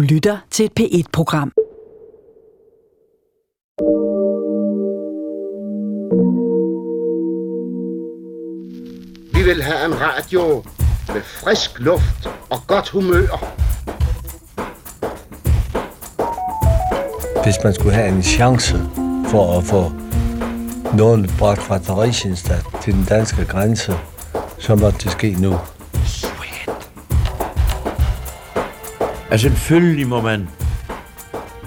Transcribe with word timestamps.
Du 0.00 0.04
lytter 0.04 0.38
til 0.50 0.64
et 0.64 0.72
P1-program. 0.80 1.52
Vi 9.34 9.42
vil 9.42 9.62
have 9.62 9.84
en 9.86 10.00
radio 10.00 10.64
med 11.14 11.22
frisk 11.22 11.80
luft 11.80 12.28
og 12.50 12.58
godt 12.66 12.88
humør. 12.88 13.28
Hvis 17.44 17.56
man 17.64 17.74
skulle 17.74 17.94
have 17.94 18.08
en 18.08 18.22
chance 18.22 18.76
for 19.30 19.58
at 19.58 19.64
få 19.64 19.92
noget 20.96 21.30
bragt 21.38 21.62
fra 21.62 21.78
Theresienstadt 21.78 22.64
til 22.82 22.94
den 22.94 23.04
danske 23.04 23.44
grænse, 23.44 23.92
så 24.58 24.74
måtte 24.74 24.98
det 24.98 25.12
ske 25.12 25.36
nu. 25.40 25.54
Altså 29.30 29.48
selvfølgelig 29.48 30.08
må 30.08 30.20
man 30.20 30.48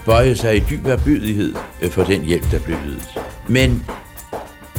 bøje 0.06 0.36
sig 0.36 0.58
i 0.58 0.60
dyb 0.70 0.86
erbyrdighed 0.86 1.56
for 1.92 2.04
den 2.04 2.22
hjælp, 2.22 2.52
der 2.52 2.60
blev 2.60 2.78
ydet. 2.88 3.20
Men 3.48 3.86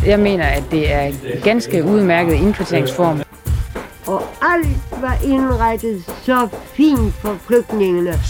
Jeg 0.06 0.20
mener, 0.20 0.45
at 0.46 0.64
det 0.70 0.92
er 0.92 1.00
en 1.00 1.14
ganske 1.45 1.84
udmærket 1.84 2.32
indkvarteringsform. 2.34 3.20
Og 4.06 4.23
alt 4.42 5.00
var 5.00 5.18
indrettet 5.24 6.04
så 6.23 6.48
fint 6.74 7.14
for 7.14 7.36
flygtningene. 7.46 8.20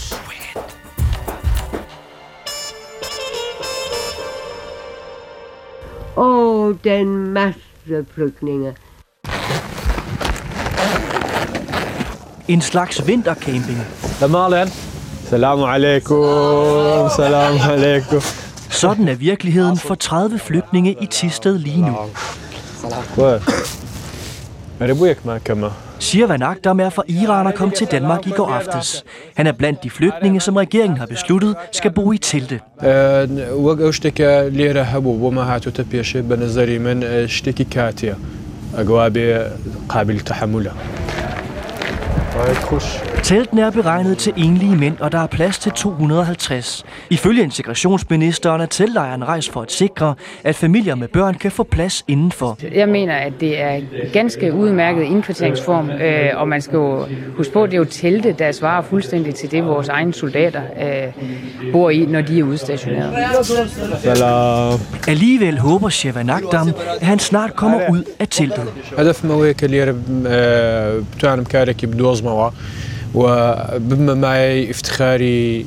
Åh, 6.16 6.66
oh, 6.66 6.74
den 6.84 7.32
masse 7.32 7.60
flygtninge. 8.14 8.74
En 12.48 12.60
slags 12.60 13.06
vintercamping. 13.06 13.78
Marlen. 14.20 14.68
Salam 15.30 15.62
alaikum. 15.62 17.10
Salam 17.16 17.54
alaikum. 17.70 18.20
Sådan 18.70 19.08
er 19.08 19.14
virkeligheden 19.14 19.76
for 19.76 19.94
30 19.94 20.38
flygtninge 20.38 20.96
i 21.00 21.06
Tisted 21.06 21.58
lige 21.58 21.82
nu. 21.82 21.96
Shirvan 25.98 26.42
Akdam 26.42 26.80
er 26.80 26.90
fra 26.90 27.02
Iran 27.06 27.46
og 27.46 27.54
kom 27.54 27.70
til 27.70 27.86
Danmark 27.86 28.26
i 28.26 28.30
går 28.30 28.48
aftes. 28.48 29.04
Han 29.34 29.46
er 29.46 29.52
blandt 29.52 29.82
de 29.82 29.90
flygtninge, 29.90 30.40
som 30.40 30.56
regeringen 30.56 30.98
har 30.98 31.06
besluttet 31.06 31.56
skal 31.72 31.90
bo 31.90 32.12
i 32.12 32.18
telte. 32.18 32.60
Teltene 43.22 43.62
er 43.62 43.70
beregnet 43.70 44.18
til 44.18 44.32
enlige 44.36 44.76
mænd, 44.76 44.96
og 45.00 45.12
der 45.12 45.18
er 45.18 45.26
plads 45.26 45.58
til 45.58 45.72
250. 45.72 46.84
Ifølge 47.10 47.42
integrationsministeren 47.42 48.60
er 48.60 48.66
teltlejren 48.66 49.24
rejst 49.24 49.50
for 49.50 49.62
at 49.62 49.72
sikre, 49.72 50.14
at 50.44 50.56
familier 50.56 50.94
med 50.94 51.08
børn 51.08 51.34
kan 51.34 51.50
få 51.50 51.62
plads 51.62 52.04
indenfor. 52.08 52.58
Jeg 52.74 52.88
mener, 52.88 53.14
at 53.14 53.32
det 53.40 53.60
er 53.60 53.80
ganske 54.12 54.52
udmærket 54.52 55.02
indkvarteringsform, 55.02 55.90
øh, 55.90 56.30
og 56.34 56.48
man 56.48 56.60
skal 56.60 56.76
jo 56.76 57.06
huske 57.36 57.52
på, 57.52 57.62
at 57.62 57.70
det 57.70 57.76
er 57.76 57.78
jo 57.78 57.84
telte, 57.84 58.32
der 58.38 58.52
svarer 58.52 58.82
fuldstændig 58.82 59.34
til 59.34 59.50
det, 59.50 59.64
vores 59.64 59.88
egne 59.88 60.14
soldater 60.14 60.62
øh, 60.82 61.72
bor 61.72 61.90
i, 61.90 62.06
når 62.06 62.20
de 62.20 62.38
er 62.38 62.44
udstationeret. 62.44 63.14
Alligevel 65.08 65.58
håber 65.58 65.88
Shevan 65.88 66.30
Akdam, 66.30 66.68
at 67.00 67.06
han 67.06 67.18
snart 67.18 67.56
kommer 67.56 67.80
ud 67.90 68.04
af 68.18 68.28
teltet. 68.28 68.64
هدف 72.23 72.23
ما 72.23 72.31
هيك 72.31 72.39
اللي 72.39 72.39
بتاعنا 72.39 72.49
مكارك 72.49 72.49
بدو 72.49 72.49
زموا 72.49 72.49
وبما 73.13 74.13
معي 74.13 74.71
افتخاري 74.71 75.65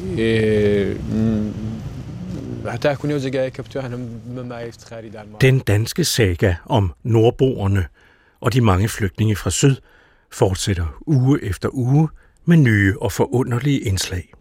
حتى 2.69 2.93
أكون 2.93 3.11
يوزي 3.11 3.31
جاي 3.31 3.51
كبتوعنا 3.51 3.97
بما 3.97 4.43
معي 4.43 4.69
افتخاري 4.69 5.09
دار 5.09 5.25
Den 5.45 5.59
danske 5.59 6.05
saga 6.05 6.55
om 6.67 6.93
nordboerne 7.03 7.87
og 8.41 8.53
de 8.53 8.61
mange 8.61 8.89
flygtninge 8.89 9.37
fra 9.37 9.51
syd 9.51 9.77
fortsætter 10.31 11.03
uge 11.07 11.45
efter 11.45 11.69
uge 11.73 12.09
med 12.45 12.57
nye 12.57 12.95
og 13.01 13.13
forunderlige 13.13 13.81
indslag. 13.81 14.33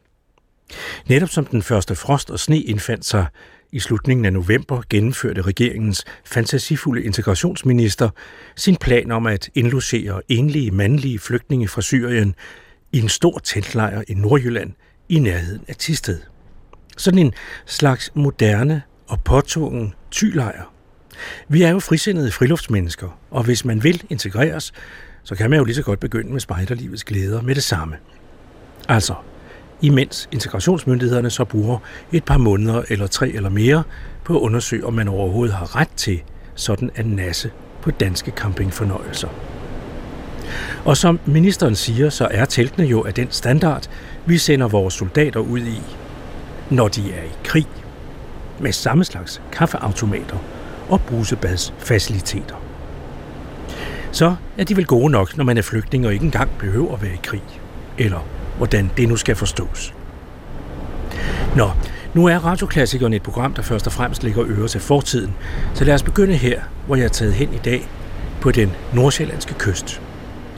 Netop 1.10 1.30
som 1.30 1.46
den 1.46 1.62
første 1.62 1.96
frost 1.96 2.32
og 2.32 2.40
sne 2.40 2.60
indfandt 2.60 3.06
sig 3.06 3.26
i 3.77 3.81
slutningen 3.81 4.25
af 4.25 4.33
november, 4.33 4.83
gennemførte 4.91 5.43
regeringens 5.43 6.05
fantasifulde 6.25 7.03
integrationsminister 7.03 8.09
sin 8.57 8.77
plan 8.77 9.11
om 9.11 9.27
at 9.27 9.51
indlogere 9.55 10.23
enlige 10.29 10.71
mandlige 10.71 11.19
flygtninge 11.19 11.69
fra 11.69 11.83
Syrien 11.83 12.35
i 12.93 12.99
en 12.99 13.09
stor 13.09 13.39
teltlejr 13.39 14.03
i 14.09 14.15
Nordjylland 14.15 14.73
i 15.09 15.19
nærheden 15.19 15.65
af 15.69 15.77
Tisted. 15.77 16.19
Sådan 16.97 17.19
en 17.19 17.33
slags 17.67 18.11
moderne 18.15 18.83
og 19.09 19.21
påtvungen 19.25 19.95
tylejr. 20.11 20.73
Vi 21.49 21.63
er 21.63 21.71
jo 21.71 21.79
frisindede 21.79 22.33
friluftsmennesker, 22.33 23.19
og 23.31 23.45
hvis 23.45 23.65
man 23.65 23.83
vil 23.83 24.03
integreres, 24.11 24.73
så 25.23 25.35
kan 25.35 25.51
man 25.51 25.59
jo 25.59 25.65
lige 25.65 25.77
så 25.77 25.83
godt 25.83 26.01
begynde 26.01 26.33
med 26.33 26.41
spejderlivets 26.41 27.05
glæder 27.05 27.43
med 27.43 27.55
det 27.55 27.65
samme. 27.65 27.97
Altså, 28.89 29.15
imens 29.81 30.29
integrationsmyndighederne 30.33 31.31
så 31.31 31.45
bruger 31.45 31.79
et 32.13 32.25
par 32.25 32.39
måneder 32.39 32.83
eller 32.89 33.07
tre 33.07 33.29
eller 33.29 33.49
mere 33.49 33.83
på 34.25 34.37
at 34.37 34.41
undersøge, 34.41 34.87
om 34.87 34.93
man 34.93 35.09
overhovedet 35.09 35.55
har 35.55 35.77
ret 35.77 35.91
til 35.97 36.23
sådan 36.55 36.91
en 36.99 37.07
nasse 37.07 37.51
på 37.83 37.91
danske 37.91 38.31
campingfornøjelser. 38.31 39.29
Og 40.85 40.97
som 40.97 41.21
ministeren 41.27 41.77
siger, 41.77 42.11
så 42.11 42.29
er 42.31 42.45
teltene 42.45 42.87
jo 42.87 43.05
af 43.05 43.15
den 43.15 43.27
standard, 43.31 43.89
vi 44.27 44.39
sender 44.39 44.69
vores 44.69 44.95
soldater 44.95 45.41
ud 45.41 45.61
i, 45.61 45.83
når 46.71 46.89
de 46.89 47.13
er 47.13 47.23
i 47.23 47.37
krig, 47.45 47.67
med 48.61 48.73
samme 48.73 49.05
slags 49.05 49.43
kaffeautomater 49.53 50.37
og 50.89 51.01
brusebadsfaciliteter. 51.01 52.55
Så 54.13 54.37
er 54.59 54.65
de 54.65 54.77
vel 54.77 54.87
gode 54.87 55.11
nok, 55.11 55.37
når 55.37 55.45
man 55.45 55.59
er 55.59 55.63
flygtning 55.63 56.07
og 56.07 56.13
ikke 56.13 56.25
engang 56.25 56.51
behøver 56.59 56.95
at 56.95 57.03
være 57.03 57.15
i 57.15 57.21
krig. 57.23 57.43
Eller 57.99 58.27
hvordan 58.57 58.91
det 58.97 59.09
nu 59.09 59.17
skal 59.17 59.37
forstås. 59.37 59.95
Nå, 61.57 61.71
nu 62.15 62.27
er 62.27 62.39
Radioklassikeren 62.39 63.13
et 63.13 63.23
program, 63.23 63.55
der 63.55 63.63
først 63.63 63.87
og 63.87 63.93
fremmest 63.93 64.23
ligger 64.23 64.45
øre 64.47 64.69
til 64.69 64.81
fortiden, 64.81 65.35
så 65.75 65.85
lad 65.85 65.95
os 65.95 66.03
begynde 66.03 66.35
her, 66.35 66.61
hvor 66.87 66.97
jeg 66.97 67.05
er 67.05 67.09
taget 67.09 67.35
hen 67.35 67.55
i 67.55 67.61
dag 67.65 67.89
på 68.41 68.51
den 68.51 68.73
nordsjællandske 68.93 69.55
kyst. 69.59 70.01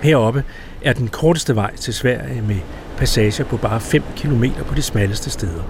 Heroppe 0.03 0.45
er 0.83 0.93
den 0.93 1.09
korteste 1.09 1.57
vej 1.57 1.77
til 1.77 1.95
Sverige 1.95 2.43
med 2.43 2.57
passager 2.97 3.45
på 3.45 3.57
bare 3.57 3.81
5 3.81 4.03
km 4.17 4.45
på 4.67 4.75
de 4.75 4.83
smalleste 4.83 5.31
steder. 5.31 5.63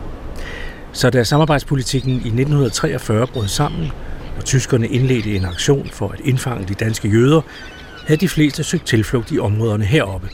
Så 0.93 1.11
da 1.11 1.25
samarbejdspolitikken 1.25 2.13
i 2.13 2.17
1943 2.17 3.27
brød 3.27 3.49
sammen, 3.49 3.93
og 4.37 4.45
tyskerne 4.45 4.89
indledte 4.89 5.37
en 5.37 5.45
aktion 5.45 5.89
for 5.93 6.09
at 6.09 6.21
indfange 6.25 6.69
de 6.69 6.75
danske 6.75 7.09
jøder, 7.09 7.41
havde 8.07 8.21
de 8.21 8.29
fleste 8.29 8.65
søgt 8.65 8.87
tilflugt 8.87 9.31
i 9.31 9.39
områderne 9.39 9.85
heroppe, 9.85 10.29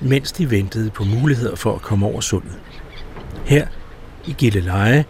mens 0.00 0.32
de 0.32 0.50
ventede 0.50 0.90
på 0.90 1.04
muligheder 1.04 1.56
for 1.56 1.74
at 1.74 1.82
komme 1.82 2.06
over 2.06 2.20
sundet. 2.20 2.58
Her 3.44 3.66
i 4.26 4.32
Gilleleje 4.38 5.04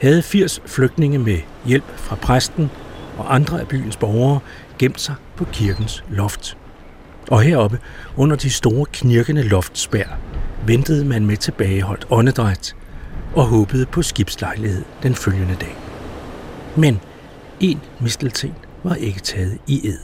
havde 0.00 0.22
80 0.22 0.62
flygtninge 0.66 1.18
med 1.18 1.38
hjælp 1.66 1.96
fra 1.96 2.16
præsten 2.16 2.70
og 3.18 3.34
andre 3.34 3.60
af 3.60 3.68
byens 3.68 3.96
borgere 3.96 4.40
gemt 4.78 5.00
sig 5.00 5.14
på 5.36 5.44
kirkens 5.44 6.04
loft. 6.10 6.56
Og 7.30 7.42
heroppe, 7.42 7.78
under 8.16 8.36
de 8.36 8.50
store 8.50 8.86
knirkende 8.92 9.42
loftspær, 9.42 10.06
ventede 10.66 11.04
man 11.04 11.26
med 11.26 11.36
tilbageholdt 11.36 12.06
åndedræt 12.10 12.76
og 13.34 13.46
håbede 13.46 13.86
på 13.86 14.02
skibslejlighed 14.02 14.84
den 15.02 15.14
følgende 15.14 15.56
dag. 15.60 15.76
Men 16.76 17.00
en 17.60 17.80
mistelten 18.00 18.54
var 18.84 18.94
ikke 18.94 19.20
taget 19.20 19.58
i 19.66 19.88
ed. 19.88 19.98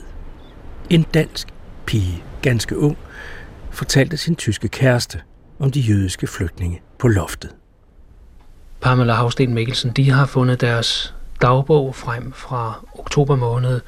En 0.89 1.05
dansk 1.13 1.47
pige, 1.85 2.23
ganske 2.41 2.77
ung, 2.77 2.97
fortalte 3.75 4.17
sin 4.17 4.35
tyske 4.35 4.67
kæreste 4.67 5.21
om 5.59 5.71
de 5.71 5.79
jødiske 5.79 6.27
flygtninge 6.27 6.81
på 6.99 7.07
loftet. 7.07 7.49
Pamela 8.81 9.13
Havsten 9.13 9.53
Mikkelsen, 9.53 9.91
de 9.91 10.11
har 10.11 10.25
fundet 10.25 10.61
deres 10.61 11.13
dagbog 11.41 11.95
frem 11.95 12.33
fra 12.33 12.85
oktober 12.99 13.35
måned 13.35 13.81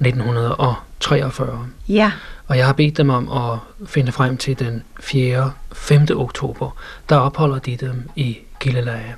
1943. 0.00 1.66
Ja, 1.88 2.12
Og 2.46 2.56
jeg 2.58 2.66
har 2.66 2.72
bedt 2.72 2.96
dem 2.96 3.10
om 3.10 3.32
at 3.32 3.58
finde 3.88 4.12
frem 4.12 4.36
til 4.36 4.58
den 4.58 4.82
4. 5.00 5.52
5. 5.72 6.06
oktober. 6.16 6.76
Der 7.08 7.16
opholder 7.16 7.58
de 7.58 7.76
dem 7.76 8.08
i 8.16 8.38
Gilleleje. 8.60 9.14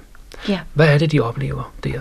ja. 0.48 0.60
Hvad 0.74 0.88
er 0.94 0.98
det, 0.98 1.12
de 1.12 1.20
oplever 1.20 1.72
der? 1.84 2.00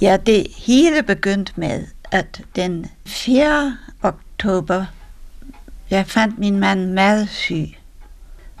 Ja, 0.00 0.16
det 0.26 0.46
hele 0.56 1.02
begyndte 1.02 1.52
med, 1.56 1.86
at 2.10 2.40
den 2.56 2.86
4. 3.06 3.76
oktober, 4.02 4.84
jeg 5.90 6.06
fandt 6.06 6.38
min 6.38 6.58
mand 6.58 6.92
meget 6.92 7.28
syg. 7.28 7.68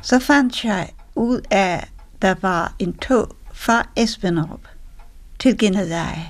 Så 0.02 0.18
fandt 0.18 0.64
jeg 0.64 0.88
ud 1.14 1.40
af, 1.50 1.88
der 2.22 2.34
var 2.40 2.74
en 2.78 2.92
tog 2.96 3.36
fra 3.52 3.88
Esbenrup 3.96 4.68
til 5.38 5.58
Gilleleje. 5.58 6.28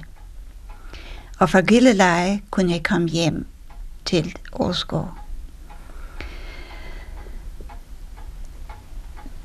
Og 1.38 1.50
fra 1.50 1.60
Gilleleje 1.60 2.42
kunne 2.50 2.72
jeg 2.72 2.82
komme 2.82 3.08
hjem 3.08 3.46
til 4.04 4.36
Årsgård. 4.52 5.14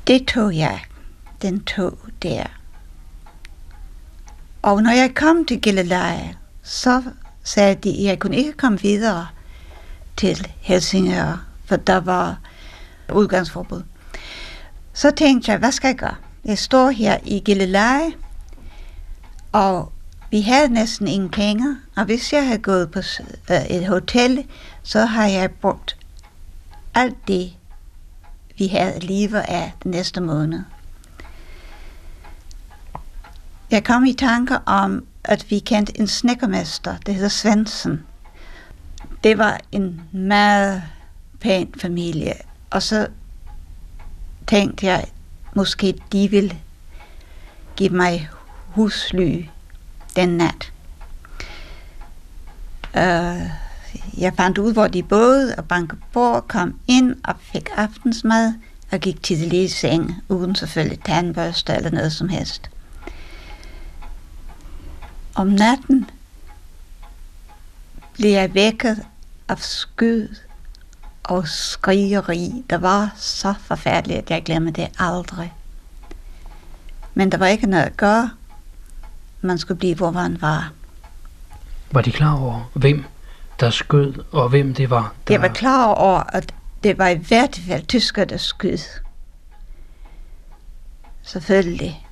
Det 0.06 0.26
tog 0.26 0.56
jeg. 0.56 0.80
den 1.42 1.64
tog 1.64 1.98
der. 2.22 2.44
Og 4.62 4.82
når 4.82 4.90
jeg 4.90 5.14
kom 5.14 5.44
til 5.44 5.60
Gilleleje, 5.60 6.36
så 6.62 7.02
sagde 7.44 7.74
de, 7.74 7.90
at 7.90 8.04
jeg 8.04 8.18
kunne 8.18 8.36
ikke 8.36 8.52
komme 8.52 8.80
videre 8.80 9.26
til 10.16 10.52
Helsingør, 10.60 11.46
for 11.64 11.76
der 11.76 12.00
var 12.00 12.38
udgangsforbud. 13.12 13.82
Så 14.92 15.10
tænkte 15.10 15.50
jeg, 15.50 15.58
hvad 15.58 15.72
skal 15.72 15.88
jeg 15.88 15.96
gøre? 15.96 16.14
Jeg 16.44 16.58
står 16.58 16.90
her 16.90 17.18
i 17.24 17.42
Gilleleje, 17.44 18.12
og 19.52 19.92
vi 20.30 20.40
havde 20.40 20.68
næsten 20.68 21.08
ingen 21.08 21.30
penge, 21.30 21.76
og 21.96 22.04
hvis 22.04 22.32
jeg 22.32 22.46
havde 22.46 22.58
gået 22.58 22.90
på 22.90 22.98
øh, 23.50 23.66
et 23.66 23.86
hotel, 23.86 24.46
så 24.82 25.04
har 25.04 25.26
jeg 25.26 25.50
brugt 25.50 25.96
alt 26.94 27.28
det, 27.28 27.52
vi 28.58 28.66
havde 28.66 28.98
livet 28.98 29.44
af 29.48 29.72
den 29.82 29.90
næste 29.90 30.20
måned. 30.20 30.60
Jeg 33.70 33.84
kom 33.84 34.04
i 34.04 34.12
tanke 34.12 34.58
om, 34.66 35.04
at 35.24 35.50
vi 35.50 35.58
kendte 35.58 35.98
en 36.00 36.06
snekkermester, 36.06 36.96
det 37.06 37.14
hedder 37.14 37.28
Svendsen. 37.28 38.04
Det 39.26 39.38
var 39.38 39.60
en 39.72 40.00
meget 40.12 40.82
pæn 41.40 41.74
familie, 41.80 42.32
og 42.70 42.82
så 42.82 43.08
tænkte 44.46 44.86
jeg, 44.86 45.04
måske 45.54 45.98
de 46.12 46.30
ville 46.30 46.58
give 47.76 47.90
mig 47.90 48.28
husly 48.66 49.44
den 50.16 50.28
nat. 50.28 50.72
Uh, 52.94 53.50
jeg 54.20 54.32
fandt 54.36 54.58
ud, 54.58 54.72
hvor 54.72 54.88
de 54.88 55.02
boede, 55.02 55.54
og 55.58 55.68
bankede 55.68 56.00
på, 56.12 56.40
kom 56.48 56.80
ind 56.88 57.16
og 57.24 57.34
fik 57.40 57.68
aftensmad, 57.76 58.54
og 58.92 59.00
gik 59.00 59.22
tidligt 59.22 59.54
i 59.54 59.68
seng, 59.68 60.14
uden 60.28 60.54
selvfølgelig 60.54 61.00
tandbørste 61.00 61.74
eller 61.74 61.90
noget 61.90 62.12
som 62.12 62.28
helst. 62.28 62.70
Om 65.34 65.46
natten 65.46 66.10
blev 68.12 68.30
jeg 68.30 68.54
vækket 68.54 69.06
af 69.48 69.58
skyd 69.58 70.28
og 71.24 71.48
skrigeri. 71.48 72.64
Der 72.70 72.78
var 72.78 73.12
så 73.16 73.54
forfærdeligt, 73.60 74.18
at 74.18 74.30
jeg 74.30 74.42
glemmer 74.44 74.70
det 74.70 74.88
aldrig. 74.98 75.52
Men 77.14 77.32
der 77.32 77.38
var 77.38 77.46
ikke 77.46 77.66
noget 77.66 77.84
at 77.84 77.96
gøre. 77.96 78.30
Man 79.40 79.58
skulle 79.58 79.78
blive, 79.78 79.94
hvor 79.94 80.10
man 80.10 80.40
var. 80.40 80.72
Var 81.90 82.00
de 82.00 82.12
klar 82.12 82.40
over, 82.40 82.70
hvem 82.72 83.04
der 83.60 83.70
skød, 83.70 84.14
og 84.32 84.48
hvem 84.48 84.74
det 84.74 84.90
var? 84.90 85.14
Der... 85.28 85.34
Jeg 85.34 85.42
var 85.42 85.48
klar 85.48 85.86
over, 85.86 86.22
at 86.36 86.54
det 86.82 86.98
var 86.98 87.08
i 87.08 87.14
hvert 87.14 87.60
fald 87.68 87.86
tysker, 87.86 88.24
der 88.24 88.36
skød. 88.36 88.78
Selvfølgelig. 91.22 92.06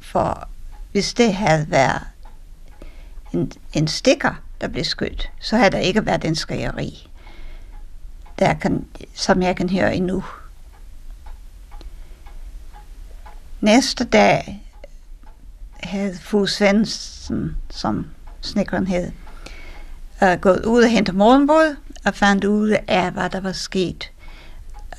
For 0.00 0.48
hvis 0.92 1.14
det 1.14 1.34
havde 1.34 1.70
været 1.70 2.02
en, 3.32 3.52
en 3.72 3.88
stikker, 3.88 4.34
der 4.60 4.68
blev 4.68 4.84
skudt, 4.84 5.30
så 5.40 5.56
havde 5.56 5.70
der 5.70 5.78
ikke 5.78 6.06
været 6.06 6.22
den 6.22 6.34
skrigeri, 6.34 7.10
der 8.38 8.54
kan, 8.54 8.86
som 9.14 9.42
jeg 9.42 9.56
kan 9.56 9.70
høre 9.70 9.96
endnu. 9.96 10.24
Næste 13.60 14.04
dag 14.04 14.62
havde 15.80 16.18
Fu 16.18 16.46
Svendsen, 16.46 17.56
som 17.70 18.06
snikkeren 18.40 18.86
hed, 18.86 19.12
uh, 20.22 20.40
gået 20.40 20.64
ud 20.64 20.82
og 20.82 20.90
hentet 20.90 21.14
morgenbrød 21.14 21.76
og 22.04 22.14
fandt 22.14 22.44
ud 22.44 22.76
af, 22.88 23.10
hvad 23.10 23.30
der 23.30 23.40
var 23.40 23.52
sket. 23.52 24.10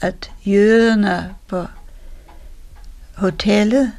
At 0.01 0.31
jøderne 0.45 1.35
på 1.47 1.65
hotellet 3.15 3.93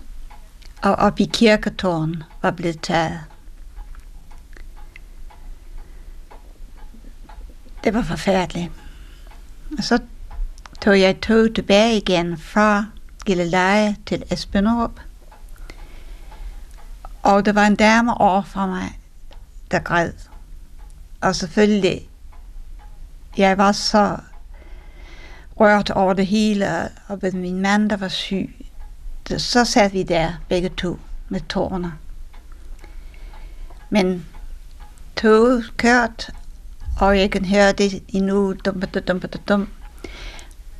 og 0.83 0.95
op 0.95 1.21
i 1.21 1.25
kirketårn 1.25 2.23
var 2.43 2.51
blevet 2.51 2.81
taget. 2.81 3.21
Det 7.89 7.95
var 7.97 8.03
forfærdeligt. 8.03 8.73
Og 9.79 9.85
så 9.85 9.99
tog 10.81 11.01
jeg 11.01 11.21
tog 11.21 11.55
tilbage 11.55 11.97
igen 11.97 12.39
fra 12.39 12.85
Gilleleje 13.27 13.97
til 14.07 14.25
Esbønderup. 14.31 15.01
Og 17.23 17.45
der 17.45 17.53
var 17.53 17.67
en 17.67 17.77
dame 17.77 18.21
over 18.21 18.43
for 18.43 18.67
mig, 18.67 18.99
der 19.71 19.79
græd. 19.79 20.13
Og 21.21 21.37
selvfølgelig, 21.37 22.09
jeg 23.37 23.59
var 23.59 23.73
så 23.73 24.17
rørt 25.61 25.91
over 25.91 26.13
det 26.13 26.27
hele, 26.27 26.89
og 27.07 27.19
med 27.23 27.33
min 27.33 27.61
mand, 27.61 27.91
der 27.91 27.97
var 27.97 28.09
syg. 28.09 28.67
Så 29.39 29.65
sad 29.65 29.91
vi 29.91 30.03
der 30.03 30.33
begge 30.49 30.69
to 30.69 30.99
med 31.29 31.41
tårne. 31.41 31.93
Men 33.91 34.27
toget 35.17 35.73
kørt, 35.77 36.31
og 36.99 37.19
jeg 37.19 37.31
kan 37.31 37.45
høre 37.45 37.73
det 37.73 38.03
endnu, 38.09 38.55
dum, 38.65 38.81
dum, 38.81 39.03
dum, 39.03 39.21
dum, 39.21 39.31
dum. 39.49 39.69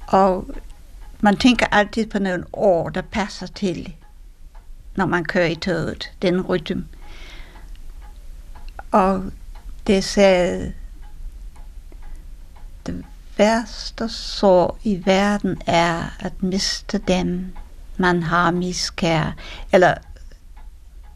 Og 0.07 0.47
man 1.21 1.37
tænker 1.37 1.67
altid 1.67 2.07
på 2.07 2.19
nogle 2.19 2.45
ord, 2.53 2.93
der 2.93 3.03
passer 3.03 3.47
til, 3.47 3.95
når 4.97 5.07
man 5.07 5.25
kører 5.25 5.47
i 5.47 5.55
toget, 5.55 6.13
den 6.23 6.43
rytme. 6.43 6.87
Og 8.91 9.25
det 9.87 10.05
sagde, 10.05 10.73
det 12.87 13.05
værste 13.37 14.09
sår 14.09 14.79
i 14.85 15.03
verden 15.07 15.63
er 15.67 16.17
at 16.21 16.43
miste 16.43 16.99
dem, 16.99 17.53
man 17.97 18.23
har 18.23 18.51
miskær, 18.51 19.37
eller 19.73 19.95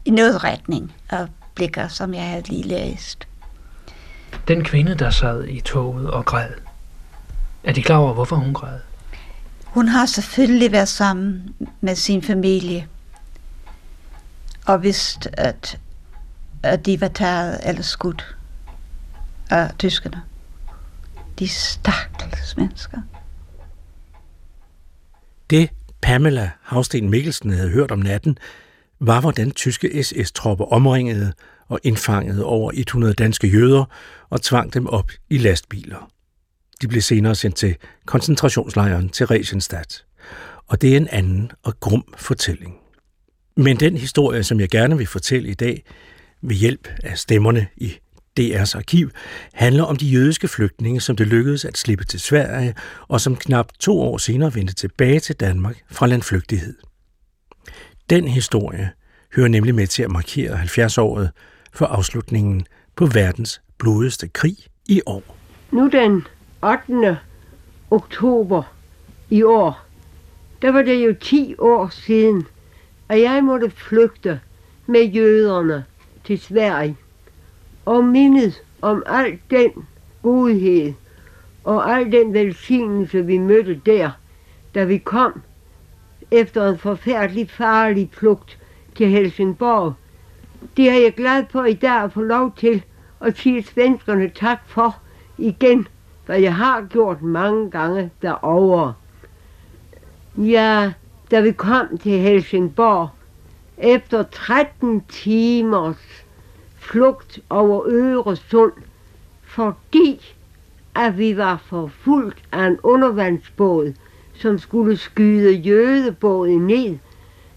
i 0.05 0.09
noget 0.11 0.43
retning 0.43 0.93
af 1.09 1.27
blikker, 1.55 1.87
som 1.87 2.13
jeg 2.13 2.29
havde 2.29 2.47
lige 2.47 2.63
læst. 2.63 3.27
Den 4.47 4.63
kvinde, 4.63 4.95
der 4.95 5.09
sad 5.09 5.47
i 5.47 5.61
toget 5.61 6.11
og 6.11 6.25
græd, 6.25 6.49
er 7.63 7.73
de 7.73 7.83
klar 7.83 7.97
over, 7.97 8.13
hvorfor 8.13 8.35
hun 8.35 8.53
græd? 8.53 8.79
Hun 9.65 9.87
har 9.87 10.05
selvfølgelig 10.05 10.71
været 10.71 10.87
sammen 10.87 11.55
med 11.81 11.95
sin 11.95 12.23
familie, 12.23 12.87
og 14.65 14.83
vidst, 14.83 15.27
at, 15.33 15.79
at 16.63 16.85
de 16.85 17.01
var 17.01 17.07
taget 17.07 17.59
eller 17.63 17.81
skudt 17.81 18.35
af 19.49 19.71
tyskerne. 19.79 20.21
De 21.39 21.47
stakkels 21.47 22.57
mennesker. 22.57 22.97
Det 25.49 25.69
Pamela 26.01 26.51
Havsten 26.61 27.09
Mikkelsen 27.09 27.51
havde 27.53 27.69
hørt 27.69 27.91
om 27.91 27.99
natten, 27.99 28.37
var 28.99 29.21
hvordan 29.21 29.51
tyske 29.51 30.03
SS-tropper 30.03 30.65
omringede 30.65 31.33
og 31.73 31.79
indfangede 31.83 32.45
over 32.45 32.71
100 32.75 33.13
danske 33.13 33.47
jøder 33.47 33.85
og 34.29 34.41
tvang 34.41 34.73
dem 34.73 34.87
op 34.87 35.11
i 35.29 35.37
lastbiler. 35.37 36.11
De 36.81 36.87
blev 36.87 37.01
senere 37.01 37.35
sendt 37.35 37.55
til 37.55 37.75
koncentrationslejren 38.05 39.09
til 39.09 39.27
Regenstadt. 39.27 40.05
Og 40.67 40.81
det 40.81 40.93
er 40.93 40.97
en 40.97 41.07
anden 41.07 41.51
og 41.63 41.79
grum 41.79 42.13
fortælling. 42.17 42.75
Men 43.57 43.79
den 43.79 43.97
historie, 43.97 44.43
som 44.43 44.59
jeg 44.59 44.69
gerne 44.69 44.97
vil 44.97 45.07
fortælle 45.07 45.49
i 45.49 45.53
dag, 45.53 45.83
ved 46.41 46.55
hjælp 46.55 46.87
af 47.03 47.17
stemmerne 47.17 47.67
i 47.77 47.93
DR's 48.39 48.77
arkiv, 48.77 49.09
handler 49.53 49.83
om 49.83 49.95
de 49.95 50.05
jødiske 50.05 50.47
flygtninge, 50.47 51.01
som 51.01 51.15
det 51.15 51.27
lykkedes 51.27 51.65
at 51.65 51.77
slippe 51.77 52.05
til 52.05 52.19
Sverige, 52.19 52.75
og 53.07 53.21
som 53.21 53.35
knap 53.35 53.67
to 53.79 54.01
år 54.01 54.17
senere 54.17 54.55
vendte 54.55 54.73
tilbage 54.73 55.19
til 55.19 55.35
Danmark 55.35 55.83
fra 55.91 56.07
landflygtighed. 56.07 56.77
Den 58.09 58.27
historie 58.27 58.91
hører 59.35 59.47
nemlig 59.47 59.75
med 59.75 59.87
til 59.87 60.03
at 60.03 60.11
markere 60.11 60.63
70-året 60.63 61.31
for 61.73 61.85
afslutningen 61.85 62.65
på 62.95 63.05
verdens 63.05 63.61
blodigste 63.77 64.27
krig 64.27 64.57
i 64.87 65.01
år. 65.05 65.23
Nu 65.71 65.89
den 65.89 66.27
8. 66.61 67.17
oktober 67.91 68.63
i 69.29 69.43
år, 69.43 69.85
der 70.61 70.71
var 70.71 70.81
det 70.81 71.05
jo 71.05 71.15
10 71.21 71.55
år 71.59 71.89
siden, 71.89 72.47
at 73.09 73.21
jeg 73.21 73.43
måtte 73.43 73.69
flygte 73.69 74.39
med 74.85 75.03
jøderne 75.03 75.85
til 76.25 76.39
Sverige 76.39 76.97
og 77.85 78.03
mindet 78.03 78.61
om 78.81 79.03
al 79.05 79.39
den 79.49 79.71
godhed 80.21 80.93
og 81.63 81.97
al 81.97 82.11
den 82.11 82.33
velsignelse, 82.33 83.25
vi 83.25 83.37
mødte 83.37 83.81
der, 83.85 84.11
da 84.75 84.83
vi 84.83 84.97
kom 84.97 85.41
efter 86.31 86.69
en 86.69 86.77
forfærdelig 86.77 87.49
farlig 87.49 88.09
flugt 88.13 88.59
til 88.95 89.07
Helsingborg. 89.07 89.93
Det 90.77 90.89
er 90.89 90.93
jeg 90.93 91.13
glad 91.13 91.43
for 91.49 91.63
i 91.63 91.73
dag 91.73 92.03
at 92.03 92.13
få 92.13 92.21
lov 92.21 92.53
til 92.57 92.83
at 93.21 93.37
sige 93.37 93.63
svenskerne 93.63 94.29
tak 94.29 94.59
for 94.65 94.97
igen, 95.37 95.87
hvad 96.25 96.39
jeg 96.39 96.55
har 96.55 96.81
gjort 96.81 97.21
mange 97.21 97.71
gange 97.71 98.11
derovre. 98.21 98.93
Ja, 100.37 100.93
da 101.31 101.41
vi 101.41 101.51
kom 101.51 101.97
til 101.97 102.19
Helsingborg, 102.19 103.09
efter 103.77 104.23
13 104.23 105.01
timers 105.09 106.25
flugt 106.75 107.39
over 107.49 107.83
Øresund, 107.87 108.73
fordi 109.41 110.35
at 110.95 111.17
vi 111.17 111.37
var 111.37 111.57
forfulgt 111.65 112.43
af 112.51 112.65
en 112.67 112.79
undervandsbåd, 112.83 113.93
som 114.33 114.57
skulle 114.57 114.97
skyde 114.97 115.51
jødebåden 115.51 116.67
ned. 116.67 116.97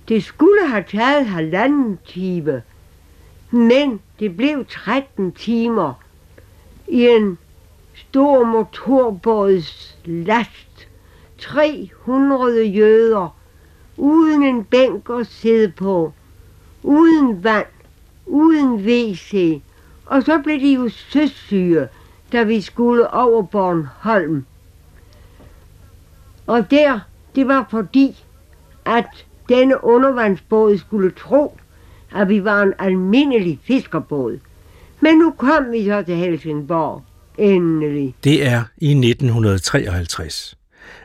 Det 0.08 0.24
skulle 0.24 0.68
have 0.68 0.84
taget 0.88 1.26
halvanden 1.26 1.98
time, 2.06 2.62
men 3.56 4.00
det 4.18 4.36
blev 4.36 4.64
13 4.66 5.32
timer. 5.32 5.94
I 6.88 7.06
en 7.06 7.38
stor 7.94 8.44
motorbåds 8.44 9.98
last. 10.04 10.88
300 11.38 12.64
jøder, 12.64 13.36
uden 13.96 14.42
en 14.42 14.64
bænk 14.64 15.10
at 15.10 15.26
sidde 15.26 15.72
på, 15.72 16.12
uden 16.82 17.44
vand, 17.44 17.66
uden 18.26 18.74
WC, 18.74 19.60
og 20.06 20.22
så 20.22 20.38
blev 20.38 20.60
de 20.60 20.74
jo 20.74 20.88
søsyge, 20.88 21.88
da 22.32 22.42
vi 22.42 22.60
skulle 22.60 23.10
over 23.12 23.42
Bornholm. 23.42 24.44
Og 26.46 26.70
der, 26.70 27.00
det 27.34 27.48
var 27.48 27.66
fordi, 27.70 28.24
at 28.84 29.26
denne 29.48 29.84
undervandsbåd 29.84 30.78
skulle 30.78 31.10
tro, 31.10 31.58
at 32.14 32.28
vi 32.28 32.44
var 32.44 32.62
en 32.62 32.72
almindelig 32.78 33.58
fiskerbåd. 33.64 34.38
Men 35.00 35.18
nu 35.18 35.30
kom 35.30 35.72
vi 35.72 35.84
så 35.84 36.02
til 36.02 36.16
Helsingborg. 36.16 37.02
Endelig. 37.38 38.14
Det 38.24 38.46
er 38.46 38.62
i 38.78 38.90
1953, 38.90 40.58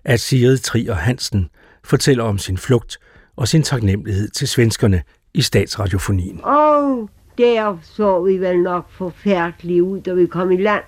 at 0.03 0.19
Sigrid 0.19 0.57
Trier 0.57 0.93
Hansen 0.93 1.49
fortæller 1.83 2.23
om 2.23 2.37
sin 2.37 2.57
flugt 2.57 2.99
og 3.35 3.47
sin 3.47 3.63
taknemmelighed 3.63 4.29
til 4.29 4.47
svenskerne 4.47 5.03
i 5.33 5.41
statsradiofonien. 5.41 6.39
Og 6.43 7.09
der 7.37 7.77
så 7.81 8.21
vi 8.21 8.37
vel 8.37 8.59
nok 8.59 8.85
forfærdeligt 8.89 9.81
ud, 9.81 10.01
da 10.01 10.13
vi 10.13 10.25
kom 10.25 10.51
i 10.51 10.57
land. 10.57 10.83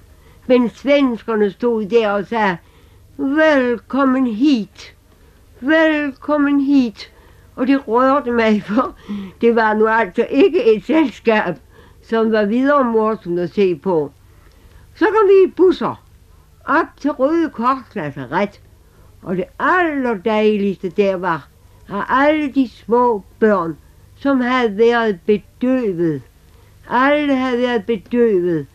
Men 0.48 0.70
svenskerne 0.70 1.52
stod 1.52 1.86
der 1.86 2.10
og 2.10 2.26
sagde, 2.28 2.58
velkommen 3.18 4.28
hit, 4.28 4.96
velkommen 5.62 6.60
hit. 6.60 7.13
Og 7.56 7.68
det 7.68 7.88
rørte 7.88 8.32
mig, 8.32 8.64
for 8.64 8.96
det 9.42 9.56
var 9.56 9.74
nu 9.74 9.88
altså 9.88 10.28
ikke 10.30 10.76
et 10.76 10.86
selskab, 10.86 11.56
som 12.04 12.32
var 12.32 12.46
videre 12.46 12.84
morsomt 12.84 13.40
at 13.40 13.54
se 13.54 13.76
på. 13.76 14.12
Så 14.96 15.06
kom 15.06 15.28
vi 15.28 15.48
i 15.48 15.52
busser 15.56 16.04
op 16.66 16.86
til 16.98 17.12
Røde 17.12 17.50
Kors 17.50 17.96
ret. 17.96 18.62
Og 19.22 19.38
det 19.38 19.46
allerdejligste 19.60 20.90
der 20.90 21.16
var, 21.16 21.48
at 21.90 22.04
alle 22.10 22.54
de 22.54 22.68
små 22.68 23.24
børn, 23.40 23.78
som 24.16 24.42
havde 24.42 24.78
været 24.78 25.20
bedøvet, 25.26 26.22
alle 26.90 27.36
havde 27.36 27.58
været 27.58 27.86
bedøvet, 27.86 28.68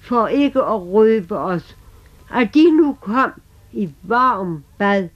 for 0.00 0.26
ikke 0.26 0.58
at 0.58 0.82
røbe 0.82 1.38
os, 1.38 1.76
at 2.34 2.54
de 2.54 2.76
nu 2.76 2.96
kom 3.00 3.32
i 3.72 3.90
varm 4.02 4.64
bad, 4.78 5.08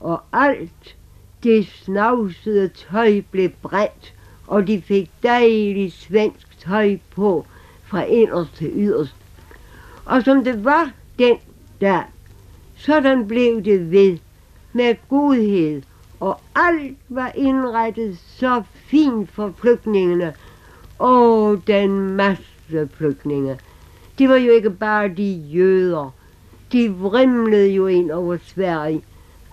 og 0.00 0.22
alt 0.32 0.96
det 1.42 1.66
snavsede 1.66 2.68
tøj 2.68 3.22
blev 3.30 3.50
bredt, 3.62 4.14
og 4.46 4.66
de 4.66 4.82
fik 4.82 5.10
dejligt 5.22 5.94
svensk 5.94 6.58
tøj 6.58 6.98
på 7.14 7.46
fra 7.84 8.02
inderst 8.02 8.56
til 8.56 8.72
yderst. 8.74 9.16
Og 10.04 10.22
som 10.22 10.44
det 10.44 10.64
var 10.64 10.90
den 11.18 11.36
dag, 11.80 12.02
sådan 12.76 13.28
blev 13.28 13.64
det 13.64 13.90
ved 13.90 14.18
med 14.72 14.94
godhed, 15.08 15.82
og 16.20 16.40
alt 16.54 16.96
var 17.08 17.32
indrettet 17.34 18.18
så 18.18 18.62
fint 18.74 19.30
for 19.30 19.54
flygtningene. 19.58 20.34
Og 20.98 21.62
den 21.66 22.10
masse 22.16 22.88
flygtninge. 22.94 23.58
Det 24.18 24.28
var 24.28 24.36
jo 24.36 24.52
ikke 24.52 24.70
bare 24.70 25.08
de 25.08 25.32
jøder. 25.32 26.14
De 26.72 26.90
vrimlede 26.90 27.68
jo 27.68 27.86
ind 27.86 28.10
over 28.10 28.36
Sverige, 28.44 29.02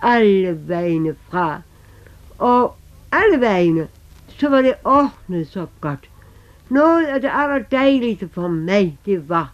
alle 0.02 0.68
vegne 0.68 1.14
fra. 1.30 1.62
Og 2.38 2.76
alle 3.12 3.40
vejene, 3.40 3.88
så 4.28 4.48
var 4.48 4.62
det 4.62 4.74
ordnet 4.84 5.48
så 5.48 5.66
godt. 5.80 6.10
Noget 6.68 7.06
af 7.06 7.20
det 7.20 7.30
allerdejligste 7.32 8.28
for 8.28 8.48
mig, 8.48 8.98
det 9.06 9.28
var, 9.28 9.52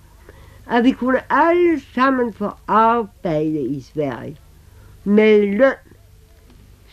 at 0.71 0.85
vi 0.85 0.93
kunne 0.93 1.33
alle 1.33 1.81
sammen 1.95 2.33
få 2.33 2.51
arbejde 2.67 3.61
i 3.61 3.81
Sverige 3.81 4.39
med 5.05 5.57
løn, 5.57 5.75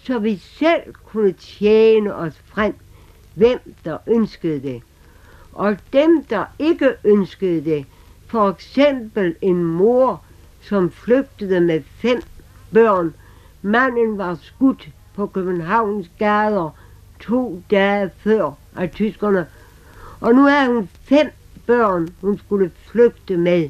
så 0.03 0.19
vi 0.19 0.37
selv 0.37 0.93
kunne 0.93 1.31
tjene 1.31 2.15
os 2.15 2.41
frem, 2.45 2.75
hvem 3.35 3.59
der 3.85 3.97
ønskede 4.07 4.59
det. 4.61 4.81
Og 5.53 5.77
dem, 5.93 6.23
der 6.23 6.45
ikke 6.59 6.93
ønskede 7.03 7.65
det, 7.65 7.85
for 8.27 8.49
eksempel 8.49 9.35
en 9.41 9.63
mor, 9.63 10.23
som 10.61 10.91
flygtede 10.91 11.61
med 11.61 11.81
fem 11.81 12.21
børn. 12.73 13.13
Manden 13.61 14.17
var 14.17 14.35
skudt 14.41 14.89
på 15.15 15.27
Københavns 15.27 16.11
gader 16.19 16.69
to 17.19 17.61
dage 17.71 18.09
før 18.17 18.51
af 18.75 18.91
tyskerne. 18.91 19.47
Og 20.21 20.35
nu 20.35 20.45
er 20.45 20.73
hun 20.73 20.89
fem 21.03 21.31
børn, 21.65 22.09
hun 22.21 22.37
skulle 22.37 22.71
flygte 22.91 23.37
med. 23.37 23.69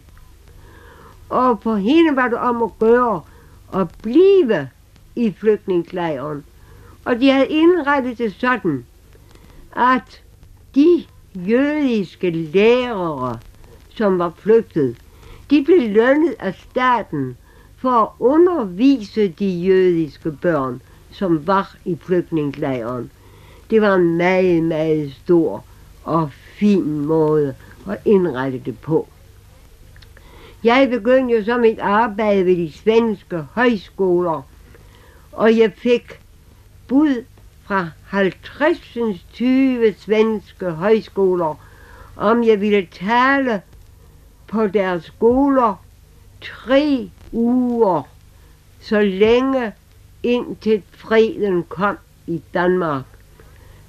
Og 1.29 1.59
for 1.61 1.75
hende 1.75 2.15
var 2.15 2.27
det 2.27 2.37
om 2.37 2.63
at 2.63 2.79
gøre 2.79 3.21
at 3.73 3.87
blive 4.01 4.69
i 5.15 5.31
flygtningslejren. 5.31 6.45
Og 7.05 7.19
de 7.19 7.29
havde 7.29 7.47
indrettet 7.47 8.17
det 8.17 8.33
sådan, 8.33 8.85
at 9.75 10.23
de 10.75 11.05
jødiske 11.35 12.29
lærere, 12.29 13.39
som 13.89 14.19
var 14.19 14.33
flygtet, 14.37 14.97
de 15.49 15.63
blev 15.63 15.89
lønnet 15.89 16.35
af 16.39 16.55
staten 16.69 17.37
for 17.77 18.01
at 18.01 18.09
undervise 18.19 19.27
de 19.27 19.45
jødiske 19.45 20.31
børn, 20.31 20.81
som 21.11 21.47
var 21.47 21.75
i 21.85 21.97
flygtningelejren. 22.01 23.11
Det 23.69 23.81
var 23.81 23.95
en 23.95 24.17
meget, 24.17 24.63
meget 24.63 25.13
stor 25.23 25.65
og 26.03 26.31
fin 26.31 27.05
måde 27.05 27.55
at 27.89 27.97
indrette 28.05 28.61
det 28.65 28.79
på. 28.79 29.07
Jeg 30.63 30.89
begyndte 30.89 31.35
jo 31.35 31.43
så 31.43 31.57
mit 31.57 31.79
arbejde 31.79 32.45
ved 32.45 32.55
de 32.57 32.71
svenske 32.71 33.45
højskoler, 33.53 34.41
og 35.31 35.57
jeg 35.57 35.71
fik 35.77 36.19
bud 36.87 37.23
fra 37.63 37.89
50 38.05 39.25
20 39.33 39.93
svenske 39.93 40.69
højskoler, 40.69 41.55
om 42.15 42.43
jeg 42.43 42.61
ville 42.61 42.87
tale 42.91 43.61
på 44.47 44.67
deres 44.67 45.03
skoler 45.03 45.75
tre 46.41 47.09
uger, 47.31 48.03
så 48.79 49.01
længe 49.01 49.73
indtil 50.23 50.83
freden 50.91 51.63
kom 51.63 51.97
i 52.27 52.41
Danmark. 52.53 53.03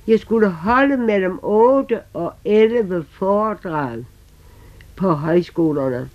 Jeg 0.06 0.20
skulle 0.20 0.48
holde 0.48 0.96
mellem 0.96 1.38
8 1.42 2.00
og 2.14 2.32
11 2.44 3.04
foredrag 3.10 4.04
på 4.96 5.10
højskolerne. 5.12 6.10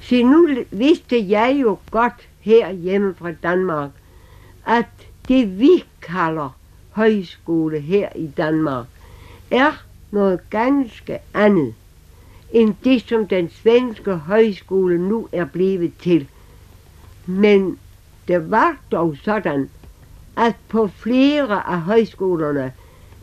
Så 0.00 0.14
nu 0.14 0.48
vidste 0.70 1.28
jeg 1.28 1.58
jo 1.62 1.78
godt 1.90 2.28
her 2.40 2.72
hjemme 2.72 3.14
fra 3.14 3.32
Danmark, 3.32 3.90
at 4.66 4.86
det 5.28 5.58
vi 5.58 5.84
kalder 6.02 6.56
højskole 6.90 7.80
her 7.80 8.08
i 8.16 8.26
Danmark, 8.26 8.86
er 9.50 9.84
noget 10.10 10.40
ganske 10.50 11.18
andet 11.34 11.74
end 12.52 12.74
det, 12.84 13.02
som 13.08 13.28
den 13.28 13.50
svenske 13.50 14.14
højskole 14.14 14.98
nu 14.98 15.28
er 15.32 15.44
blevet 15.44 15.92
til. 16.00 16.28
Men 17.26 17.78
det 18.28 18.50
var 18.50 18.76
dog 18.92 19.16
sådan, 19.24 19.70
at 20.36 20.56
på 20.68 20.86
flere 20.86 21.68
af 21.68 21.80
højskolerne, 21.80 22.72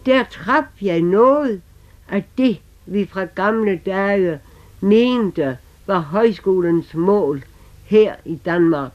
der 0.05 0.23
traf 0.23 0.63
jeg 0.81 1.01
noget 1.01 1.61
af 2.09 2.23
det, 2.37 2.61
vi 2.85 3.05
fra 3.05 3.25
gamle 3.25 3.81
dage 3.85 4.39
mente 4.81 5.57
var 5.87 5.99
højskolens 5.99 6.93
mål 6.93 7.43
her 7.85 8.15
i 8.25 8.35
Danmark. 8.35 8.91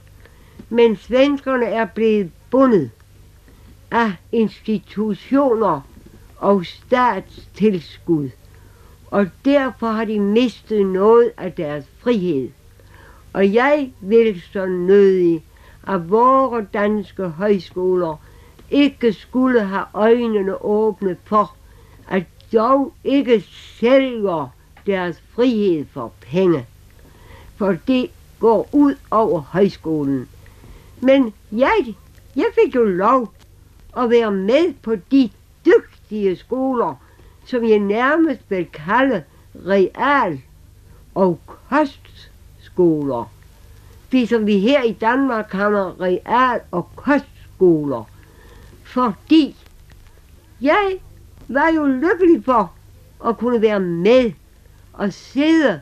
Men 0.68 0.96
svenskerne 0.96 1.66
er 1.66 1.84
blevet 1.84 2.30
bundet 2.50 2.90
af 3.90 4.12
institutioner 4.32 5.80
og 6.36 6.66
statstilskud, 6.66 8.30
og 9.10 9.26
derfor 9.44 9.86
har 9.86 10.04
de 10.04 10.20
mistet 10.20 10.86
noget 10.86 11.30
af 11.36 11.52
deres 11.52 11.84
frihed. 11.98 12.48
Og 13.32 13.54
jeg 13.54 13.90
vil 14.00 14.42
så 14.52 14.66
nødig, 14.66 15.44
at 15.86 16.10
vores 16.10 16.66
danske 16.72 17.28
højskoler 17.28 18.16
ikke 18.70 19.12
skulle 19.12 19.60
have 19.60 19.84
øjnene 19.94 20.62
åbne 20.64 21.16
for, 21.24 21.54
at 22.08 22.24
dog 22.52 22.92
ikke 23.04 23.44
sælger 23.78 24.48
deres 24.86 25.22
frihed 25.34 25.86
for 25.92 26.12
penge. 26.20 26.66
For 27.56 27.76
det 27.86 28.10
går 28.40 28.68
ud 28.72 28.94
over 29.10 29.40
højskolen. 29.40 30.28
Men 31.00 31.34
jeg, 31.52 31.94
jeg 32.36 32.46
fik 32.54 32.74
jo 32.74 32.84
lov 32.84 33.32
at 33.96 34.10
være 34.10 34.32
med 34.32 34.74
på 34.82 34.96
de 35.10 35.30
dygtige 35.66 36.36
skoler, 36.36 36.94
som 37.44 37.64
jeg 37.64 37.78
nærmest 37.78 38.40
vil 38.48 38.66
kalde 38.66 39.24
real- 39.66 40.40
og 41.14 41.40
kostskoler 41.68 43.30
det, 44.12 44.46
vi 44.46 44.58
her 44.58 44.82
i 44.82 44.92
Danmark 44.92 45.52
har 45.52 46.00
real- 46.00 46.60
og 46.70 46.88
kostskoler. 46.96 48.04
Fordi 48.84 49.56
jeg 50.60 50.98
var 51.48 51.68
jo 51.76 51.86
lykkelig 51.86 52.44
for 52.44 52.72
at 53.26 53.38
kunne 53.38 53.62
være 53.62 53.80
med 53.80 54.32
og 54.92 55.12
sidde 55.12 55.80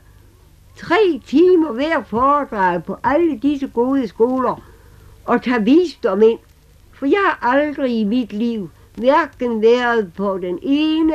tre 0.76 1.20
timer 1.26 1.72
hver 1.72 2.02
foredrag 2.02 2.84
på 2.84 2.96
alle 3.04 3.38
disse 3.38 3.66
gode 3.66 4.08
skoler 4.08 4.62
og 5.24 5.42
tage 5.42 5.64
visdom 5.64 6.22
ind. 6.22 6.38
For 6.92 7.06
jeg 7.06 7.20
har 7.26 7.38
aldrig 7.52 8.00
i 8.00 8.04
mit 8.04 8.32
liv 8.32 8.70
hverken 8.94 9.62
været 9.62 10.12
på 10.16 10.38
den 10.38 10.58
ene 10.62 11.14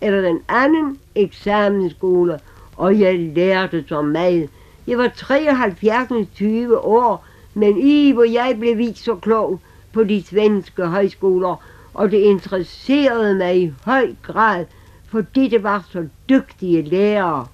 eller 0.00 0.20
den 0.20 0.40
anden 0.48 0.98
eksamensskole, 1.14 2.40
og 2.76 3.00
jeg 3.00 3.18
lærte 3.18 3.84
så 3.88 4.02
meget. 4.02 4.50
Jeg 4.86 4.98
var 4.98 5.08
73 5.08 6.28
20 6.34 6.78
år, 6.78 7.26
men 7.54 7.78
i 7.78 8.12
hvor 8.12 8.24
jeg 8.24 8.56
blev 8.60 8.78
vist 8.78 9.04
så 9.04 9.14
klog 9.14 9.60
på 9.92 10.04
de 10.04 10.22
svenske 10.22 10.86
højskoler, 10.86 11.56
og 11.94 12.10
det 12.10 12.18
interesserede 12.18 13.34
mig 13.34 13.62
i 13.62 13.72
høj 13.84 14.14
grad, 14.22 14.66
fordi 15.08 15.48
det 15.48 15.62
var 15.62 15.84
så 15.90 16.08
dygtige 16.28 16.82
lærere. 16.82 17.46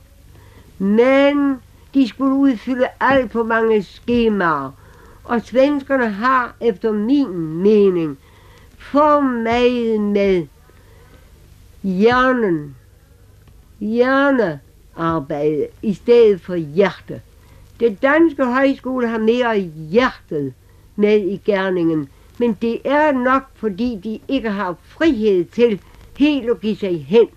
Men 0.79 1.57
de 1.95 2.09
skulle 2.09 2.35
udfylde 2.35 2.89
alt 3.01 3.33
for 3.33 3.43
mange 3.43 3.83
skemaer, 3.83 4.71
og 5.25 5.43
svenskerne 5.43 6.11
har 6.11 6.55
efter 6.61 6.93
min 6.93 7.63
mening 7.63 8.19
for 8.79 9.21
meget 9.21 10.01
med 10.01 10.47
hjernen, 11.83 12.77
arbejde 14.99 15.67
i 15.83 15.95
stedet 15.95 16.41
for 16.41 16.55
hjerte. 16.55 17.21
Det 17.81 18.03
danske 18.03 18.45
højskole 18.45 19.09
har 19.09 19.19
mere 19.19 19.59
hjertet 19.59 20.55
med 20.97 21.19
i 21.19 21.37
gerningen, 21.45 22.09
men 22.39 22.57
det 22.63 22.81
er 22.85 23.13
nok 23.13 23.43
fordi 23.55 24.01
de 24.05 24.21
ikke 24.29 24.51
har 24.51 24.77
frihed 24.83 25.45
til 25.45 25.81
helt 26.17 26.51
at 26.51 26.61
give 26.61 26.77
sig 26.77 27.05
hen. 27.05 27.29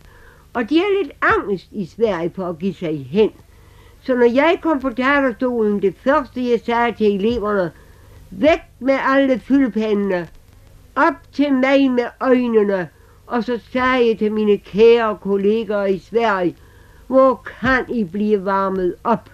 Og 0.53 0.69
de 0.69 0.77
er 0.77 1.03
lidt 1.03 1.11
angst 1.21 1.67
i 1.71 1.85
Sverige 1.85 2.31
for 2.35 2.49
at 2.49 2.59
give 2.59 2.73
sig 2.73 3.07
hen. 3.11 3.31
Så 4.03 4.15
når 4.15 4.25
jeg 4.25 4.59
kom 4.61 4.79
på 4.79 4.89
teaterstolen, 4.89 5.81
det 5.81 5.95
første 6.03 6.49
jeg 6.49 6.59
sagde 6.65 6.93
til 6.97 7.15
eleverne, 7.15 7.71
væk 8.31 8.59
med 8.79 8.97
alle 9.01 9.39
fyldpændene, 9.39 10.27
op 10.95 11.13
til 11.33 11.53
mig 11.53 11.91
med 11.91 12.05
øjnene, 12.19 12.89
og 13.27 13.43
så 13.43 13.59
sagde 13.71 14.07
jeg 14.07 14.17
til 14.17 14.31
mine 14.31 14.57
kære 14.57 15.17
kolleger 15.21 15.85
i 15.85 15.99
Sverige, 15.99 16.55
hvor 17.11 17.43
kan 17.59 17.85
I 17.89 18.03
blive 18.03 18.45
varmet 18.45 18.95
op, 19.03 19.29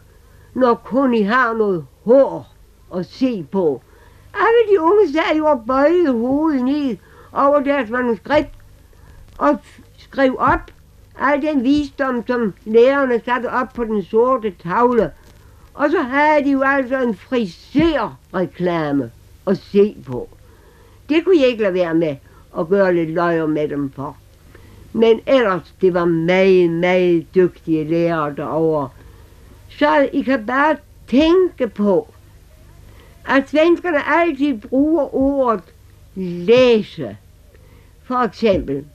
når 0.54 0.74
kun 0.74 1.14
I 1.14 1.22
har 1.22 1.54
noget 1.54 1.86
hår 2.06 2.54
at 2.96 3.06
se 3.06 3.46
på. 3.52 3.82
Alle 4.34 4.72
de 4.72 4.82
unge 4.82 5.12
sad 5.12 5.38
jo 5.38 5.46
og 5.46 5.64
bøjede 5.68 6.12
hovedet 6.12 6.66
ned 6.66 6.98
over 7.34 7.60
deres 7.60 7.90
manuskript 7.90 8.50
og 9.38 9.60
skrev 9.98 10.36
op 10.40 10.72
al 11.20 11.42
den 11.42 11.64
visdom, 11.64 12.28
som 12.28 12.54
lærerne 12.66 13.22
satte 13.26 13.52
op 13.52 13.68
på 13.76 13.84
den 13.84 14.04
sorte 14.04 14.54
tavle. 14.64 15.12
Og 15.74 15.92
så 15.92 16.02
havde 16.02 16.44
de 16.46 16.52
jo 16.52 16.62
altså 16.62 17.02
en 17.02 17.16
friserreklame 17.16 19.12
at 19.48 19.58
se 19.58 19.98
på. 20.06 20.30
Det 21.10 21.26
kunne 21.26 21.40
jeg 21.40 21.48
ikke 21.48 21.64
lade 21.64 21.74
være 21.74 21.94
med 21.94 22.16
at 22.60 22.68
gøre 22.68 22.94
lidt 22.94 23.10
løjer 23.10 23.46
med 23.46 23.68
dem 23.68 23.92
for. 23.92 24.18
Men 24.98 25.22
ellers, 25.28 25.74
det 25.82 25.94
var 25.94 26.06
meget, 26.06 26.70
meget 26.70 27.36
dygtige 27.36 27.84
lærere 27.84 28.36
derovre. 28.36 28.90
Så 29.70 30.10
I 30.14 30.22
kan 30.22 30.46
bare 30.46 30.78
tænke 31.08 31.68
på, 31.68 32.14
at 33.26 33.50
svenskerne 33.50 34.08
altid 34.08 34.58
bruger 34.58 35.16
ordet 35.16 35.64
læse. 36.16 37.18
For 38.04 38.24
eksempel, 38.24 38.86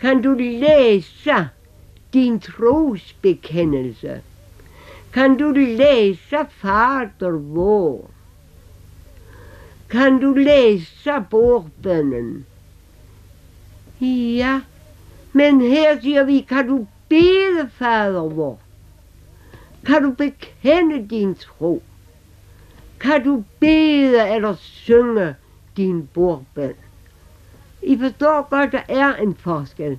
kan 0.00 0.22
du 0.22 0.34
læse 0.38 1.48
din 2.12 2.40
trosbekendelse? 2.40 4.20
Kan 5.12 5.36
du 5.36 5.52
læse 5.52 6.36
fader 6.50 7.38
vor? 7.38 8.10
Kan 9.90 10.20
du 10.20 10.34
læse 10.34 11.10
bordbønnen? 11.30 12.46
Ja, 14.00 14.60
men 15.36 15.60
her 15.60 16.00
siger 16.00 16.24
vi, 16.24 16.40
kan 16.40 16.66
du 16.66 16.86
bede 17.08 17.70
fader 17.70 18.20
vor? 18.20 18.58
Kan 19.86 20.02
du 20.02 20.10
bekende 20.10 21.08
din 21.08 21.34
tro? 21.34 21.82
Kan 23.00 23.24
du 23.24 23.44
bede 23.60 24.28
eller 24.34 24.54
synge 24.58 25.34
din 25.76 26.08
bordbøn? 26.14 26.74
I 27.82 27.98
forstår 27.98 28.48
godt, 28.50 28.72
der 28.72 28.80
er 28.88 29.14
en 29.14 29.34
forskel. 29.34 29.98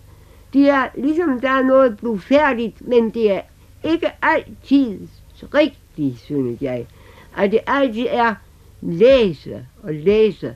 Det 0.53 0.69
er 0.69 0.87
ligesom, 0.95 1.39
der 1.39 1.49
er 1.49 1.63
noget 1.63 1.97
blufærdigt, 1.97 2.87
men 2.87 3.09
det 3.09 3.31
er 3.31 3.41
ikke 3.83 4.11
altid 4.21 5.07
rigtigt, 5.53 6.19
synes 6.19 6.61
jeg. 6.61 6.87
At 7.35 7.51
det 7.51 7.59
altid 7.67 8.07
er 8.09 8.35
læse 8.81 9.65
og 9.83 9.93
læse 9.93 10.55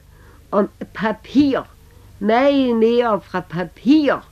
om 0.52 0.70
papir. 0.94 1.62
Meget 2.20 2.76
mere 2.76 3.22
fra 3.22 3.40
papir 3.40 4.31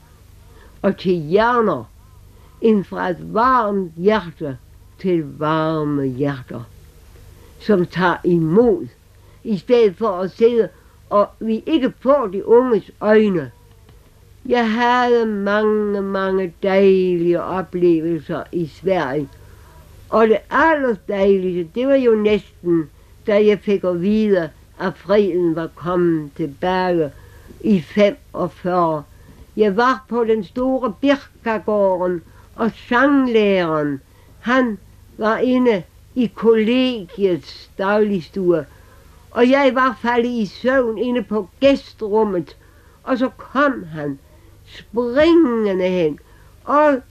og 0.81 0.97
til 0.97 1.13
hjerner, 1.13 1.83
end 2.61 2.83
fra 2.83 3.09
et 3.09 3.33
varmt 3.33 3.91
hjerte 3.97 4.57
til 4.99 5.23
varme 5.37 6.05
hjerter, 6.05 6.63
som 7.59 7.85
tager 7.85 8.17
imod, 8.23 8.87
i 9.43 9.57
stedet 9.57 9.95
for 9.95 10.09
at 10.09 10.31
sidde 10.31 10.69
og 11.09 11.29
vi 11.39 11.63
ikke 11.65 11.93
får 11.99 12.27
de 12.27 12.47
unges 12.47 12.91
øjne. 12.99 13.51
Jeg 14.45 14.71
havde 14.71 15.25
mange, 15.25 16.01
mange 16.01 16.53
dejlige 16.63 17.41
oplevelser 17.41 18.43
i 18.51 18.67
Sverige. 18.67 19.29
Og 20.09 20.27
det 20.27 20.37
allerdejligste, 20.49 21.71
det 21.75 21.87
var 21.87 21.95
jo 21.95 22.15
næsten, 22.15 22.89
da 23.27 23.45
jeg 23.45 23.59
fik 23.59 23.83
at 23.83 24.01
vide, 24.01 24.49
at 24.79 24.97
freden 24.97 25.55
var 25.55 25.69
kommet 25.75 26.31
tilbage 26.35 27.11
i 27.61 27.79
45. 27.81 29.03
Jeg 29.59 29.77
var 29.77 30.05
på 30.09 30.23
den 30.23 30.43
store 30.43 30.93
Birkagården, 31.01 32.21
og 32.55 32.71
sanglæreren, 32.71 34.01
han 34.39 34.77
var 35.17 35.37
inde 35.37 35.83
i 36.15 36.27
kollegiets 36.35 37.71
dagligstue, 37.77 38.65
og 39.31 39.49
jeg 39.49 39.71
var 39.73 39.99
faldet 40.01 40.29
i 40.29 40.45
søvn 40.45 40.97
inde 40.97 41.23
på 41.23 41.49
gæstrummet, 41.59 42.57
og 43.03 43.17
så 43.17 43.29
kom 43.29 43.83
han 43.83 44.19
springende 44.65 45.87
hen, 45.87 46.19
og 46.63 47.01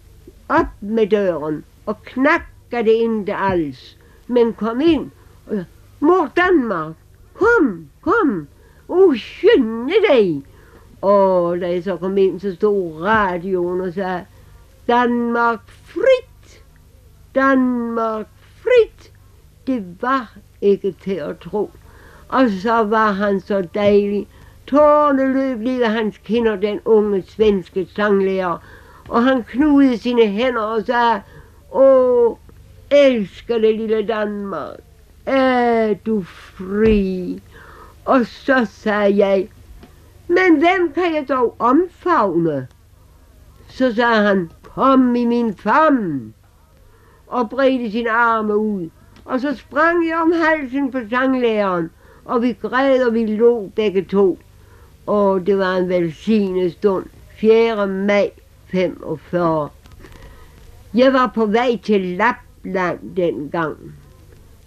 op 0.48 0.72
med 0.80 1.06
døren, 1.06 1.64
og 1.86 2.02
knakkede 2.02 2.92
ikke 2.92 3.34
alls, 3.34 3.96
men 4.26 4.52
kom 4.52 4.80
ind, 4.80 5.10
og 5.46 5.64
mor 6.00 6.32
Danmark, 6.36 6.94
kom, 7.34 7.88
kom, 8.00 8.46
og 8.88 9.14
skynde 9.16 9.94
dig. 10.10 10.42
Og 11.02 11.60
da 11.60 11.70
jeg 11.70 11.84
så 11.84 11.96
kom 11.96 12.18
ind, 12.18 12.40
så 12.40 12.54
stod 12.54 13.02
radioen 13.02 13.80
og 13.80 13.92
sagde, 13.92 14.24
Danmark 14.88 15.60
frit, 15.66 16.62
Danmark 17.34 18.26
frit. 18.62 19.12
Det 19.66 20.02
var 20.02 20.36
ikke 20.60 20.94
til 21.02 21.14
at 21.14 21.38
tro. 21.38 21.70
Og 22.28 22.50
så 22.62 22.82
var 22.82 23.12
han 23.12 23.40
så 23.40 23.68
dejlig. 23.74 24.26
Tårne 24.66 25.32
løb 25.32 25.60
lige 25.60 25.78
ved 25.78 25.86
hans 25.86 26.18
kinder, 26.18 26.56
den 26.56 26.80
unge 26.84 27.22
svenske 27.22 27.88
sanglærer. 27.96 28.58
Og 29.08 29.24
han 29.24 29.44
knudede 29.44 29.98
sine 29.98 30.26
hænder 30.26 30.62
og 30.62 30.82
sagde, 30.86 31.22
Åh, 31.72 32.36
elsker 32.90 33.58
det 33.58 33.76
lille 33.76 34.06
Danmark. 34.06 34.76
Er 35.26 35.94
du 35.94 36.22
fri? 36.22 37.42
Og 38.04 38.26
så 38.26 38.66
sagde 38.70 39.26
jeg, 39.26 39.48
men 40.28 40.58
hvem 40.58 40.92
kan 40.94 41.14
jeg 41.14 41.28
dog 41.28 41.56
omfavne? 41.58 42.66
Så 43.68 43.94
sagde 43.94 44.22
han, 44.22 44.50
kom 44.62 45.16
i 45.16 45.24
min 45.24 45.54
fam, 45.56 46.32
og 47.26 47.50
bredte 47.50 47.90
sin 47.90 48.06
arme 48.06 48.56
ud. 48.56 48.88
Og 49.24 49.40
så 49.40 49.56
sprang 49.56 50.08
jeg 50.08 50.16
om 50.16 50.32
halsen 50.32 50.90
på 50.90 50.98
sanglæreren, 51.10 51.90
og 52.24 52.42
vi 52.42 52.52
græd 52.52 53.02
og 53.06 53.14
vi 53.14 53.26
lå 53.26 53.70
begge 53.76 54.02
to. 54.04 54.38
Og 55.06 55.46
det 55.46 55.58
var 55.58 55.76
en 55.76 55.88
velsignet 55.88 56.72
stund. 56.72 57.04
4. 57.36 57.86
maj 57.86 58.30
45. 58.66 59.68
Jeg 60.94 61.12
var 61.12 61.32
på 61.34 61.46
vej 61.46 61.78
til 61.82 62.00
Lapland 62.00 62.98
dengang. 63.16 63.76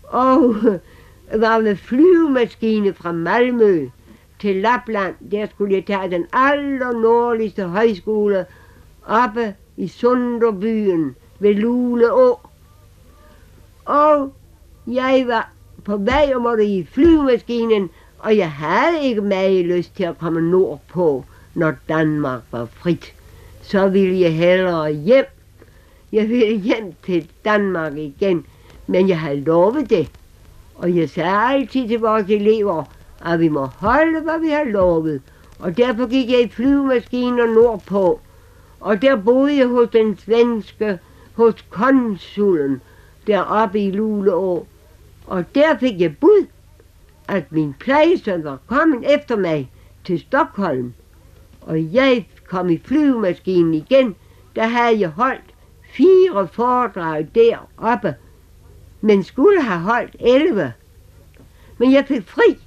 Og 0.04 0.56
var 1.44 1.62
med 1.62 1.76
flyvemaskine 1.76 2.94
fra 2.94 3.12
Malmø 3.12 3.90
til 4.42 4.56
Lapland. 4.56 5.16
Der 5.32 5.48
skulle 5.48 5.76
jeg 5.76 5.86
tage 5.86 6.12
den 6.12 6.26
aller 6.34 6.92
nordligste 6.92 7.64
højskole 7.64 8.46
oppe 9.08 9.56
i 9.78 9.88
Sunderbyen 9.88 11.16
ved 11.40 11.54
Luleå. 11.54 12.40
Og 13.86 14.34
jeg 14.88 15.24
var 15.28 15.52
på 15.84 15.98
vej 15.98 16.32
og 16.36 16.42
måtte 16.42 16.66
i 16.66 16.86
flyvemaskinen, 16.86 17.90
og 18.20 18.38
jeg 18.38 18.52
havde 18.52 19.04
ikke 19.04 19.22
meget 19.22 19.66
lyst 19.66 19.96
til 19.96 20.04
at 20.04 20.18
komme 20.18 20.42
nordpå, 20.42 21.26
når 21.54 21.74
Danmark 21.90 22.42
var 22.52 22.66
frit. 22.66 23.14
Så 23.62 23.88
ville 23.88 24.20
jeg 24.20 24.36
hellere 24.36 24.94
hjem. 24.94 25.26
Jeg 26.12 26.30
ville 26.30 26.60
hjem 26.60 26.94
til 27.06 27.30
Danmark 27.46 27.98
igen, 27.98 28.46
men 28.88 29.10
jeg 29.10 29.20
havde 29.20 29.42
lovet 29.42 29.90
det. 29.90 30.12
Og 30.76 30.96
jeg 30.96 31.10
sagde 31.10 31.54
altid 31.54 31.88
til 31.88 32.00
vores 32.00 32.26
elever, 32.30 32.84
at 33.26 33.40
vi 33.40 33.48
må 33.48 33.66
holde, 33.66 34.22
hvad 34.22 34.40
vi 34.40 34.50
har 34.50 34.64
lovet. 34.64 35.22
Og 35.60 35.78
derfor 35.78 36.08
gik 36.08 36.32
jeg 36.32 36.42
i 36.42 36.50
flyvemaskiner 36.50 37.46
nordpå. 37.46 38.20
Og 38.80 39.02
der 39.02 39.16
boede 39.16 39.58
jeg 39.58 39.68
hos 39.68 39.90
den 39.90 40.18
svenske, 40.18 41.00
hos 41.34 41.66
konsulen, 41.70 42.82
deroppe 43.28 43.80
i 43.80 43.92
Luleå. 43.92 44.66
Og 45.28 45.56
der 45.56 45.78
fik 45.80 46.02
jeg 46.02 46.18
bud, 46.18 46.46
at 47.28 47.52
min 47.52 47.74
plejesøn 47.80 48.44
var 48.44 48.58
kommet 48.68 49.16
efter 49.16 49.36
mig 49.36 49.72
til 50.06 50.20
Stockholm. 50.20 50.94
Og 51.62 51.94
jeg 51.94 52.28
kom 52.48 52.70
i 52.70 52.78
flyvemaskinen 52.86 53.74
igen, 53.74 54.16
der 54.56 54.68
havde 54.68 55.00
jeg 55.00 55.10
holdt 55.10 55.54
fire 55.94 56.48
foredrag 56.48 57.28
deroppe, 57.36 58.16
men 59.02 59.24
skulle 59.24 59.62
have 59.62 59.80
holdt 59.80 60.16
11. 60.20 60.74
Men 61.78 61.94
jeg 61.94 62.06
fik 62.08 62.28
fri, 62.28 62.58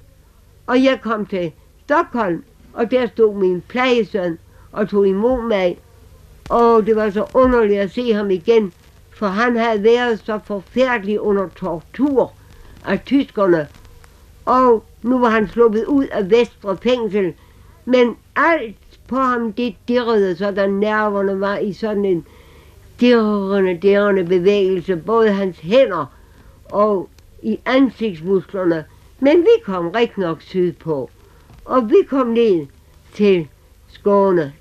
og 0.67 0.83
jeg 0.83 0.99
kom 1.01 1.25
til 1.25 1.51
Stockholm, 1.83 2.43
og 2.73 2.91
der 2.91 3.07
stod 3.07 3.35
min 3.35 3.63
plejesøn 3.67 4.37
og 4.71 4.89
tog 4.89 5.07
imod 5.07 5.47
mig. 5.47 5.77
Og 6.49 6.85
det 6.85 6.95
var 6.95 7.09
så 7.09 7.25
underligt 7.33 7.79
at 7.79 7.91
se 7.91 8.13
ham 8.13 8.31
igen, 8.31 8.73
for 9.11 9.27
han 9.27 9.57
havde 9.57 9.83
været 9.83 10.19
så 10.25 10.39
forfærdelig 10.45 11.21
under 11.21 11.47
tortur 11.47 12.33
af 12.85 13.01
tyskerne. 13.05 13.67
Og 14.45 14.83
nu 15.03 15.19
var 15.19 15.29
han 15.29 15.47
sluppet 15.47 15.85
ud 15.85 16.05
af 16.05 16.31
Vestre 16.31 16.77
fængsel, 16.83 17.33
men 17.85 18.17
alt 18.35 18.75
på 19.07 19.15
ham, 19.15 19.53
det 19.53 19.75
dirrede, 19.87 20.35
så 20.35 20.51
der 20.51 20.67
nerverne 20.67 21.39
var 21.39 21.57
i 21.57 21.73
sådan 21.73 22.05
en 22.05 22.25
dirrende, 22.99 23.79
dirrende 23.81 24.23
bevægelse, 24.23 24.95
både 24.95 25.31
hans 25.31 25.59
hænder 25.59 26.05
og 26.71 27.09
i 27.43 27.59
ansigtsmusklerne. 27.65 28.85
Men 29.25 29.41
vi 29.41 29.53
kom 29.63 29.89
rigtig 29.89 30.19
nok 30.19 30.41
sydpå, 30.41 31.09
og 31.65 31.89
vi 31.89 31.95
kom 32.09 32.27
ned 32.27 32.67
til 33.13 33.47
Skåne. 33.87 34.53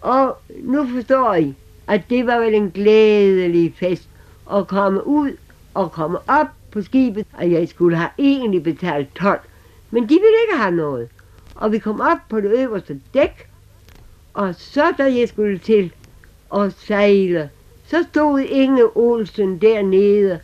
Og 0.00 0.36
nu 0.62 0.86
forstår 0.86 1.34
I, 1.34 1.54
at 1.86 2.02
det 2.10 2.26
var 2.26 2.38
vel 2.38 2.54
en 2.54 2.70
glædelig 2.70 3.74
fest 3.76 4.08
at 4.52 4.66
komme 4.66 5.06
ud 5.06 5.30
og 5.74 5.92
komme 5.92 6.18
op 6.28 6.46
på 6.70 6.82
skibet, 6.82 7.26
og 7.32 7.50
jeg 7.50 7.68
skulle 7.68 7.96
have 7.96 8.10
egentlig 8.18 8.62
betalt 8.62 9.14
12. 9.14 9.40
Men 9.90 10.02
de 10.02 10.08
ville 10.08 10.40
ikke 10.46 10.62
have 10.62 10.74
noget. 10.74 11.08
Og 11.54 11.72
vi 11.72 11.78
kom 11.78 12.00
op 12.00 12.18
på 12.28 12.40
det 12.40 12.50
øverste 12.58 13.00
dæk, 13.14 13.48
og 14.34 14.54
så 14.54 14.92
da 14.98 15.02
jeg 15.02 15.28
skulle 15.28 15.58
til 15.58 15.92
at 16.56 16.72
sejle, 16.78 17.50
så 17.86 18.04
stod 18.10 18.40
Inge 18.40 18.96
Olsen 18.96 19.58
dernede 19.58 20.40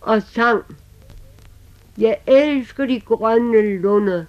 og 0.00 0.22
sang. 0.22 0.64
Jeg 1.98 2.18
elsker 2.26 2.86
de 2.86 3.00
grønne 3.00 3.76
lunder 3.78 4.24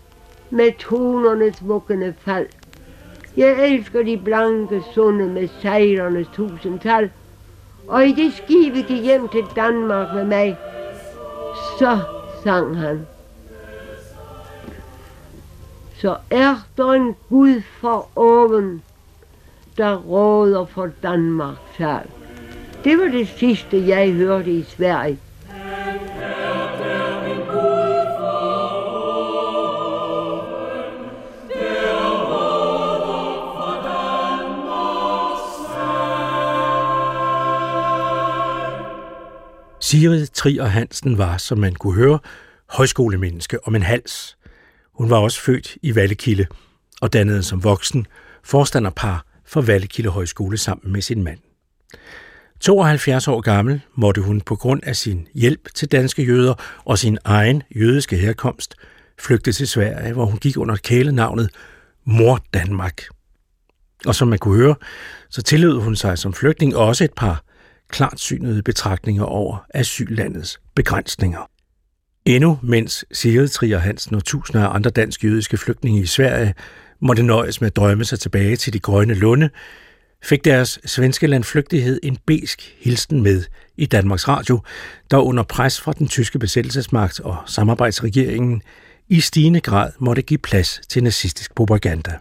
med 0.49 0.71
tonernes 0.79 1.67
vuggende 1.67 2.13
fald. 2.19 2.47
Jeg 3.37 3.69
elsker 3.69 4.03
de 4.03 4.17
blanke 4.17 4.83
sunde 4.93 5.27
med 5.27 5.47
sejlernes 5.61 6.27
tusindtal. 6.33 7.09
Og 7.87 8.07
i 8.07 8.11
det 8.11 8.33
skib, 8.33 8.73
gik 8.73 9.03
hjem 9.03 9.27
til 9.27 9.43
Danmark 9.55 10.15
med 10.15 10.25
mig, 10.25 10.57
så 11.79 11.99
sang 12.43 12.77
han. 12.77 13.05
Så 15.97 16.17
er 16.29 16.55
der 16.77 16.91
en 16.91 17.15
Gud 17.29 17.61
for 17.61 18.09
oven, 18.15 18.83
der 19.77 19.95
råder 19.95 20.65
for 20.65 20.89
Danmarks 21.03 21.59
sal. 21.77 22.07
Det 22.83 22.97
var 22.97 23.07
det 23.07 23.27
sidste, 23.27 23.87
jeg 23.87 24.11
hørte 24.11 24.51
i 24.51 24.63
Sverige. 24.63 25.19
Sigrid 39.85 40.27
Trier 40.27 40.65
Hansen 40.65 41.17
var, 41.17 41.37
som 41.37 41.57
man 41.57 41.75
kunne 41.75 41.93
høre, 41.93 42.19
højskolemenneske 42.69 43.67
om 43.67 43.75
en 43.75 43.81
hals. 43.81 44.37
Hun 44.93 45.09
var 45.09 45.17
også 45.17 45.41
født 45.41 45.77
i 45.81 45.95
Vallekilde 45.95 46.45
og 47.01 47.13
dannede 47.13 47.43
som 47.43 47.63
voksen 47.63 48.07
forstanderpar 48.43 49.25
for 49.45 49.61
Vallekilde 49.61 50.09
Højskole 50.09 50.57
sammen 50.57 50.91
med 50.91 51.01
sin 51.01 51.23
mand. 51.23 51.39
72 52.59 53.27
år 53.27 53.41
gammel 53.41 53.81
måtte 53.95 54.21
hun 54.21 54.41
på 54.41 54.55
grund 54.55 54.81
af 54.83 54.95
sin 54.95 55.27
hjælp 55.33 55.73
til 55.75 55.91
danske 55.91 56.23
jøder 56.23 56.53
og 56.85 56.97
sin 56.99 57.17
egen 57.23 57.63
jødiske 57.75 58.17
herkomst 58.17 58.75
flygte 59.19 59.51
til 59.51 59.67
Sverige, 59.67 60.13
hvor 60.13 60.25
hun 60.25 60.37
gik 60.37 60.57
under 60.57 60.75
kælenavnet 60.75 61.49
Mor 62.05 62.39
Danmark. 62.53 63.01
Og 64.05 64.15
som 64.15 64.27
man 64.27 64.39
kunne 64.39 64.57
høre, 64.57 64.75
så 65.29 65.41
tillod 65.41 65.81
hun 65.81 65.95
sig 65.95 66.17
som 66.17 66.33
flygtning 66.33 66.75
også 66.75 67.03
et 67.03 67.13
par 67.13 67.44
klart 67.95 68.19
synede 68.19 68.63
betragtninger 68.63 69.23
over 69.23 69.65
asyllandets 69.73 70.59
begrænsninger. 70.75 71.49
Endnu 72.25 72.59
mens 72.63 73.05
Sigrid 73.11 73.47
Trier 73.47 73.77
Hansen 73.77 74.15
og 74.15 74.25
tusinder 74.25 74.67
af 74.67 74.75
andre 74.75 74.89
dansk-jødiske 74.89 75.57
flygtninge 75.57 76.01
i 76.01 76.05
Sverige 76.05 76.53
måtte 77.01 77.23
nøjes 77.23 77.61
med 77.61 77.67
at 77.67 77.75
drømme 77.75 78.05
sig 78.05 78.19
tilbage 78.19 78.55
til 78.55 78.73
de 78.73 78.79
grønne 78.79 79.13
lunde, 79.13 79.49
fik 80.23 80.45
deres 80.45 80.79
svenske 80.85 81.27
landflygtighed 81.27 81.99
en 82.03 82.17
besk 82.27 82.75
hilsen 82.79 83.23
med 83.23 83.43
i 83.77 83.85
Danmarks 83.85 84.27
Radio, 84.27 84.61
der 85.11 85.17
under 85.17 85.43
pres 85.43 85.81
fra 85.81 85.93
den 85.93 86.07
tyske 86.07 86.39
besættelsesmagt 86.39 87.19
og 87.19 87.37
samarbejdsregeringen 87.45 88.61
i 89.09 89.19
stigende 89.19 89.59
grad 89.59 89.91
måtte 89.99 90.21
give 90.21 90.37
plads 90.37 90.81
til 90.89 91.03
nazistisk 91.03 91.55
propaganda. 91.55 92.11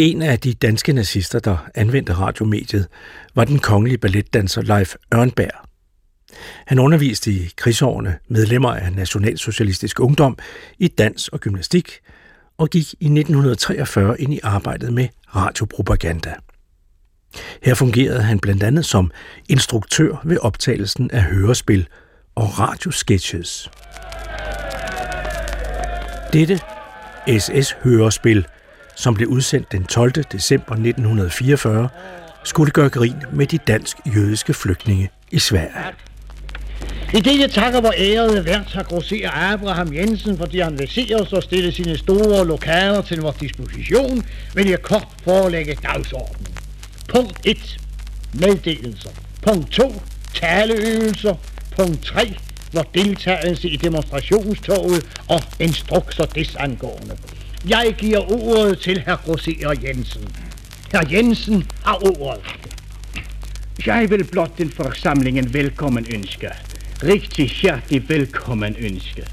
En 0.00 0.22
af 0.22 0.40
de 0.40 0.54
danske 0.54 0.92
nazister, 0.92 1.38
der 1.38 1.68
anvendte 1.74 2.12
radiomediet, 2.12 2.86
var 3.34 3.44
den 3.44 3.58
kongelige 3.58 3.98
balletdanser 3.98 4.62
Leif 4.62 4.94
Ørnberg. 5.14 5.68
Han 6.66 6.78
underviste 6.78 7.32
i 7.32 7.50
krigsårene 7.56 8.18
medlemmer 8.28 8.72
af 8.72 8.92
Nationalsocialistisk 8.92 10.00
Ungdom 10.00 10.38
i 10.78 10.88
dans 10.88 11.28
og 11.28 11.40
gymnastik, 11.40 11.98
og 12.58 12.68
gik 12.70 12.92
i 12.92 13.04
1943 13.04 14.20
ind 14.20 14.34
i 14.34 14.40
arbejdet 14.42 14.92
med 14.92 15.08
radiopropaganda. 15.36 16.34
Her 17.62 17.74
fungerede 17.74 18.22
han 18.22 18.40
blandt 18.40 18.62
andet 18.62 18.84
som 18.84 19.10
instruktør 19.48 20.22
ved 20.24 20.38
optagelsen 20.42 21.10
af 21.10 21.22
hørespil 21.22 21.88
og 22.34 22.58
radiosketches. 22.58 23.70
Dette 26.32 26.60
SS-hørespil, 27.38 28.46
som 28.94 29.14
blev 29.14 29.28
udsendt 29.28 29.72
den 29.72 29.84
12. 29.84 30.12
december 30.12 30.72
1944, 30.72 31.88
skulle 32.44 32.70
gøre 32.70 32.88
grin 32.88 33.16
med 33.32 33.46
de 33.46 33.58
dansk-jødiske 33.58 34.54
flygtninge 34.54 35.10
i 35.30 35.38
Sverige. 35.38 35.94
I 37.14 37.20
det 37.20 37.40
jeg 37.40 37.50
takker 37.50 37.80
vor 37.80 37.94
ærede 37.98 38.44
vært 38.44 38.72
har 38.72 38.82
grosserer 38.82 39.30
Abraham 39.52 39.94
Jensen, 39.94 40.38
fordi 40.38 40.60
han 40.60 40.78
vil 40.78 40.88
se 40.88 41.10
os 41.20 41.32
og 41.32 41.42
stille 41.42 41.72
sine 41.72 41.98
store 41.98 42.46
lokaler 42.46 43.02
til 43.02 43.20
vores 43.20 43.36
disposition, 43.36 44.24
vil 44.54 44.68
jeg 44.68 44.82
kort 44.82 45.08
forelægge 45.24 45.76
dagsordenen. 45.82 46.46
Punkt 47.08 47.40
1. 47.44 47.80
Meddelelser. 48.34 49.10
Punkt 49.42 49.72
2. 49.72 50.02
Taleøvelser. 50.34 51.34
Punkt 51.76 52.04
3. 52.04 52.34
Vor 52.72 52.82
deltagelse 52.94 53.68
i 53.68 53.76
demonstrationstoget 53.76 55.06
og 55.28 55.42
instrukser 55.58 56.24
desangående. 56.24 57.16
Jeg 57.68 57.94
giver 57.98 58.32
ordet 58.32 58.78
til 58.78 59.02
herr 59.06 59.16
Grosser 59.16 59.74
Jensen. 59.84 60.28
Herr 60.92 61.08
Jensen 61.12 61.70
har 61.84 62.20
ordet. 62.20 62.44
Jeg 63.86 64.10
vil 64.10 64.24
blot 64.24 64.58
den 64.58 64.70
forsamlingen 64.70 65.54
velkommen 65.54 66.06
ønske. 66.14 66.48
Rigtig 67.02 67.48
hjertelig 67.48 68.08
velkommen 68.08 68.76
ønske. 68.78 69.26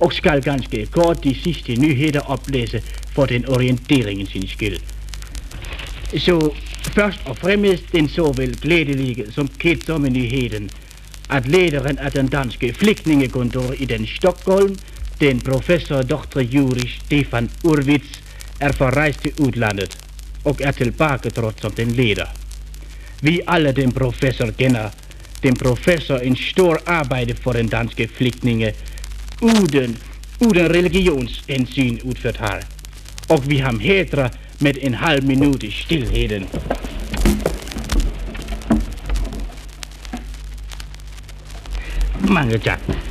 Og 0.00 0.12
skal 0.12 0.42
ganske 0.42 0.86
kort 0.86 1.24
de 1.24 1.34
sidste 1.34 1.76
nyheder 1.76 2.20
oplæse 2.20 2.82
for 3.14 3.26
den 3.26 3.48
orienteringen 3.48 4.48
skyld. 4.48 4.78
Så 6.18 6.54
først 6.82 7.20
og 7.24 7.36
fremmest 7.36 7.92
den 7.92 8.08
såvel 8.08 8.60
glædelige 8.60 9.32
som 9.32 9.48
kedsomme 9.58 10.08
nyheden, 10.08 10.70
at 11.30 11.48
lederen 11.48 11.98
af 11.98 12.12
den 12.12 12.28
danske 12.28 12.72
flygtningekontor 12.72 13.72
i 13.78 13.84
den 13.84 14.06
Stockholm, 14.06 14.76
den 15.20 15.40
professor 15.40 16.02
Dr. 16.02 16.40
Juri 16.40 16.88
Stefan 16.88 17.50
Urwitz, 17.64 18.20
er 18.60 18.72
forrejst 18.72 19.20
til 19.22 19.32
udlandet 19.38 19.98
og 20.44 20.56
er 20.60 20.70
tilbagetrådt 20.70 21.60
som 21.60 21.72
den 21.72 21.90
leder. 21.90 22.26
Vi 23.22 23.40
alle 23.46 23.72
den 23.72 23.92
professor 23.92 24.50
kender, 24.50 24.90
den 25.42 25.56
professor 25.56 26.16
en 26.16 26.36
stor 26.36 26.78
arbejde 26.86 27.34
for 27.34 27.52
den 27.52 27.68
danske 27.68 28.08
flygtninge, 28.08 28.72
uden, 29.42 29.98
uden 30.40 30.70
religionshensyn 30.70 31.98
udført 32.04 32.36
har. 32.36 32.62
Og 33.28 33.50
vi 33.50 33.56
ham 33.56 33.78
hedrer 33.80 34.28
med 34.60 34.74
en 34.80 34.94
halv 34.94 35.24
minut 35.24 35.62
i 35.62 35.70
stillheden. 35.70 36.48
Mange 42.28 42.58
tak. 42.58 43.07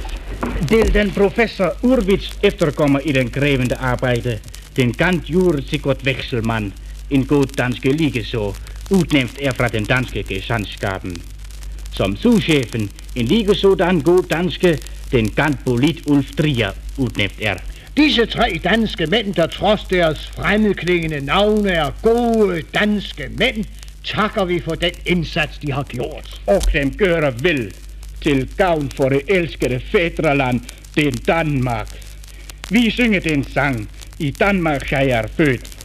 Til 0.69 0.93
den 0.93 1.11
professor 1.11 1.75
Urwitz 1.83 2.37
efterkommer 2.43 2.99
i 2.99 3.11
den 3.11 3.29
krævende 3.29 3.75
arbejde, 3.75 4.39
den 4.75 4.93
gant 4.93 5.29
jure 5.29 5.61
Sigurd 5.61 6.03
Vekselmann, 6.03 6.73
en 7.09 7.25
god 7.25 7.45
danske 7.45 7.91
ligeså, 7.91 8.53
udnævnt 8.91 9.37
er 9.41 9.51
fra 9.51 9.67
den 9.67 9.85
danske 9.85 10.23
gesandskaben. 10.23 11.21
Som 11.91 12.15
souschefen, 12.15 12.89
en 13.15 13.25
lige 13.25 13.55
sådan 13.55 14.01
god 14.01 14.23
danske, 14.23 14.79
den 15.11 15.29
gant 15.29 15.65
Bolit 15.65 16.01
Ulf 16.07 16.31
Trier, 16.37 16.71
udnævnt 16.97 17.41
er. 17.41 17.55
Disse 17.97 18.25
tre 18.25 18.59
danske 18.63 19.05
mænd, 19.05 19.33
der 19.33 19.47
trods 19.47 19.83
deres 19.83 20.31
fremmedklingende 20.35 21.25
navne 21.25 21.69
er 21.69 21.91
gode 22.01 22.61
danske 22.73 23.29
mænd, 23.39 23.65
takker 24.03 24.45
vi 24.45 24.59
for 24.59 24.75
den 24.75 24.91
indsats, 25.05 25.57
de 25.57 25.71
har 25.71 25.83
gjort. 25.83 26.41
Og 26.47 26.61
dem 26.73 26.93
gør 26.97 27.31
vel 27.31 27.73
til 28.21 28.49
gavn 28.57 28.91
for 28.95 29.09
det 29.09 29.21
elskede 29.27 29.81
fædreland, 29.91 30.61
den 30.95 31.13
Danmark. 31.13 31.87
Vi 32.69 32.89
synger 32.89 33.19
den 33.19 33.43
sang, 33.43 33.89
i 34.19 34.31
Danmark 34.31 34.91
jeg 34.91 35.09
er 35.09 35.27
født. 35.37 35.77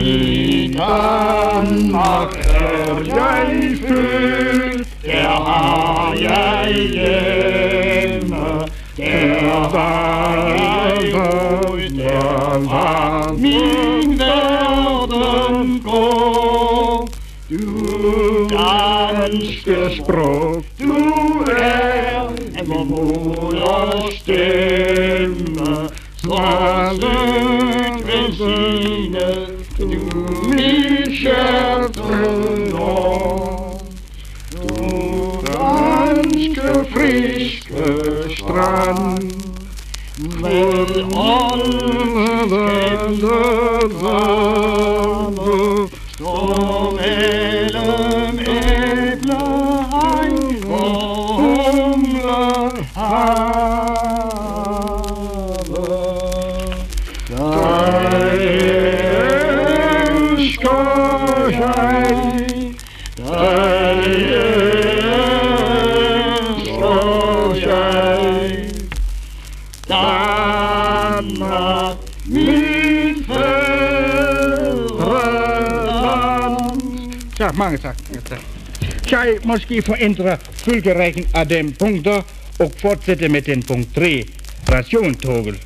I 0.00 0.74
Danmark 0.78 2.36
er 2.36 3.02
jeg 3.06 3.76
født, 3.88 4.88
der 5.04 5.28
har 5.28 6.14
jeg 6.20 6.74
hjemme. 6.74 8.36
Der 8.96 9.70
var 9.72 10.36
jeg 10.36 11.12
født, 11.12 11.96
der 11.96 12.58
var 12.58 13.32
min 13.32 14.18
ven. 14.18 14.55
Danske 18.50 19.76
sprog, 19.96 20.64
du 20.78 20.94
er 21.50 22.30
min 22.66 22.88
moders 22.88 24.14
stemme. 24.20 25.88
Svalet 26.16 28.06
velsignet, 28.06 29.48
du 29.78 30.00
mit 30.50 31.12
hjerte 31.20 32.02
når. 32.72 33.80
Du 34.52 34.66
danske 35.46 36.68
friske 36.92 37.84
strand, 38.36 39.32
med 40.40 40.86
alle 41.14 42.26
vente 42.50 43.40
vande, 44.02 45.88
står 46.26 46.90
mellem 46.98 48.38
æblehegn 49.08 49.36
og 50.70 51.40
humlehave. 51.40 52.76
Mange 77.66 77.78
tak. 77.78 77.96
Ja, 78.14 78.20
tak. 78.20 78.40
Jeg 79.10 79.38
måske 79.44 79.82
forændre 79.82 80.36
følgerækken 80.52 81.26
af 81.34 81.48
dem 81.48 81.72
punkter 81.72 82.22
og 82.58 82.72
fortsætte 82.80 83.28
med 83.28 83.42
den 83.42 83.62
punkt 83.62 83.94
3, 83.94 84.24
rationtogel. 84.72 85.58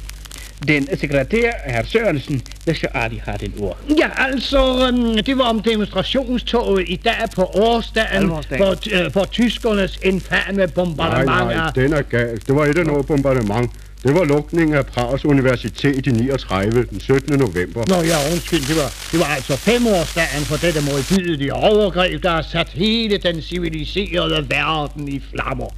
Den 0.68 0.98
sekretær, 0.98 1.52
herr 1.64 1.84
Sørensen, 1.84 2.42
der 2.66 2.72
skal 2.72 2.88
aldrig 2.94 3.22
have 3.24 3.38
den 3.38 3.54
ord. 3.60 3.78
Ja, 3.98 4.08
altså, 4.16 4.88
øhm, 4.88 5.24
det 5.24 5.38
var 5.38 5.44
om 5.44 5.62
demonstrationstoget 5.62 6.84
i 6.88 6.96
dag 6.96 7.28
på 7.34 7.42
årsdagen 7.42 8.28
for, 8.28 9.04
øh, 9.04 9.12
for 9.12 9.24
tyskernes 9.24 9.98
infame 10.02 10.56
Nej, 10.56 10.66
bombardement 10.66 11.26
nej, 11.26 11.66
af... 11.66 11.72
den 11.74 11.92
er 11.92 12.02
galt. 12.02 12.46
Det 12.46 12.54
var 12.54 12.64
ikke 12.64 12.84
noget 12.84 13.06
bombardement. 13.06 13.70
Det 14.02 14.14
var 14.14 14.24
lukningen 14.24 14.76
af 14.76 14.86
Prags 14.86 15.24
Universitet 15.24 16.06
i 16.06 16.10
39, 16.10 16.84
den 16.90 17.00
17. 17.00 17.38
november. 17.38 17.84
Nå 17.88 18.02
ja, 18.02 18.32
undskyld, 18.32 18.60
det 18.68 18.76
var, 18.76 18.90
det 19.12 19.20
var 19.20 19.26
altså 19.26 19.56
femårsdagen 19.56 20.44
for 20.44 20.56
dette 20.56 20.80
modbydelige 20.80 21.54
overgreb, 21.54 22.22
der 22.22 22.30
har 22.30 22.42
sat 22.42 22.68
hele 22.68 23.18
den 23.18 23.42
civiliserede 23.42 24.46
verden 24.50 25.08
i 25.08 25.22
flammer. 25.30 25.68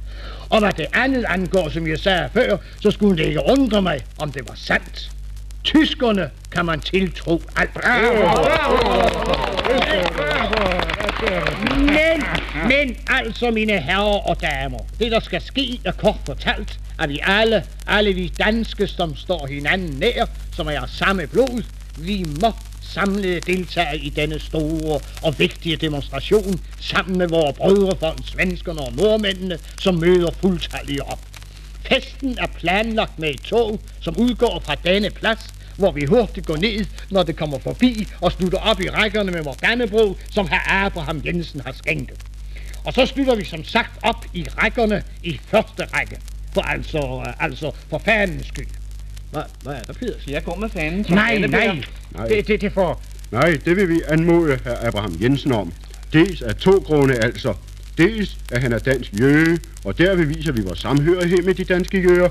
Og 0.49 0.59
hvad 0.59 0.71
det 0.77 0.85
andet 0.93 1.25
angår, 1.27 1.69
som 1.69 1.87
jeg 1.87 1.99
sagde 1.99 2.29
før, 2.33 2.57
så 2.81 2.91
skulle 2.91 3.17
det 3.17 3.25
ikke 3.25 3.41
undre 3.49 3.81
mig, 3.81 3.99
om 4.17 4.31
det 4.31 4.41
var 4.47 4.55
sandt. 4.55 5.11
Tyskerne 5.63 6.29
kan 6.51 6.65
man 6.65 6.79
tiltro 6.79 7.41
alt. 7.55 7.69
Men, 11.77 12.23
men 12.67 12.97
altså, 13.07 13.51
mine 13.51 13.79
herrer 13.79 14.29
og 14.29 14.41
damer, 14.41 14.79
det 14.99 15.11
der 15.11 15.19
skal 15.19 15.41
ske 15.41 15.79
er 15.85 15.91
kort 15.91 16.19
fortalt, 16.25 16.79
at 16.99 17.09
vi 17.09 17.19
alle, 17.23 17.63
alle 17.87 18.13
vi 18.13 18.27
danske, 18.27 18.87
som 18.87 19.15
står 19.15 19.47
hinanden 19.47 19.99
nær, 19.99 20.25
som 20.55 20.67
er 20.67 20.85
samme 20.85 21.27
blod, 21.27 21.63
vi 21.97 22.25
må 22.41 22.51
samlet 22.81 23.47
deltage 23.47 23.97
i 23.97 24.09
denne 24.09 24.39
store 24.39 24.99
og 25.21 25.39
vigtige 25.39 25.75
demonstration 25.75 26.59
sammen 26.79 27.17
med 27.17 27.27
vores 27.27 27.57
brødre 27.57 27.97
for 27.99 28.15
svenskerne 28.25 28.81
og 28.81 28.93
nordmændene, 28.93 29.59
som 29.81 29.95
møder 29.95 30.31
fuldtallige 30.41 31.03
op. 31.03 31.19
Festen 31.81 32.37
er 32.39 32.47
planlagt 32.47 33.19
med 33.19 33.29
et 33.29 33.41
tog, 33.41 33.79
som 34.01 34.17
udgår 34.17 34.61
fra 34.65 34.75
denne 34.75 35.09
plads, 35.09 35.53
hvor 35.77 35.91
vi 35.91 36.05
hurtigt 36.05 36.45
går 36.45 36.57
ned, 36.57 36.85
når 37.09 37.23
det 37.23 37.35
kommer 37.35 37.59
forbi 37.59 38.07
og 38.21 38.31
slutter 38.31 38.59
op 38.59 38.81
i 38.81 38.89
rækkerne 38.89 39.31
med 39.31 39.43
vores 39.43 39.57
Dannebro, 39.57 40.17
som 40.31 40.47
herr 40.47 40.85
Abraham 40.85 41.21
Jensen 41.25 41.61
har 41.65 41.71
skænket. 41.71 42.17
Og 42.85 42.93
så 42.93 43.05
slutter 43.05 43.35
vi 43.35 43.45
som 43.45 43.63
sagt 43.63 43.99
op 44.03 44.25
i 44.33 44.45
rækkerne 44.57 45.03
i 45.23 45.39
første 45.47 45.85
række. 45.85 46.32
For 46.53 46.61
altså, 46.61 47.23
øh, 47.27 47.43
altså 47.43 47.71
for 47.89 48.01
fanens 48.05 48.47
skyld. 48.47 48.67
Hvad, 49.31 49.43
hvad 49.63 49.73
er 49.73 49.81
der, 49.81 49.93
Peder? 49.93 50.13
Jeg 50.27 50.43
går 50.43 50.55
med 50.55 50.69
fanden. 50.69 51.05
Nej, 51.09 51.37
nej. 51.37 51.81
Nej. 52.11 52.27
Det, 52.27 52.47
det, 52.47 52.61
det 52.61 52.73
får... 52.73 53.01
Nej, 53.31 53.57
det 53.65 53.75
vil 53.75 53.89
vi 53.89 54.01
anmode 54.07 54.59
herr 54.63 54.87
Abraham 54.87 55.17
Jensen 55.21 55.51
om. 55.51 55.73
Dels 56.13 56.41
af 56.41 56.55
to 56.55 56.71
grunde 56.71 57.15
altså. 57.15 57.53
Dels 57.97 58.37
at 58.51 58.61
han 58.61 58.73
er 58.73 58.79
dansk 58.79 59.11
jøge, 59.19 59.59
og 59.85 59.97
derved 59.97 60.25
viser 60.25 60.51
vi 60.51 60.61
vores 60.61 60.79
samhørighed 60.79 61.37
med 61.37 61.53
de 61.53 61.63
danske 61.63 62.01
jøger. 62.01 62.29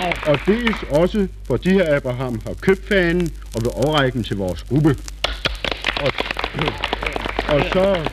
Og, 0.00 0.12
og 0.26 0.38
dels 0.46 0.76
også, 0.90 1.26
fordi 1.46 1.70
herr 1.70 1.96
Abraham 1.96 2.40
har 2.46 2.54
købt 2.54 2.88
fanen 2.88 3.32
og 3.54 3.62
vil 3.62 3.70
overrække 3.74 4.16
den 4.16 4.24
til 4.24 4.36
vores 4.36 4.62
gruppe. 4.62 4.96
Og, 6.00 6.12
og, 7.48 7.60
så, 7.72 8.10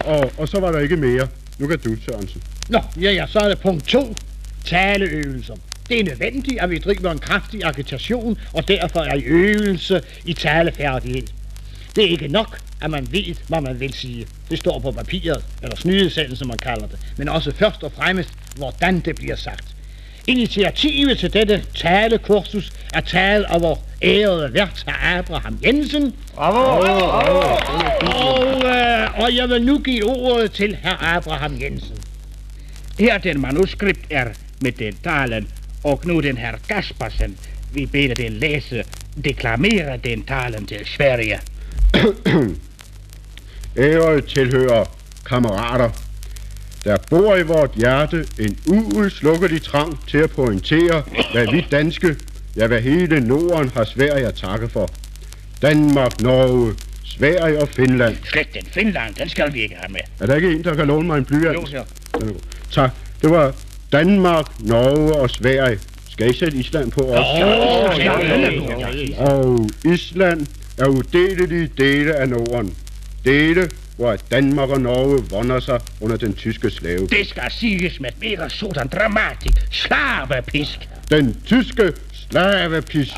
og, 0.00 0.32
og 0.38 0.48
så 0.48 0.60
var 0.60 0.72
der 0.72 0.78
ikke 0.78 0.96
mere. 0.96 1.28
Nu 1.58 1.66
kan 1.66 1.78
du, 1.78 1.96
Sørensen. 2.08 2.42
Nå, 2.68 2.80
ja, 3.00 3.12
ja, 3.12 3.26
så 3.26 3.38
er 3.38 3.48
det 3.48 3.60
punkt 3.60 3.88
2. 3.88 4.14
Taleøvelser. 4.64 5.54
Det 5.88 6.00
er 6.00 6.04
nødvendigt, 6.04 6.60
at 6.60 6.70
vi 6.70 6.78
driver 6.78 7.10
en 7.10 7.18
kraftig 7.18 7.64
agitation, 7.64 8.38
og 8.52 8.68
derfor 8.68 9.00
er 9.00 9.14
i 9.14 9.22
øvelse 9.22 10.00
i 10.24 10.32
talefærdighed. 10.32 11.26
Det 11.96 12.04
er 12.04 12.08
ikke 12.08 12.28
nok, 12.28 12.58
at 12.80 12.90
man 12.90 13.08
ved, 13.10 13.34
hvad 13.48 13.60
man 13.60 13.80
vil 13.80 13.92
sige. 13.92 14.26
Det 14.50 14.58
står 14.58 14.78
på 14.78 14.92
papiret, 14.92 15.44
eller 15.62 15.76
snydesedlen, 15.76 16.36
som 16.36 16.48
man 16.48 16.58
kalder 16.58 16.86
det. 16.86 16.98
Men 17.16 17.28
også 17.28 17.52
først 17.54 17.82
og 17.82 17.92
fremmest, 17.92 18.30
hvordan 18.56 19.00
det 19.00 19.16
bliver 19.16 19.36
sagt. 19.36 19.64
Initiativet 20.26 21.18
til 21.18 21.32
dette 21.32 21.64
talekursus 21.74 22.72
er 22.94 23.00
taget 23.00 23.44
af 23.44 23.60
vores 23.60 23.78
ærede 24.02 24.54
vært, 24.54 24.84
herr 24.86 25.18
Abraham 25.18 25.58
Jensen. 25.64 26.14
Bravo! 26.34 26.58
Og, 28.24 28.64
øh, 28.64 29.20
og 29.20 29.36
jeg 29.36 29.48
vil 29.48 29.62
nu 29.62 29.78
give 29.78 30.04
ordet 30.04 30.52
til 30.52 30.76
herr 30.82 31.16
Abraham 31.16 31.60
Jensen. 31.60 31.96
Her 32.98 33.18
den 33.18 33.40
manuskript 33.40 34.06
er 34.10 34.26
med 34.60 34.72
den 34.72 34.96
talen, 35.04 35.48
og 35.84 36.00
nu 36.04 36.20
den 36.20 36.36
herr 36.36 36.56
Gaspersen. 36.68 37.38
Vi 37.72 37.86
beder 37.86 38.14
den 38.14 38.32
læse, 38.32 38.84
deklamere 39.24 39.96
den 39.96 40.22
talen 40.22 40.66
til 40.66 40.80
Sverige. 40.86 41.40
Ærede 43.76 44.20
tilhører, 44.20 44.84
kammerater. 45.26 45.90
Der 46.84 46.96
bor 47.10 47.36
i 47.36 47.42
vort 47.42 47.70
hjerte 47.74 48.26
en 48.38 48.58
uudslukkelig 48.66 49.62
trang 49.62 50.08
til 50.08 50.18
at 50.18 50.30
pointere, 50.30 51.02
hvad 51.32 51.46
vi 51.52 51.66
danske, 51.70 52.16
ja 52.56 52.66
hvad 52.66 52.80
hele 52.80 53.20
Norden 53.20 53.70
har 53.74 53.84
Sverige 53.84 54.26
at 54.26 54.34
takke 54.34 54.68
for. 54.68 54.90
Danmark, 55.62 56.20
Norge, 56.20 56.74
Sverige 57.04 57.62
og 57.62 57.68
Finland. 57.68 58.16
Slet 58.24 58.54
den 58.54 58.66
Finland, 58.66 59.14
den 59.14 59.28
skal 59.28 59.52
vi 59.52 59.60
ikke 59.60 59.74
have 59.74 59.92
med. 59.92 60.00
Er 60.20 60.26
der 60.26 60.34
ikke 60.34 60.52
en, 60.52 60.64
der 60.64 60.74
kan 60.74 60.86
låne 60.86 61.06
mig 61.06 61.18
en 61.18 61.24
blyant? 61.24 61.54
Jo, 61.54 61.66
så. 61.66 61.84
Tak. 62.74 62.90
Det 63.22 63.30
var 63.30 63.54
Danmark, 63.92 64.60
Norge 64.60 65.14
og 65.14 65.30
Sverige. 65.30 65.78
Skal 66.10 66.30
I 66.30 66.38
sætte 66.38 66.58
Island 66.58 66.92
på 66.92 67.00
også? 67.00 67.44
Og 69.18 69.70
Island 69.84 70.46
er 70.78 70.86
udelelige 70.86 71.70
dele 71.78 72.14
af 72.14 72.28
Norden. 72.28 72.76
Dele, 73.24 73.70
hvor 73.96 74.16
Danmark 74.30 74.68
og 74.70 74.80
Norge 74.80 75.24
vonder 75.30 75.60
sig 75.60 75.80
under 76.00 76.16
den 76.16 76.34
tyske 76.34 76.70
slave. 76.70 77.06
Det 77.06 77.26
skal 77.28 77.50
siges 77.50 78.00
med 78.00 78.10
mere 78.20 78.50
sådan 78.50 78.88
dramatisk 78.88 79.68
slavepisk. 79.70 80.88
Den 81.10 81.36
tyske 81.46 81.92
slavepisk. 82.12 83.12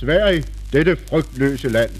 Sverige, 0.00 0.44
dette 0.72 0.96
frygtløse 1.08 1.68
land. 1.68 1.90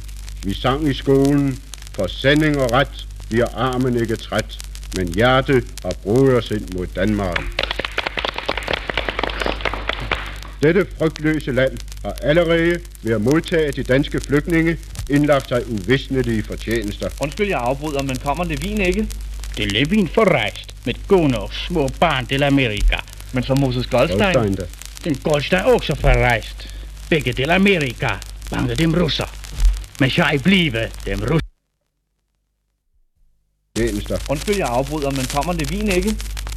Vi 0.44 0.54
sang 0.54 0.88
i 0.88 0.94
skolen, 0.94 1.58
for 1.94 2.06
sanding 2.06 2.58
og 2.58 2.72
ret 2.72 3.06
bliver 3.28 3.46
armen 3.54 4.00
ikke 4.00 4.16
træt, 4.16 4.58
men 4.96 5.14
hjertet 5.14 5.64
har 5.84 5.94
brudt 6.02 6.50
ind 6.50 6.74
mod 6.74 6.86
Danmark. 6.86 7.42
Dette 10.62 10.86
frygtløse 10.98 11.52
land 11.52 11.78
har 12.04 12.16
allerede 12.22 12.78
ved 13.02 13.12
at 13.14 13.20
modtage 13.20 13.72
de 13.72 13.82
danske 13.82 14.20
flygtninge 14.20 14.76
indlagt 15.10 15.48
sig 15.48 15.62
uvisnelige 15.70 16.42
fortjenester. 16.42 17.08
Undskyld, 17.20 17.48
jeg 17.48 17.60
afbryder, 17.60 18.02
men 18.02 18.16
kommer 18.16 18.44
Levin 18.44 18.80
ikke? 18.80 19.06
Det 19.56 19.64
er 19.66 19.70
Levin 19.70 20.08
forrejst 20.08 20.74
med 20.84 20.94
og 21.34 21.50
små 21.68 21.88
barn 22.00 22.26
til 22.26 22.42
Amerika. 22.42 22.96
Men 23.32 23.42
så 23.42 23.54
Moses 23.54 23.86
Goldstein? 23.86 24.34
Goldstein 24.34 24.54
da. 24.54 24.64
Den 25.04 25.14
Goldstein 25.14 25.64
også 25.64 25.94
forrejst. 25.94 26.68
Begge 27.10 27.32
til 27.32 27.50
Amerika. 27.50 28.08
Mange 28.52 28.74
dem 28.74 28.94
russer. 28.94 29.30
Men 30.00 30.10
jeg 30.16 30.40
bliver 30.42 30.86
dem 31.06 31.20
russer. 31.20 31.41
Tjenester. 33.76 34.18
Undskyld, 34.28 34.56
jeg 34.56 34.68
afbryder, 34.68 35.10
men 35.10 35.26
kommer 35.26 35.52
Levin 35.52 35.88
ikke? 35.88 36.10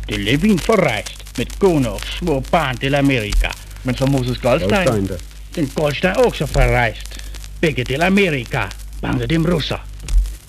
Det 0.07 0.15
er 0.15 0.19
Levin 0.19 0.59
forrejst 0.59 1.37
med 1.37 1.85
og 1.87 2.01
små 2.19 2.39
barn 2.39 2.77
til 2.77 2.95
Amerika. 2.95 3.47
Men 3.83 3.95
så 3.95 4.05
Moses 4.05 4.37
Goldstein? 4.37 4.87
Goldstein 4.87 5.07
da. 5.07 5.17
Den 5.55 5.71
Goldstein 5.75 6.17
også 6.17 6.45
forrejst. 6.45 7.19
Begge 7.61 7.83
til 7.83 8.01
Amerika. 8.01 8.61
Mange 9.01 9.27
dem 9.27 9.45
russer. 9.45 9.87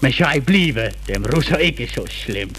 Men 0.00 0.12
jeg 0.18 0.42
bliver 0.46 0.90
dem 1.08 1.24
russer 1.34 1.56
ikke 1.56 1.88
så 1.94 2.06
slem. 2.08 2.50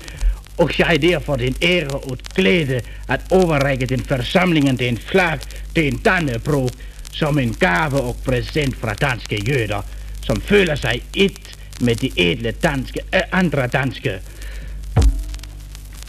Og 0.58 0.72
jeg 0.80 0.94
er 0.94 0.98
derfor 0.98 1.36
den 1.36 1.56
ære 1.62 1.88
og 1.88 2.18
glæde 2.36 2.82
at 3.08 3.22
overrække 3.32 3.86
den 3.86 4.00
forsamlingen 4.00 4.80
den 4.80 4.98
flag, 4.98 5.40
den 5.76 5.98
Dannebro, 5.98 6.70
som 7.12 7.40
en 7.40 7.54
gave 7.54 8.02
og 8.02 8.16
præsent 8.26 8.78
fra 8.78 8.94
danske 8.94 9.44
jøder, 9.48 9.82
som 10.26 10.42
føler 10.42 10.76
sig 10.76 11.02
et 11.14 11.57
med 11.82 11.96
de 11.96 12.12
edle 12.18 12.52
danske, 12.52 13.00
øh, 13.16 13.22
andre 13.32 13.68
danske. 13.68 14.20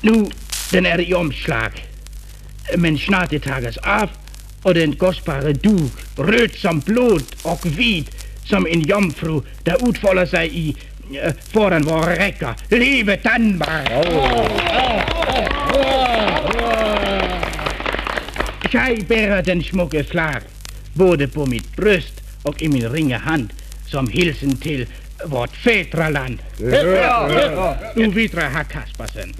Nu, 0.02 0.30
den 0.72 0.86
er 0.86 0.98
i 0.98 1.12
omslag, 1.12 1.70
men 2.78 2.98
snart 2.98 3.30
det 3.30 3.42
tages 3.42 3.76
af, 3.76 4.08
og 4.64 4.74
den 4.74 4.96
kostbare 4.96 5.52
dug, 5.52 5.90
rødt 6.18 6.58
som 6.58 6.82
blod 6.82 7.20
og 7.44 7.58
hvid 7.68 8.04
som 8.44 8.66
en 8.68 8.80
jomfru, 8.80 9.42
der 9.66 9.74
udfolder 9.86 10.24
sig 10.24 10.52
i 10.52 10.76
øh, 11.10 11.32
foran 11.52 11.84
vores 11.84 12.18
rækker. 12.18 12.54
Leve 12.70 13.16
Danmark! 13.16 13.90
Jeg 18.72 18.98
bærer 19.08 19.40
den 19.40 19.62
smukke 19.62 20.04
flag, 20.04 20.40
både 20.96 21.26
på 21.26 21.44
mit 21.46 21.64
bryst 21.76 22.22
og 22.44 22.62
i 22.62 22.66
min 22.66 22.92
ringe 22.92 23.18
hand, 23.18 23.48
som 23.86 24.08
hilsen 24.08 24.56
til 24.56 24.86
vort 25.26 25.50
fædreland. 25.64 26.38
Nu 27.96 28.10
videre, 28.10 28.50
herr 28.50 28.62
Kaspersen. 28.62 29.34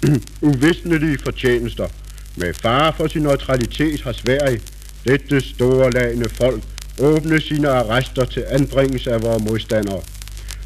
Uvisnelige 0.48 1.18
fortjenester. 1.24 1.88
Med 2.36 2.54
fare 2.54 2.92
for 2.96 3.06
sin 3.06 3.22
neutralitet 3.22 4.02
har 4.02 4.12
Sverige, 4.12 4.60
dette 5.04 5.40
store 5.40 5.90
lagende 5.90 6.28
folk, 6.28 6.62
åbnet 7.00 7.42
sine 7.42 7.68
arrester 7.68 8.24
til 8.24 8.44
anbringelse 8.50 9.12
af 9.12 9.22
vores 9.22 9.42
modstandere. 9.44 10.00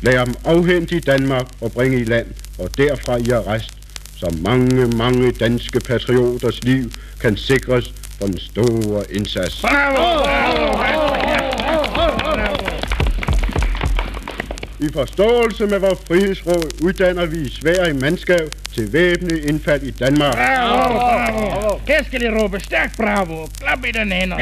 Lad 0.03 0.27
dem 0.27 0.35
afhente 0.45 0.97
i 0.97 1.01
Danmark 1.01 1.47
og 1.61 1.73
bringe 1.73 2.01
i 2.01 2.05
land, 2.05 2.27
og 2.59 2.79
derfra 2.79 3.17
i 3.17 3.31
arrest, 3.31 3.71
så 4.17 4.37
mange, 4.43 4.87
mange 4.87 5.33
danske 5.33 5.81
patrioters 5.81 6.65
liv 6.65 6.91
kan 7.21 7.37
sikres 7.37 7.95
for 8.19 8.27
den 8.27 8.39
store 8.39 9.13
indsats. 9.13 9.65
I 14.81 14.89
forståelse 14.93 15.67
med 15.67 15.79
vores 15.79 15.99
frihedsråd 16.07 16.83
uddanner 16.83 17.27
vi 17.27 17.37
i 17.37 17.51
Sverige 17.51 17.95
mandskab 17.95 18.51
til 18.75 18.93
væbne 18.93 19.41
indfald 19.41 19.83
i 19.83 19.91
Danmark. 19.91 20.35
Bravo, 20.35 20.99
bravo. 20.99 21.79
Her 21.89 22.05
skal 22.05 22.23
I 22.23 22.29
råbe 22.29 22.61
stærkt 22.61 22.97
bravo. 22.97 23.47
Klap 23.61 23.85
i 23.85 23.91
den 23.91 24.13
hænder. 24.13 24.37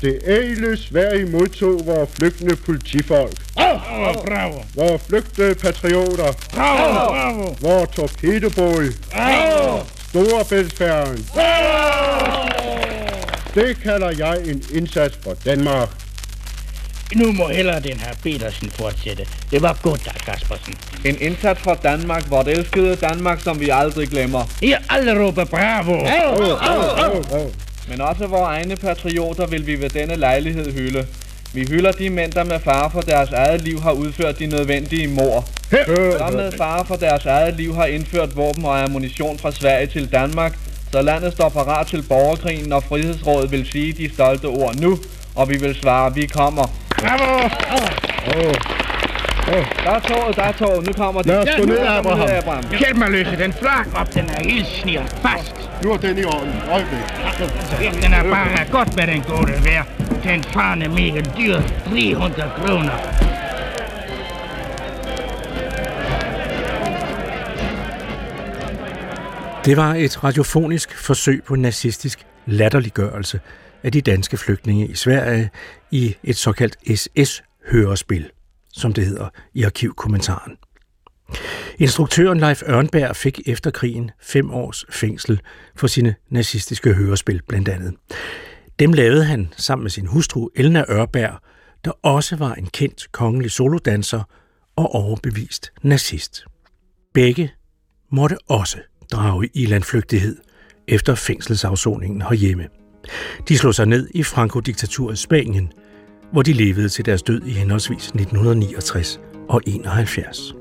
Det 0.00 0.18
ægle 0.26 0.76
Sverige 0.76 1.26
modtog 1.26 1.86
vores 1.86 2.10
flygtende 2.16 2.56
politifolk. 2.56 3.32
Bravo, 3.54 4.12
bravo. 4.12 4.62
Vores 4.74 5.02
flygtede 5.08 5.54
patrioter. 5.54 6.32
Bravo, 6.54 7.12
bravo. 7.12 7.56
Vores 7.60 7.90
torpedobåd. 7.90 8.92
Bravo. 9.12 9.80
Storebæltsfærgen. 10.08 11.28
Det 13.58 13.82
kalder 13.82 14.10
jeg 14.18 14.36
en 14.50 14.62
indsats 14.74 15.18
for 15.22 15.34
Danmark. 15.44 15.88
Nu 17.14 17.32
må 17.32 17.48
hellere 17.48 17.80
den 17.80 17.98
her 18.00 18.14
Petersen 18.22 18.70
fortsætte. 18.70 19.26
Det 19.50 19.62
var 19.62 19.78
godt, 19.82 20.04
der 20.04 20.10
Kaspersen. 20.10 20.74
En 21.04 21.16
indsats 21.20 21.60
for 21.60 21.74
Danmark, 21.74 22.30
vort 22.30 22.48
elskede 22.48 22.96
Danmark, 22.96 23.40
som 23.40 23.60
vi 23.60 23.68
aldrig 23.72 24.08
glemmer. 24.08 24.44
I 24.62 24.74
alle 24.88 25.24
råber 25.24 25.44
bravo. 25.44 25.96
Men 27.88 28.00
også 28.00 28.26
vores 28.26 28.48
egne 28.48 28.76
patrioter 28.76 29.46
vil 29.46 29.66
vi 29.66 29.80
ved 29.80 29.90
denne 29.90 30.16
lejlighed 30.16 30.72
hylde. 30.72 31.06
Vi 31.54 31.66
hylder 31.70 31.92
de 31.92 32.10
mænd, 32.10 32.32
der 32.32 32.44
med 32.44 32.60
fare 32.60 32.90
for 32.90 33.00
deres 33.00 33.30
eget 33.30 33.62
liv 33.62 33.80
har 33.80 33.92
udført 33.92 34.38
de 34.38 34.46
nødvendige 34.46 35.08
mor. 35.08 35.48
Der 35.70 36.30
med 36.30 36.52
fare 36.52 36.84
for 36.86 36.96
deres 36.96 37.26
eget 37.26 37.54
liv 37.56 37.74
har 37.74 37.86
indført 37.86 38.36
våben 38.36 38.64
og 38.64 38.82
ammunition 38.82 39.38
fra 39.38 39.52
Sverige 39.52 39.86
til 39.86 40.12
Danmark, 40.12 40.58
så 40.92 41.02
landet 41.02 41.32
står 41.32 41.48
parat 41.48 41.86
til 41.86 42.04
borgerkrigen, 42.08 42.68
når 42.68 42.80
Frihedsrådet 42.80 43.52
vil 43.52 43.66
sige 43.72 43.92
de 43.92 44.14
stolte 44.14 44.46
ord 44.46 44.74
nu, 44.80 44.98
og 45.34 45.48
vi 45.48 45.56
vil 45.56 45.74
svare, 45.74 46.14
vi 46.14 46.26
kommer. 46.26 46.64
Bravo! 46.88 47.48
Der 49.84 49.90
er 49.90 50.00
toget, 50.00 50.36
der 50.36 50.42
er 50.42 50.52
toget, 50.52 50.86
nu 50.86 50.92
kommer 50.92 51.22
de. 51.22 51.28
Lad 51.28 51.38
os 51.38 51.48
gå 51.58 51.64
ned, 51.64 51.78
Abraham. 51.78 52.18
ned, 52.18 52.36
Abraham. 52.36 52.64
Hjælp 52.78 52.96
mig 52.96 53.10
løse 53.10 53.36
den 53.38 53.52
flag 53.52 53.84
op, 53.96 54.14
den 54.14 54.24
er 54.36 54.42
helt 54.50 54.66
snirt 54.66 55.16
fast. 55.22 55.70
Nu 55.82 55.92
er 55.92 55.96
den 55.96 56.18
i 56.18 56.24
orden. 56.24 56.52
Øjeblik. 56.72 58.02
Den 58.02 58.12
er 58.12 58.22
bare 58.22 58.66
godt 58.70 58.96
med 58.96 59.06
den 59.06 59.20
gode 59.28 59.52
vejr. 59.64 59.84
Den 60.24 60.44
fane 60.44 60.88
mega 60.88 61.20
dyr, 61.38 61.62
300 61.90 62.50
kroner. 62.56 62.92
Det 69.68 69.76
var 69.76 69.94
et 69.94 70.24
radiofonisk 70.24 70.96
forsøg 70.96 71.42
på 71.44 71.56
nazistisk 71.56 72.26
latterliggørelse 72.46 73.40
af 73.82 73.92
de 73.92 74.00
danske 74.00 74.36
flygtninge 74.36 74.86
i 74.86 74.94
Sverige 74.94 75.50
i 75.90 76.16
et 76.22 76.36
såkaldt 76.36 76.98
SS-hørespil, 76.98 78.30
som 78.72 78.92
det 78.92 79.06
hedder 79.06 79.28
i 79.54 79.62
arkivkommentaren. 79.62 80.56
Instruktøren 81.78 82.40
Leif 82.40 82.62
Ørnberg 82.68 83.16
fik 83.16 83.40
efter 83.46 83.70
krigen 83.70 84.10
fem 84.20 84.50
års 84.50 84.84
fængsel 84.90 85.40
for 85.76 85.86
sine 85.86 86.14
nazistiske 86.30 86.94
hørespil 86.94 87.42
blandt 87.48 87.68
andet. 87.68 87.94
Dem 88.78 88.92
lavede 88.92 89.24
han 89.24 89.52
sammen 89.56 89.82
med 89.82 89.90
sin 89.90 90.06
hustru 90.06 90.48
Elna 90.56 90.84
Ørberg, 90.90 91.38
der 91.84 91.90
også 92.02 92.36
var 92.36 92.54
en 92.54 92.66
kendt 92.66 93.12
kongelig 93.12 93.50
solodanser 93.50 94.22
og 94.76 94.94
overbevist 94.94 95.72
nazist. 95.82 96.44
Begge 97.14 97.52
måtte 98.10 98.36
også 98.48 98.78
drage 99.12 99.48
i 99.54 99.66
landflygtighed 99.66 100.36
efter 100.88 101.14
fængselsafsoningen 101.14 102.22
herhjemme. 102.22 102.68
De 103.48 103.58
slog 103.58 103.74
sig 103.74 103.86
ned 103.86 104.08
i 104.14 104.22
Franco-diktaturet 104.22 105.18
Spanien, 105.18 105.72
hvor 106.32 106.42
de 106.42 106.52
levede 106.52 106.88
til 106.88 107.06
deres 107.06 107.22
død 107.22 107.42
i 107.46 107.50
henholdsvis 107.50 108.06
1969 108.06 109.20
og 109.48 109.62
71. 109.66 110.57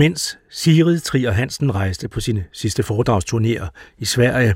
Mens 0.00 0.38
Sigrid 0.50 1.00
Trier 1.00 1.30
Hansen 1.30 1.74
rejste 1.74 2.08
på 2.08 2.20
sine 2.20 2.44
sidste 2.52 2.82
foredragsturnéer 2.82 3.66
i 3.98 4.04
Sverige, 4.04 4.54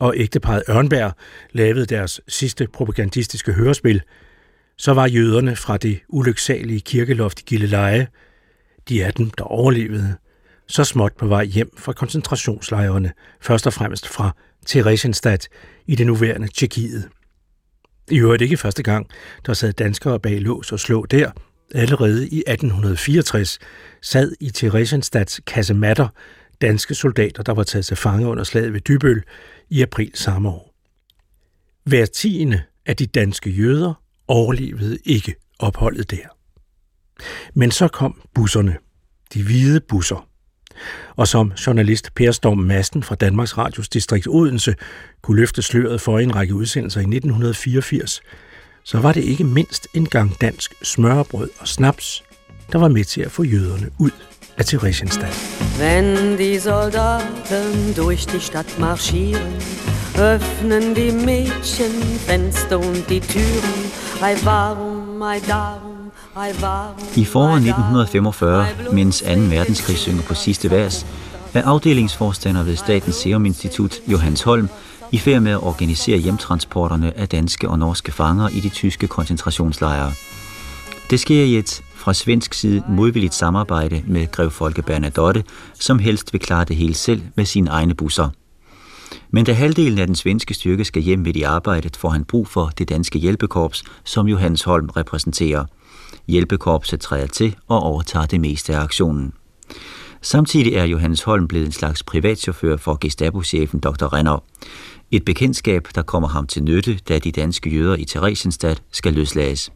og 0.00 0.14
ægteparet 0.16 0.62
Ørnberg 0.68 1.12
lavede 1.52 1.86
deres 1.86 2.20
sidste 2.28 2.66
propagandistiske 2.72 3.52
hørespil, 3.52 4.02
så 4.76 4.94
var 4.94 5.06
jøderne 5.06 5.56
fra 5.56 5.76
det 5.76 6.00
ulyksalige 6.08 6.80
kirkeloft 6.80 7.40
i 7.40 7.42
Gilleleje, 7.46 8.06
de 8.88 9.04
af 9.04 9.14
dem, 9.14 9.30
der 9.30 9.44
overlevede, 9.44 10.16
så 10.68 10.84
småt 10.84 11.12
på 11.18 11.26
vej 11.26 11.44
hjem 11.44 11.70
fra 11.78 11.92
koncentrationslejrene, 11.92 13.12
først 13.40 13.66
og 13.66 13.72
fremmest 13.72 14.08
fra 14.08 14.36
Theresienstadt 14.66 15.48
i 15.86 15.94
det 15.94 16.06
nuværende 16.06 16.48
Tjekkiet. 16.48 17.08
I 18.10 18.18
øvrigt 18.18 18.42
ikke 18.42 18.56
første 18.56 18.82
gang, 18.82 19.06
der 19.46 19.52
sad 19.52 19.72
danskere 19.72 20.20
bag 20.20 20.40
lås 20.40 20.72
og 20.72 20.80
slå 20.80 21.06
der. 21.06 21.30
Allerede 21.74 22.28
i 22.28 22.42
1864 22.46 23.58
sad 24.02 24.32
i 24.40 24.50
Theresienstads 24.50 25.40
kasematter 25.46 26.08
danske 26.60 26.94
soldater, 26.94 27.42
der 27.42 27.52
var 27.52 27.62
taget 27.62 27.86
til 27.86 27.96
fange 27.96 28.26
under 28.26 28.44
slaget 28.44 28.72
ved 28.72 28.80
Dybøl 28.80 29.22
i 29.70 29.82
april 29.82 30.10
samme 30.14 30.48
år. 30.48 30.74
Hver 31.84 32.06
tiende 32.06 32.62
af 32.86 32.96
de 32.96 33.06
danske 33.06 33.50
jøder 33.50 34.02
overlevede 34.28 34.98
ikke 35.04 35.34
opholdet 35.58 36.10
der. 36.10 36.26
Men 37.54 37.70
så 37.70 37.88
kom 37.88 38.20
busserne, 38.34 38.76
de 39.34 39.42
hvide 39.42 39.80
busser. 39.80 40.28
Og 41.16 41.28
som 41.28 41.52
journalist 41.66 42.14
Per 42.14 42.32
Storm 42.32 42.58
Madsen 42.58 43.02
fra 43.02 43.14
Danmarks 43.14 43.58
Radios 43.58 43.88
distrikt 43.88 44.26
Odense 44.28 44.74
kunne 45.22 45.40
løfte 45.40 45.62
sløret 45.62 46.00
for 46.00 46.18
en 46.18 46.34
række 46.34 46.54
udsendelser 46.54 47.00
i 47.00 47.02
1984, 47.02 48.22
så 48.84 48.98
var 48.98 49.12
det 49.12 49.24
ikke 49.24 49.44
mindst 49.44 49.88
en 49.94 50.06
gang 50.06 50.40
dansk 50.40 50.74
smørbrød 50.82 51.50
og 51.60 51.68
snaps, 51.68 52.24
der 52.72 52.78
var 52.78 52.88
med 52.88 53.04
til 53.04 53.20
at 53.20 53.30
få 53.30 53.42
jøderne 53.42 53.90
ud 53.98 54.10
af 54.58 54.64
Theresienstadt. 54.64 55.60
Wenn 55.78 56.38
die 56.38 56.60
Soldaten 56.60 57.94
durch 57.96 58.26
die 58.26 58.40
Stadt 58.40 58.78
marschieren, 58.78 59.52
öffnen 60.18 60.94
die 60.94 61.12
Mädchen 61.12 62.18
Fenster 62.18 62.76
und 62.76 63.08
die 63.08 63.20
Türen. 63.20 63.74
Ei 64.22 64.34
warum, 64.44 65.22
ei 65.22 65.40
darum, 65.48 66.10
ei 66.36 66.52
warum. 66.60 67.08
I 67.16 67.24
foråret 67.24 67.62
1945, 67.62 68.66
mens 68.92 69.18
2. 69.18 69.30
verdenskrig 69.30 69.98
synger 69.98 70.22
på 70.22 70.34
sidste 70.34 70.70
vers, 70.70 71.06
er 71.54 71.62
afdelingsforstander 71.64 72.62
ved 72.62 72.76
Statens 72.76 73.16
Serum 73.16 73.46
Institut, 73.46 74.00
Johannes 74.06 74.42
Holm, 74.42 74.68
i 75.14 75.18
færd 75.18 75.42
med 75.42 75.52
at 75.52 75.62
organisere 75.62 76.18
hjemtransporterne 76.18 77.18
af 77.18 77.28
danske 77.28 77.68
og 77.68 77.78
norske 77.78 78.12
fanger 78.12 78.48
i 78.48 78.60
de 78.60 78.68
tyske 78.68 79.08
koncentrationslejre. 79.08 80.12
Det 81.10 81.20
sker 81.20 81.44
i 81.44 81.56
et 81.58 81.82
fra 81.94 82.14
svensk 82.14 82.54
side 82.54 82.82
modvilligt 82.88 83.34
samarbejde 83.34 84.02
med 84.06 84.30
grev 84.30 84.50
Folke 84.50 84.82
Bernadotte, 84.82 85.44
som 85.74 85.98
helst 85.98 86.32
vil 86.32 86.40
klare 86.40 86.64
det 86.64 86.76
hele 86.76 86.94
selv 86.94 87.22
med 87.34 87.44
sine 87.44 87.70
egne 87.70 87.94
busser. 87.94 88.28
Men 89.30 89.44
da 89.44 89.52
halvdelen 89.52 89.98
af 89.98 90.06
den 90.06 90.16
svenske 90.16 90.54
styrke 90.54 90.84
skal 90.84 91.02
hjem 91.02 91.24
ved 91.24 91.36
i 91.36 91.42
arbejdet, 91.42 91.96
får 91.96 92.08
han 92.08 92.24
brug 92.24 92.48
for 92.48 92.72
det 92.78 92.88
danske 92.88 93.18
hjælpekorps, 93.18 93.84
som 94.04 94.28
Johannes 94.28 94.62
Holm 94.62 94.88
repræsenterer. 94.96 95.64
Hjælpekorpset 96.28 97.00
træder 97.00 97.26
til 97.26 97.56
og 97.68 97.80
overtager 97.80 98.26
det 98.26 98.40
meste 98.40 98.76
af 98.76 98.80
aktionen. 98.80 99.32
Samtidig 100.24 100.74
er 100.74 100.84
Johannes 100.84 101.22
Holm 101.22 101.48
blevet 101.48 101.66
en 101.66 101.72
slags 101.72 102.02
privatchauffør 102.02 102.76
for 102.76 102.98
Gestapo-chefen 103.00 103.80
Dr. 103.80 104.12
Renner. 104.12 104.42
Et 105.14 105.24
bekendtskab, 105.24 105.88
der 105.94 106.02
kommer 106.02 106.28
ham 106.28 106.46
til 106.46 106.62
nytte, 106.62 106.98
da 107.08 107.18
de 107.18 107.32
danske 107.32 107.70
jøder 107.70 107.96
i 107.96 108.04
Theresienstadt 108.04 108.82
skal 108.92 109.12
løslades. 109.12 109.72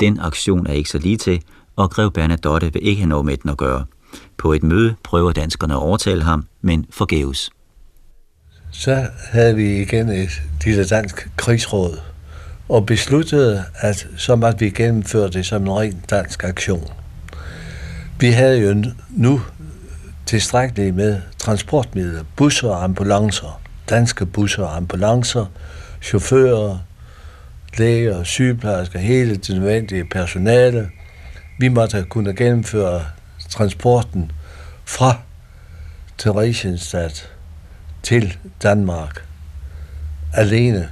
Den 0.00 0.20
aktion 0.20 0.66
er 0.66 0.72
ikke 0.72 0.90
så 0.90 0.98
lige 0.98 1.16
til, 1.16 1.42
og 1.76 1.90
grev 1.90 2.12
Bernadotte 2.12 2.72
vil 2.72 2.86
ikke 2.86 3.00
have 3.00 3.08
noget 3.08 3.24
med 3.24 3.36
den 3.36 3.50
at 3.50 3.56
gøre. 3.56 3.84
På 4.38 4.52
et 4.52 4.62
møde 4.62 4.94
prøver 5.04 5.32
danskerne 5.32 5.74
at 5.74 5.78
overtale 5.78 6.22
ham, 6.22 6.46
men 6.62 6.86
forgæves. 6.90 7.50
Så 8.70 9.06
havde 9.30 9.56
vi 9.56 9.82
igen 9.82 10.08
et 10.08 10.42
lille 10.64 10.84
dansk 10.84 11.28
krigsråd, 11.36 12.00
og 12.68 12.86
besluttede, 12.86 13.64
at 13.74 14.08
så 14.16 14.36
måtte 14.36 14.58
vi 14.58 14.70
gennemføre 14.70 15.30
det 15.30 15.46
som 15.46 15.62
en 15.62 15.70
ren 15.70 16.04
dansk 16.10 16.44
aktion. 16.44 16.88
Vi 18.20 18.26
havde 18.26 18.60
jo 18.60 18.84
nu 19.10 19.40
tilstrækkeligt 20.26 20.94
med 20.94 21.20
transportmidler, 21.38 22.24
busser 22.36 22.68
og 22.68 22.84
ambulancer, 22.84 23.60
danske 23.88 24.26
busser 24.26 24.62
og 24.62 24.76
ambulancer, 24.76 25.46
chauffører, 26.02 26.78
læger, 27.78 28.24
sygeplejersker, 28.24 28.98
hele 28.98 29.36
det 29.36 29.48
nødvendige 29.48 30.04
personale. 30.04 30.90
Vi 31.58 31.68
måtte 31.68 32.04
kunne 32.08 32.34
gennemføre 32.36 33.04
transporten 33.48 34.32
fra 34.84 35.16
Theresienstadt 36.18 37.32
til 38.02 38.36
Danmark 38.62 39.24
alene. 40.34 40.88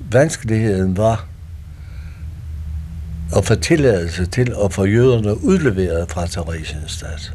Vanskeligheden 0.00 0.96
var 0.96 1.26
at 3.36 3.44
få 3.44 3.54
tilladelse 3.54 4.26
til 4.26 4.54
at 4.64 4.72
få 4.72 4.84
jøderne 4.84 5.44
udleveret 5.44 6.10
fra 6.10 6.26
Theresienstadt. 6.26 7.32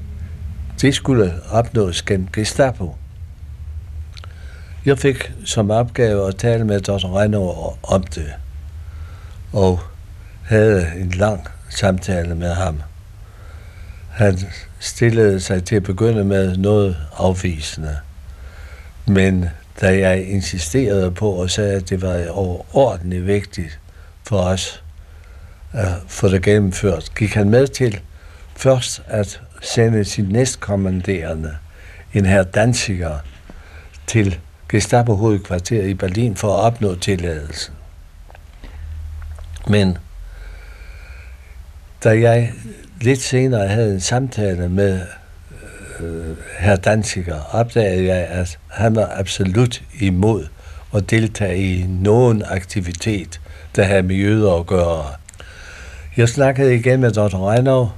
Det 0.82 0.96
skulle 0.96 1.34
opnås 1.52 2.02
gennem 2.02 2.28
Gestapo. 2.28 2.96
Jeg 4.90 5.00
fik 5.00 5.32
som 5.46 5.72
opgave 5.72 6.28
at 6.28 6.36
tale 6.36 6.66
med 6.66 6.82
Dr. 6.82 7.18
Renner 7.18 7.94
om 7.94 8.04
det, 8.04 8.34
og 9.54 9.80
havde 10.46 10.92
en 10.98 11.10
lang 11.10 11.48
samtale 11.70 12.36
med 12.36 12.54
ham. 12.54 12.82
Han 14.10 14.40
stillede 14.80 15.40
sig 15.40 15.64
til 15.64 15.76
at 15.76 15.84
begynde 15.84 16.24
med 16.24 16.58
noget 16.58 16.98
afvisende. 17.18 17.98
Men 19.06 19.46
da 19.82 20.00
jeg 20.00 20.26
insisterede 20.28 21.12
på 21.12 21.32
og 21.32 21.50
sagde, 21.50 21.74
at 21.74 21.90
det 21.90 22.02
var 22.02 22.28
overordentligt 22.30 23.28
vigtigt 23.28 23.80
for 24.24 24.38
os 24.38 24.84
at 25.74 25.92
få 26.08 26.30
det 26.30 26.44
gennemført, 26.44 27.12
gik 27.16 27.34
han 27.34 27.50
med 27.50 27.68
til 27.68 28.00
først 28.56 29.02
at 29.08 29.42
sende 29.62 30.06
sin 30.06 30.26
næstkommanderende, 30.26 31.56
en 32.14 32.26
her 32.26 32.44
Danziger, 32.44 33.18
til 34.08 34.40
Gestapo-hovedkvarteret 34.70 35.88
i 35.88 35.94
Berlin 35.94 36.36
for 36.36 36.48
at 36.58 36.60
opnå 36.60 36.96
tilladelse. 36.96 37.72
Men 39.68 39.98
da 42.04 42.10
jeg 42.10 42.52
lidt 43.02 43.22
senere 43.22 43.68
havde 43.68 43.94
en 43.94 44.00
samtale 44.00 44.70
med 44.70 45.02
øh, 46.00 46.38
herr 46.60 46.76
Danziger, 46.76 47.42
opdagede 47.52 48.06
jeg, 48.06 48.28
at 48.28 48.60
han 48.68 48.96
var 48.96 49.12
absolut 49.16 49.82
imod 50.00 50.46
at 50.96 51.10
deltage 51.10 51.58
i 51.58 51.86
nogen 51.88 52.44
aktivitet, 52.46 53.42
der 53.76 53.84
havde 53.84 54.04
med 54.04 54.16
jøder 54.16 54.54
at 54.54 54.68
gøre. 54.68 55.06
Jeg 56.18 56.30
snakkede 56.30 56.76
igen 56.76 57.02
med 57.02 57.12
Dr. 57.12 57.50
Reinow, 57.50 57.90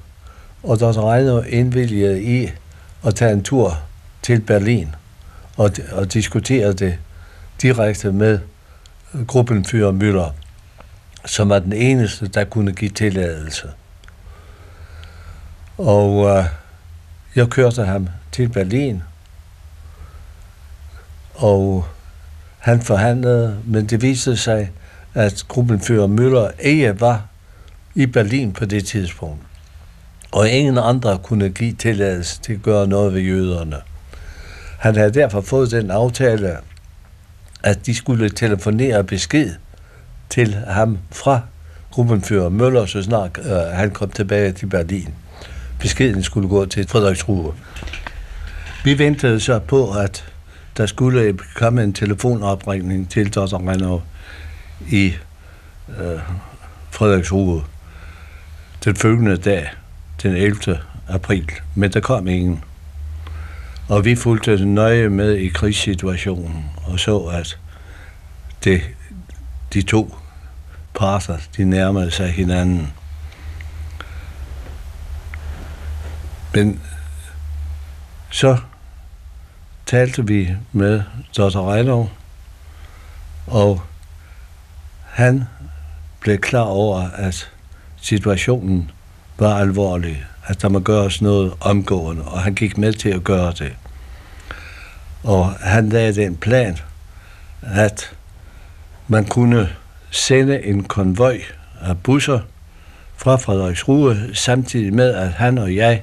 og 0.63 0.79
Dr. 0.79 1.11
Reinow 1.11 1.43
indvilligede 1.43 2.23
i 2.23 2.51
at 3.05 3.15
tage 3.15 3.33
en 3.33 3.43
tur 3.43 3.79
til 4.21 4.41
Berlin 4.41 4.95
og, 5.57 5.71
og 5.91 6.13
diskuterede 6.13 6.73
det 6.73 6.97
direkte 7.61 8.11
med 8.11 8.39
gruppen 9.27 9.65
Fyre 9.65 9.93
Møller, 9.93 10.35
som 11.25 11.49
var 11.49 11.59
den 11.59 11.73
eneste, 11.73 12.27
der 12.27 12.43
kunne 12.43 12.71
give 12.71 12.91
tilladelse. 12.91 13.69
Og 15.77 16.37
øh, 16.37 16.45
jeg 17.35 17.47
kørte 17.47 17.85
ham 17.85 18.07
til 18.31 18.49
Berlin, 18.49 19.03
og 21.35 21.85
han 22.59 22.81
forhandlede, 22.81 23.57
men 23.65 23.85
det 23.85 24.01
viste 24.01 24.37
sig, 24.37 24.71
at 25.13 25.45
gruppen 25.47 25.79
Fyre 25.79 26.07
Møller 26.07 26.51
ikke 26.59 26.99
var 26.99 27.25
i 27.95 28.05
Berlin 28.05 28.53
på 28.53 28.65
det 28.65 28.85
tidspunkt. 28.85 29.41
Og 30.31 30.49
ingen 30.49 30.77
andre 30.77 31.19
kunne 31.23 31.49
give 31.49 31.73
tilladelse 31.73 32.41
til 32.41 32.53
at 32.53 32.61
gøre 32.61 32.87
noget 32.87 33.13
ved 33.13 33.21
jøderne. 33.21 33.77
Han 34.81 34.95
havde 34.95 35.13
derfor 35.13 35.41
fået 35.41 35.71
den 35.71 35.91
aftale, 35.91 36.57
at 37.63 37.85
de 37.85 37.95
skulle 37.95 38.29
telefonere 38.29 39.03
besked 39.03 39.53
til 40.29 40.53
ham 40.53 40.97
fra 41.11 41.41
gruppenfører 41.91 42.49
Møller, 42.49 42.85
så 42.85 43.03
snart 43.03 43.39
øh, 43.45 43.51
han 43.51 43.91
kom 43.91 44.09
tilbage 44.09 44.51
til 44.51 44.65
Berlin. 44.65 45.13
Beskeden 45.79 46.23
skulle 46.23 46.49
gå 46.49 46.65
til 46.65 46.87
Frederiksruhe. 46.87 47.53
Vi 48.83 48.99
ventede 48.99 49.39
så 49.39 49.59
på, 49.59 49.91
at 49.91 50.25
der 50.77 50.85
skulle 50.85 51.37
komme 51.55 51.83
en 51.83 51.93
telefonopringning 51.93 53.09
til 53.09 53.33
Dr. 53.33 53.69
Renner 53.69 53.99
i 54.89 55.13
øh, 55.99 56.19
Frederiksruhe 56.91 57.63
den 58.85 58.95
følgende 58.95 59.37
dag, 59.37 59.69
den 60.23 60.35
11. 60.35 60.79
april. 61.09 61.49
Men 61.75 61.91
der 61.93 61.99
kom 61.99 62.27
ingen. 62.27 62.63
Og 63.87 64.05
vi 64.05 64.15
fulgte 64.15 64.65
nøje 64.65 65.09
med 65.09 65.35
i 65.35 65.47
krigssituationen 65.47 66.65
og 66.85 66.99
så, 66.99 67.17
at 67.19 67.59
det, 68.63 68.81
de 69.73 69.81
to 69.81 70.15
parter, 70.93 71.37
de 71.57 71.63
nærmede 71.63 72.11
sig 72.11 72.31
hinanden. 72.31 72.93
Men 76.53 76.81
så 78.29 78.57
talte 79.85 80.27
vi 80.27 80.49
med 80.71 81.03
Dr. 81.37 81.71
Reinov, 81.71 82.11
og 83.47 83.81
han 85.05 85.43
blev 86.19 86.37
klar 86.37 86.61
over, 86.61 87.09
at 87.09 87.51
situationen 88.01 88.91
var 89.37 89.57
alvorlig, 89.57 90.25
at 90.45 90.61
der 90.61 90.69
må 90.69 90.79
gøres 90.79 91.21
noget 91.21 91.53
omgående, 91.59 92.23
og 92.23 92.41
han 92.41 92.55
gik 92.55 92.77
med 92.77 92.93
til 92.93 93.09
at 93.09 93.23
gøre 93.23 93.53
det. 93.59 93.73
Og 95.23 95.53
han 95.53 95.89
lagde 95.89 96.25
en 96.25 96.37
plan, 96.37 96.77
at 97.61 98.15
man 99.07 99.25
kunne 99.25 99.69
sende 100.11 100.63
en 100.65 100.83
konvoj 100.83 101.41
af 101.81 101.99
busser 102.03 102.39
fra 103.17 103.35
Frederiksruhe, 103.35 104.35
samtidig 104.35 104.93
med, 104.93 105.13
at 105.13 105.29
han 105.29 105.57
og 105.57 105.75
jeg 105.75 106.01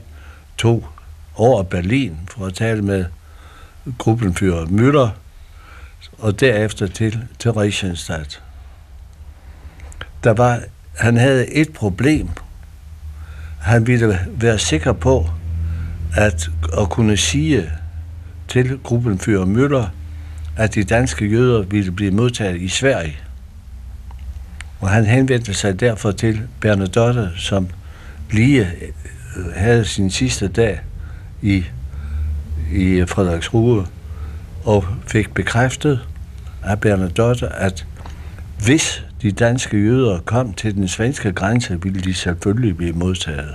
tog 0.59 0.89
over 1.34 1.62
Berlin 1.62 2.16
for 2.28 2.47
at 2.47 2.55
tale 2.55 2.82
med 2.82 3.05
gruppenfører 3.99 4.66
Müller, 4.66 5.09
og 6.18 6.41
derefter 6.41 6.86
til 6.86 7.24
Theresienstadt. 7.39 8.43
Der 10.24 10.30
var, 10.30 10.61
han 10.97 11.16
havde 11.16 11.51
et 11.51 11.72
problem. 11.72 12.28
Han 13.68 13.86
ville 13.86 14.18
være 14.26 14.58
sikker 14.58 14.92
på, 14.92 15.30
at, 16.16 16.50
at 16.78 16.88
kunne 16.90 17.16
sige 17.16 17.70
til 18.48 18.78
gruppenfører 18.82 19.44
Müller, 19.44 19.88
at 20.56 20.74
de 20.74 20.84
danske 20.84 21.26
jøder 21.26 21.62
ville 21.62 21.92
blive 21.92 22.10
modtaget 22.10 22.60
i 22.60 22.68
Sverige. 22.68 23.16
Og 24.80 24.88
han 24.88 25.04
henvendte 25.04 25.54
sig 25.54 25.80
derfor 25.80 26.10
til 26.10 26.40
Bernadotte, 26.60 27.30
som 27.36 27.68
lige 28.30 28.60
øh, 29.36 29.44
havde 29.56 29.84
sin 29.84 30.10
sidste 30.10 30.48
dag 30.48 30.80
i, 31.42 31.64
i 32.72 33.04
Frederiksrue, 33.06 33.86
og 34.64 34.84
fik 35.06 35.34
bekræftet 35.34 36.00
af 36.62 36.80
Bernadotte, 36.80 37.48
at 37.48 37.86
hvis 38.64 39.04
de 39.22 39.32
danske 39.32 39.76
jøder 39.76 40.20
kom 40.20 40.54
til 40.54 40.74
den 40.74 40.88
svenske 40.88 41.32
grænse, 41.32 41.82
ville 41.82 42.00
de 42.00 42.14
selvfølgelig 42.14 42.76
blive 42.76 42.92
modtaget. 42.92 43.54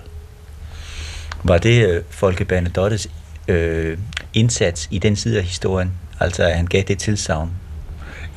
Var 1.43 1.57
det 1.57 1.89
øh, 1.89 2.03
Folke 2.09 2.45
Bernadottes 2.45 3.09
øh, 3.47 3.97
indsats 4.33 4.87
i 4.91 4.99
den 4.99 5.15
side 5.15 5.37
af 5.37 5.43
historien, 5.43 5.91
altså 6.19 6.43
at 6.43 6.55
han 6.55 6.65
gav 6.65 6.83
det 6.83 6.97
tilsavn? 6.97 7.51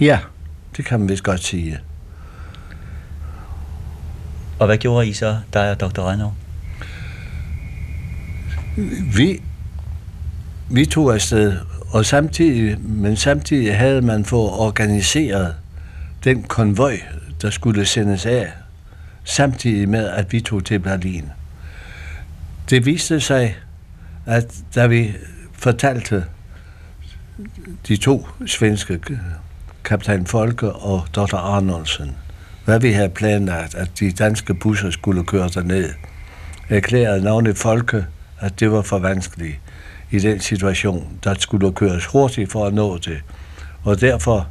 Ja, 0.00 0.18
det 0.76 0.84
kan 0.84 1.00
man 1.00 1.08
vist 1.08 1.22
godt 1.22 1.44
sige. 1.44 1.80
Og 4.58 4.66
hvad 4.66 4.78
gjorde 4.78 5.08
I 5.08 5.12
så, 5.12 5.38
dig 5.52 5.70
og 5.70 5.80
Dr. 5.80 6.00
Reinov? 6.08 6.34
Vi, 9.16 9.42
vi 10.70 10.86
tog 10.86 11.14
afsted, 11.14 11.56
og 11.90 12.06
samtidig, 12.06 12.80
men 12.80 13.16
samtidig 13.16 13.76
havde 13.76 14.02
man 14.02 14.24
fået 14.24 14.50
organiseret 14.50 15.54
den 16.26 16.42
konvoj, 16.42 17.00
der 17.42 17.50
skulle 17.50 17.86
sendes 17.86 18.26
af, 18.26 18.52
samtidig 19.24 19.88
med, 19.88 20.08
at 20.08 20.32
vi 20.32 20.40
tog 20.40 20.64
til 20.64 20.78
Berlin. 20.78 21.24
Det 22.70 22.86
viste 22.86 23.20
sig, 23.20 23.56
at 24.26 24.54
da 24.74 24.86
vi 24.86 25.14
fortalte 25.52 26.24
de 27.88 27.96
to 27.96 28.26
svenske, 28.46 29.00
kaptajn 29.84 30.26
Folke 30.26 30.72
og 30.72 31.06
Dr. 31.14 31.36
Arnoldsen, 31.36 32.16
hvad 32.64 32.80
vi 32.80 32.92
havde 32.92 33.08
planlagt, 33.08 33.74
at 33.74 33.90
de 34.00 34.12
danske 34.12 34.54
busser 34.54 34.90
skulle 34.90 35.24
køre 35.24 35.48
derned, 35.48 35.90
erklærede 36.68 37.24
navnet 37.24 37.56
Folke, 37.56 38.06
at 38.40 38.60
det 38.60 38.72
var 38.72 38.82
for 38.82 38.98
vanskeligt 38.98 39.60
i 40.10 40.18
den 40.18 40.40
situation. 40.40 41.18
Der 41.24 41.34
skulle 41.38 41.72
køres 41.72 42.06
hurtigt 42.06 42.52
for 42.52 42.66
at 42.66 42.74
nå 42.74 42.98
det. 42.98 43.18
Og 43.82 44.00
derfor 44.00 44.48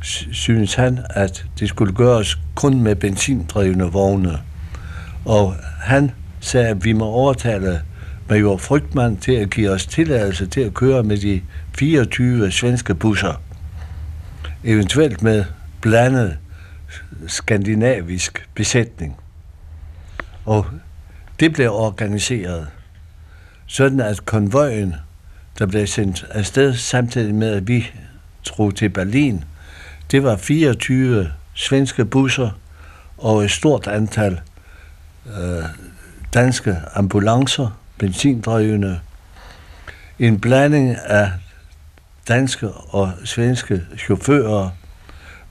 synes 0.00 0.74
han, 0.74 0.98
at 1.10 1.44
det 1.58 1.68
skulle 1.68 1.94
gøres 1.94 2.38
kun 2.54 2.82
med 2.82 2.96
benzindrevne 2.96 3.84
vogne. 3.84 4.38
Og 5.24 5.54
han 5.80 6.10
sagde, 6.40 6.68
at 6.68 6.84
vi 6.84 6.92
må 6.92 7.04
overtale 7.04 7.82
major 8.28 8.56
Frygtmann 8.56 9.16
til 9.16 9.32
at 9.32 9.50
give 9.50 9.70
os 9.70 9.86
tilladelse 9.86 10.46
til 10.46 10.60
at 10.60 10.74
køre 10.74 11.02
med 11.02 11.18
de 11.18 11.42
24 11.78 12.50
svenske 12.50 12.94
busser. 12.94 13.42
Eventuelt 14.64 15.22
med 15.22 15.44
blandet 15.80 16.36
skandinavisk 17.26 18.48
besætning. 18.54 19.16
Og 20.44 20.66
det 21.40 21.52
blev 21.52 21.72
organiseret, 21.72 22.68
sådan 23.66 24.00
at 24.00 24.24
konvojen, 24.24 24.94
der 25.58 25.66
blev 25.66 25.86
sendt 25.86 26.26
afsted 26.30 26.74
samtidig 26.74 27.34
med, 27.34 27.54
at 27.54 27.68
vi 27.68 27.90
drog 28.48 28.74
til 28.74 28.88
Berlin, 28.88 29.44
det 30.10 30.22
var 30.22 30.36
24 30.36 31.32
svenske 31.54 32.04
busser 32.04 32.50
og 33.18 33.44
et 33.44 33.50
stort 33.50 33.86
antal 33.86 34.40
øh, 35.26 35.64
danske 36.34 36.76
ambulancer, 36.94 37.80
benzindrevne, 37.98 39.00
en 40.18 40.40
blanding 40.40 40.96
af 41.04 41.30
danske 42.28 42.70
og 42.70 43.12
svenske 43.24 43.82
chauffører, 43.98 44.70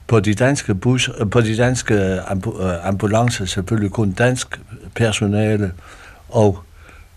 på 0.06 0.20
de 0.20 0.34
danske 0.34 0.74
bus, 0.74 1.10
øh, 1.18 1.30
på 1.30 1.40
de 1.40 1.56
danske 1.56 1.94
øh, 1.94 2.86
ambulancer 2.86 3.44
selvfølgelig 3.44 3.90
kun 3.90 4.12
dansk 4.12 4.60
personale 4.94 5.72
og 6.28 6.64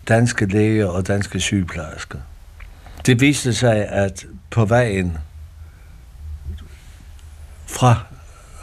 danske 0.07 0.45
læger 0.45 0.85
og 0.85 1.07
danske 1.07 1.39
sygeplejersker. 1.39 2.17
Det 3.05 3.21
viste 3.21 3.53
sig, 3.53 3.87
at 3.87 4.25
på 4.49 4.65
vejen 4.65 5.17
fra 7.81 7.95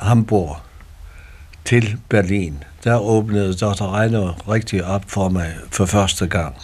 Hamburg 0.01 0.57
til 1.64 1.97
Berlin, 2.09 2.64
der 2.85 2.99
åbnede 2.99 3.55
Dr. 3.55 3.97
Reiner 3.97 4.49
rigtig 4.49 4.85
op 4.85 5.05
for 5.07 5.29
mig 5.29 5.55
for 5.73 5.87
første 5.87 6.27
gang. 6.27 6.57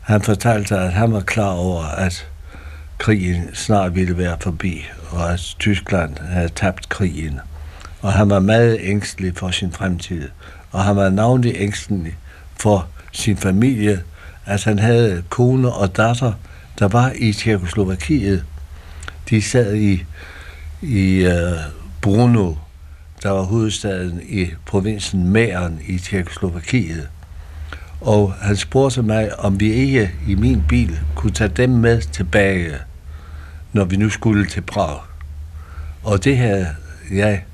Han 0.00 0.22
fortalte, 0.22 0.76
at 0.76 0.92
han 0.92 1.12
var 1.12 1.20
klar 1.20 1.50
over, 1.50 1.82
at 1.84 2.28
krigen 2.98 3.54
snart 3.54 3.94
ville 3.94 4.18
være 4.18 4.36
forbi, 4.40 4.84
og 5.10 5.32
at 5.32 5.40
Tyskland 5.58 6.18
havde 6.18 6.48
tabt 6.48 6.88
krigen. 6.88 7.40
Og 8.02 8.12
han 8.12 8.30
var 8.30 8.40
meget 8.40 8.78
ængstelig 8.80 9.36
for 9.36 9.50
sin 9.50 9.72
fremtid, 9.72 10.28
og 10.72 10.84
han 10.84 10.96
var 10.96 11.10
navnlig 11.10 11.54
ængstelig 11.56 12.16
for 12.60 12.88
sin 13.12 13.36
familie, 13.36 14.02
at 14.46 14.64
han 14.64 14.78
havde 14.78 15.24
kone 15.28 15.72
og 15.72 15.96
datter, 15.96 16.32
der 16.78 16.88
var 16.88 17.12
i 17.16 17.32
Tjekoslovakiet. 17.32 18.44
De 19.30 19.42
sad 19.42 19.74
i, 19.74 20.04
i 20.84 21.24
øh, 21.24 21.58
Bruno, 22.02 22.54
der 23.22 23.30
var 23.30 23.42
hovedstaden 23.42 24.20
i 24.28 24.46
provinsen 24.66 25.28
Mæren 25.28 25.80
i 25.86 25.98
Tjekoslovakiet. 25.98 27.08
Og 28.00 28.32
han 28.32 28.56
spurgte 28.56 29.02
mig, 29.02 29.40
om 29.40 29.60
vi 29.60 29.72
ikke 29.72 30.10
i 30.28 30.34
min 30.34 30.62
bil 30.68 31.00
kunne 31.14 31.32
tage 31.32 31.48
dem 31.48 31.70
med 31.70 32.00
tilbage 32.00 32.74
når 33.72 33.84
vi 33.84 33.96
nu 33.96 34.10
skulle 34.10 34.46
til 34.46 34.60
Prag. 34.60 35.00
Og 36.02 36.24
det 36.24 36.38
havde 36.38 36.68
jeg 37.10 37.44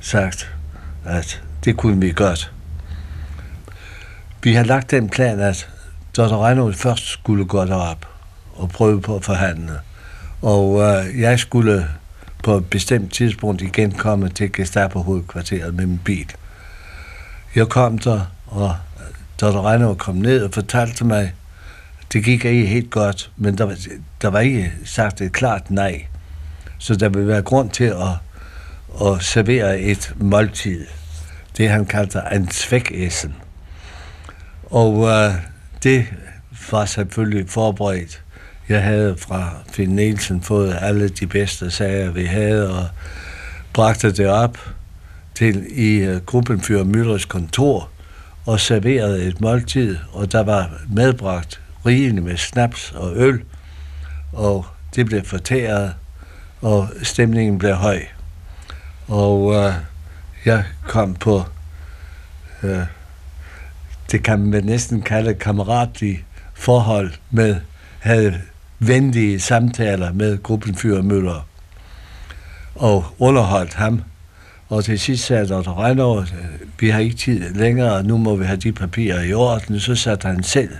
sagt, 0.00 0.50
at 1.04 1.42
det 1.64 1.76
kunne 1.76 2.00
vi 2.00 2.12
godt. 2.12 2.52
Vi 4.42 4.54
har 4.54 4.64
lagt 4.64 4.90
den 4.90 5.08
plan, 5.08 5.40
at 5.40 5.68
Dr. 6.16 6.46
Reynolds 6.46 6.76
først 6.76 7.06
skulle 7.06 7.44
gå 7.44 7.64
derop 7.64 8.08
og 8.54 8.68
prøve 8.68 9.00
på 9.00 9.16
at 9.16 9.24
forhandle. 9.24 9.72
Og 10.42 10.80
øh, 10.80 11.20
jeg 11.20 11.38
skulle 11.38 11.88
på 12.42 12.56
et 12.56 12.70
bestemt 12.70 13.12
tidspunkt 13.12 13.62
igen 13.62 13.92
komme 13.92 14.28
til 14.28 14.52
Gestapo-hovedkvarteret 14.52 15.74
med 15.74 15.86
min 15.86 16.00
bil. 16.04 16.32
Jeg 17.54 17.68
kom 17.68 17.98
der, 17.98 18.20
og 18.46 18.76
Dr. 19.40 19.68
Reynolds 19.68 20.02
kom 20.02 20.14
ned 20.14 20.44
og 20.44 20.50
fortalte 20.52 21.04
mig, 21.04 21.34
det 22.12 22.24
gik 22.24 22.44
ikke 22.44 22.66
helt 22.66 22.90
godt, 22.90 23.30
men 23.36 23.58
der, 23.58 23.74
der 24.22 24.28
var 24.28 24.40
ikke 24.40 24.72
sagt 24.84 25.20
et 25.20 25.32
klart 25.32 25.70
nej. 25.70 26.06
Så 26.78 26.96
der 26.96 27.08
ville 27.08 27.28
være 27.28 27.42
grund 27.42 27.70
til 27.70 27.84
at, 27.84 28.08
at 29.06 29.22
servere 29.22 29.80
et 29.80 30.14
måltid. 30.16 30.86
Det 31.56 31.68
han 31.68 31.86
kaldte 31.86 32.22
en 32.32 32.50
svækæsen. 32.50 33.34
Og 34.64 35.08
øh, 35.08 35.34
det 35.82 36.06
var 36.70 36.84
selvfølgelig 36.84 37.50
forberedt. 37.50 38.22
Jeg 38.68 38.82
havde 38.82 39.16
fra 39.18 39.50
Finn 39.72 39.96
Nielsen 39.96 40.42
fået 40.42 40.78
alle 40.80 41.08
de 41.08 41.26
bedste 41.26 41.70
sager, 41.70 42.10
vi 42.10 42.24
havde, 42.24 42.78
og 42.78 42.88
bragte 43.72 44.12
det 44.12 44.26
op 44.26 44.58
til 45.34 45.66
i 45.70 45.94
øh, 45.96 46.16
uh, 46.16 46.22
gruppen 46.22 46.60
for 46.60 46.84
Møllers 46.84 47.24
kontor 47.24 47.88
og 48.46 48.60
serverede 48.60 49.24
et 49.24 49.40
måltid, 49.40 49.96
og 50.12 50.32
der 50.32 50.42
var 50.42 50.70
medbragt 50.88 51.60
rigeligt 51.86 52.24
med 52.24 52.36
snaps 52.36 52.92
og 52.92 53.12
øl, 53.16 53.42
og 54.32 54.66
det 54.94 55.06
blev 55.06 55.24
fortæret, 55.24 55.94
og 56.60 56.88
stemningen 57.02 57.58
blev 57.58 57.74
høj. 57.74 58.02
Og 59.08 59.54
øh, 59.54 59.74
jeg 60.44 60.64
kom 60.82 61.14
på 61.14 61.44
øh, 62.62 62.86
det 64.12 64.22
kan 64.22 64.38
man 64.38 64.64
næsten 64.64 65.02
kalde 65.02 65.34
kammeratlige 65.34 66.24
forhold 66.54 67.12
med, 67.30 67.56
havde 67.98 68.40
venlige 68.86 69.40
samtaler 69.40 70.12
med 70.12 70.42
gruppenfyrer 70.42 71.02
Møller 71.02 71.46
og 72.74 73.04
underholdt 73.18 73.74
ham. 73.74 74.02
Og 74.68 74.84
til 74.84 74.98
sidst 74.98 75.24
sagde 75.24 75.46
Dr. 75.46 75.84
Reinov, 75.84 76.24
vi 76.80 76.90
har 76.90 77.00
ikke 77.00 77.16
tid 77.16 77.54
længere, 77.54 78.02
nu 78.02 78.18
må 78.18 78.36
vi 78.36 78.44
have 78.44 78.56
de 78.56 78.72
papirer 78.72 79.22
i 79.22 79.32
orden. 79.32 79.80
Så 79.80 79.94
satte 79.94 80.28
han 80.28 80.42
selv, 80.42 80.70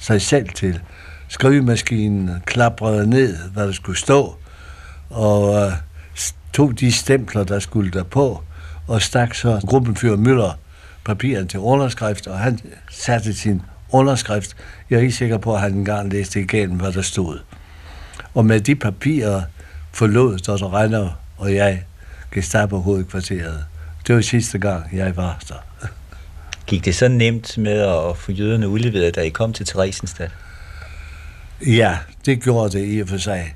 sig 0.00 0.22
selv 0.22 0.48
til 0.48 0.80
skrivemaskinen, 1.28 2.30
klaprede 2.44 3.10
ned, 3.10 3.36
hvad 3.52 3.66
der 3.66 3.72
skulle 3.72 3.98
stå, 3.98 4.36
og 5.10 5.48
uh, 5.48 5.72
tog 6.52 6.80
de 6.80 6.92
stempler, 6.92 7.44
der 7.44 7.58
skulle 7.58 7.90
der 7.90 8.02
på, 8.02 8.42
og 8.86 9.02
stak 9.02 9.34
så 9.34 9.60
gruppenfyrer 9.66 10.16
Møller 10.16 10.58
papiren 11.04 11.48
til 11.48 11.60
underskrift, 11.60 12.26
og 12.26 12.38
han 12.38 12.58
satte 12.90 13.34
sin 13.34 13.62
underskrift. 13.96 14.56
Jeg 14.90 14.96
er 14.96 15.00
ikke 15.00 15.12
sikker 15.12 15.38
på, 15.38 15.54
at 15.54 15.60
han 15.60 15.72
engang 15.72 16.12
læste 16.12 16.40
igennem, 16.40 16.76
hvad 16.76 16.92
der 16.92 17.02
stod. 17.02 17.38
Og 18.34 18.46
med 18.46 18.60
de 18.60 18.74
papirer 18.74 19.42
forlod 19.92 20.38
Dr. 20.38 20.74
Reiner 20.74 21.10
og 21.36 21.54
jeg 21.54 21.82
Gestapo-hovedkvarteret. 22.30 23.64
Det 24.06 24.14
var 24.14 24.20
sidste 24.20 24.58
gang, 24.58 24.84
jeg 24.92 25.16
var 25.16 25.38
der. 25.48 25.88
Gik 26.66 26.84
det 26.84 26.94
så 26.94 27.08
nemt 27.08 27.58
med 27.58 27.80
at 27.80 28.16
få 28.16 28.32
jøderne 28.32 28.68
udleveret, 28.68 29.14
da 29.14 29.20
I 29.20 29.28
kom 29.28 29.52
til 29.52 29.66
Theresienstadt? 29.66 30.30
Ja, 31.66 31.98
det 32.26 32.42
gjorde 32.42 32.78
det 32.78 32.96
i 32.96 33.00
og 33.00 33.08
for 33.08 33.16
sig. 33.16 33.54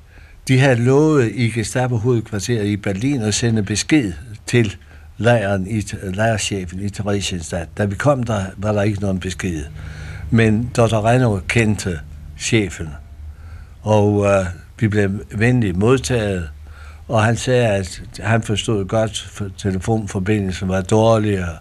De 0.49 0.59
havde 0.59 0.77
lovet 0.77 1.31
i 1.35 1.51
Gestapo-hovedkvarteret 1.51 2.67
i 2.67 2.77
Berlin 2.77 3.23
at 3.23 3.35
sende 3.35 3.63
besked 3.63 4.13
til 4.47 4.77
lejren 5.19 5.67
i, 5.67 5.83
lejrchefen 6.03 6.81
i 6.81 6.91
Theresienstadt. 6.91 7.69
Da 7.79 7.85
vi 7.85 7.95
kom 7.95 8.23
der, 8.23 8.45
var 8.57 8.73
der 8.73 8.83
ikke 8.83 9.01
nogen 9.01 9.21
besked. 9.21 9.65
Men 10.31 10.71
Dr. 10.77 11.05
Renner 11.05 11.41
kendte 11.49 12.01
chefen, 12.39 12.89
og 13.83 14.27
øh, 14.27 14.47
vi 14.81 14.89
blev 14.89 15.11
venligt 15.35 15.77
modtaget, 15.77 16.49
og 17.09 17.25
han 17.25 17.37
sagde, 17.37 17.67
at 17.67 18.03
han 18.21 18.43
forstod 18.43 18.85
godt, 18.85 19.33
at 19.41 19.53
telefonforbindelsen 19.59 20.69
var 20.69 20.81
dårligere, 20.81 21.57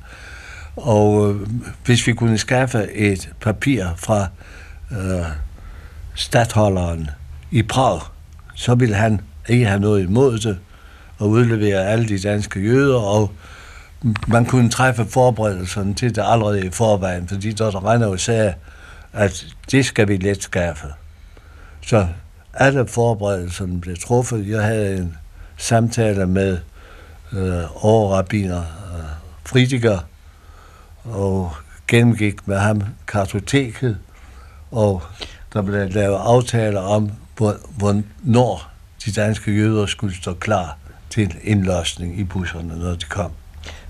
og 0.75 1.29
øh, 1.29 1.47
hvis 1.85 2.07
vi 2.07 2.13
kunne 2.13 2.37
skaffe 2.37 2.91
et 2.93 3.29
papir 3.41 3.85
fra 3.97 4.27
øh, 4.91 5.25
stadholderen 6.15 7.09
i 7.51 7.63
Prag, 7.63 8.01
så 8.55 8.75
ville 8.75 8.95
han 8.95 9.21
ikke 9.47 9.65
have 9.65 9.79
noget 9.79 10.03
imod 10.03 10.39
det, 10.39 10.57
og 11.17 11.29
udlevere 11.29 11.87
alle 11.87 12.07
de 12.07 12.19
danske 12.19 12.59
jøder, 12.59 12.99
og 12.99 13.31
man 14.27 14.45
kunne 14.45 14.69
træffe 14.69 15.05
forberedelserne 15.05 15.93
til 15.93 16.15
det 16.15 16.23
allerede 16.25 16.65
i 16.65 16.69
forvejen, 16.69 17.27
fordi 17.27 17.53
Dr. 17.53 17.87
Reiner 17.89 18.17
sagde, 18.17 18.53
at 19.13 19.45
det 19.71 19.85
skal 19.85 20.07
vi 20.07 20.17
let 20.17 20.43
skaffe. 20.43 20.87
Så 21.81 22.07
alle 22.53 22.87
forberedelserne 22.87 23.81
blev 23.81 23.97
truffet. 23.97 24.47
Jeg 24.47 24.63
havde 24.63 24.97
en 24.97 25.17
samtale 25.57 26.25
med 26.25 26.57
øh, 27.33 27.85
overrabiner 27.85 28.59
øh, 28.59 29.03
Fridiger, 29.45 29.99
og 31.03 31.51
gennemgik 31.87 32.47
med 32.47 32.57
ham 32.57 32.81
kartoteket, 33.07 33.97
og 34.71 35.03
der 35.53 35.61
blev 35.61 35.89
lavet 35.89 36.17
aftaler 36.17 36.81
om, 36.81 37.11
hvor, 37.37 37.55
hvornår 37.77 38.71
de 39.05 39.11
danske 39.11 39.51
jøder 39.51 39.85
skulle 39.85 40.15
stå 40.15 40.33
klar 40.33 40.77
til 41.09 41.35
indløsning 41.43 42.19
i 42.19 42.23
busserne, 42.23 42.79
når 42.79 42.95
de 42.95 43.05
kom. 43.09 43.31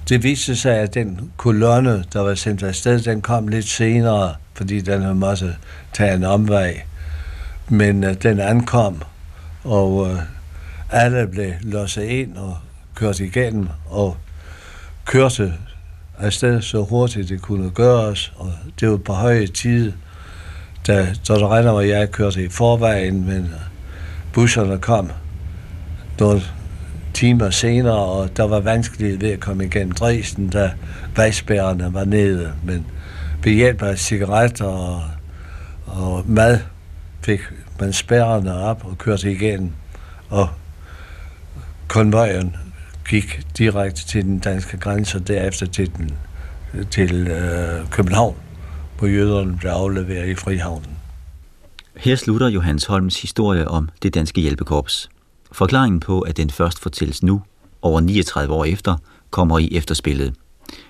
Det 0.09 0.23
viste 0.23 0.55
sig, 0.55 0.77
at 0.77 0.93
den 0.93 1.31
kolonne, 1.37 2.03
der 2.13 2.19
var 2.19 2.35
sendt 2.35 2.63
afsted, 2.63 2.99
den 2.99 3.21
kom 3.21 3.47
lidt 3.47 3.67
senere, 3.67 4.35
fordi 4.53 4.81
den 4.81 5.01
havde 5.01 5.15
måttet 5.15 5.55
tage 5.93 6.15
en 6.15 6.23
omvej. 6.23 6.81
Men 7.67 8.03
uh, 8.03 8.13
den 8.13 8.39
ankom, 8.39 9.01
og 9.63 9.93
uh, 9.93 10.17
alle 10.91 11.27
blev 11.27 11.51
låst 11.61 11.97
ind 11.97 12.37
og 12.37 12.57
kørt 12.95 13.19
igennem, 13.19 13.67
og 13.85 14.17
kørte 15.05 15.53
afsted 16.19 16.61
så 16.61 16.83
hurtigt 16.83 17.29
det 17.29 17.41
kunne 17.41 17.69
gøres, 17.69 18.33
og 18.35 18.53
det 18.79 18.89
var 18.89 18.97
på 18.97 19.13
høje 19.13 19.47
tid, 19.47 19.93
da 20.87 21.15
Dr. 21.27 21.55
Renner 21.55 21.71
og 21.71 21.89
jeg 21.89 22.11
kørte 22.11 22.43
i 22.43 22.49
forvejen, 22.49 23.25
men 23.25 23.39
øh, 23.39 23.61
busserne 24.33 24.77
kom 24.77 25.11
noget 26.19 26.53
timer 27.19 27.49
senere, 27.49 27.97
og 28.05 28.37
der 28.37 28.43
var 28.43 28.59
vanskeligt 28.59 29.21
ved 29.21 29.29
at 29.29 29.39
komme 29.39 29.65
igennem 29.65 29.91
Dresden, 29.91 30.49
da 30.49 30.71
vejspærrene 31.15 31.93
var 31.93 32.05
nede. 32.05 32.53
Men 32.63 32.85
ved 33.43 33.51
hjælp 33.51 33.81
af 33.81 33.99
cigaretter 33.99 34.65
og, 34.65 35.03
og 35.85 36.23
mad 36.27 36.59
fik 37.21 37.39
man 37.79 37.93
spærrene 37.93 38.53
op 38.53 38.85
og 38.85 38.97
kørte 38.97 39.31
igen, 39.31 39.75
og 40.29 40.49
konvojen 41.87 42.55
gik 43.09 43.41
direkte 43.57 44.07
til 44.07 44.25
den 44.25 44.39
danske 44.39 44.77
grænse, 44.77 45.17
og 45.17 45.27
derefter 45.27 45.65
til, 45.65 45.91
den, 45.97 46.11
til 46.91 47.27
øh, 47.27 47.89
København, 47.91 48.35
hvor 48.97 49.07
jøderne 49.07 49.57
blev 49.57 49.71
afleveret 49.71 50.27
i 50.27 50.35
Frihavnen. 50.35 50.97
Her 51.97 52.15
slutter 52.15 52.47
Johannes 52.47 52.85
Holms 52.85 53.21
historie 53.21 53.67
om 53.67 53.89
det 54.03 54.13
danske 54.13 54.41
hjælpekorps. 54.41 55.09
Forklaringen 55.51 55.99
på, 55.99 56.21
at 56.21 56.37
den 56.37 56.49
først 56.49 56.79
fortælles 56.79 57.23
nu, 57.23 57.41
over 57.81 58.01
39 58.01 58.53
år 58.53 58.65
efter, 58.65 58.97
kommer 59.29 59.59
i 59.59 59.69
efterspillet. 59.71 60.33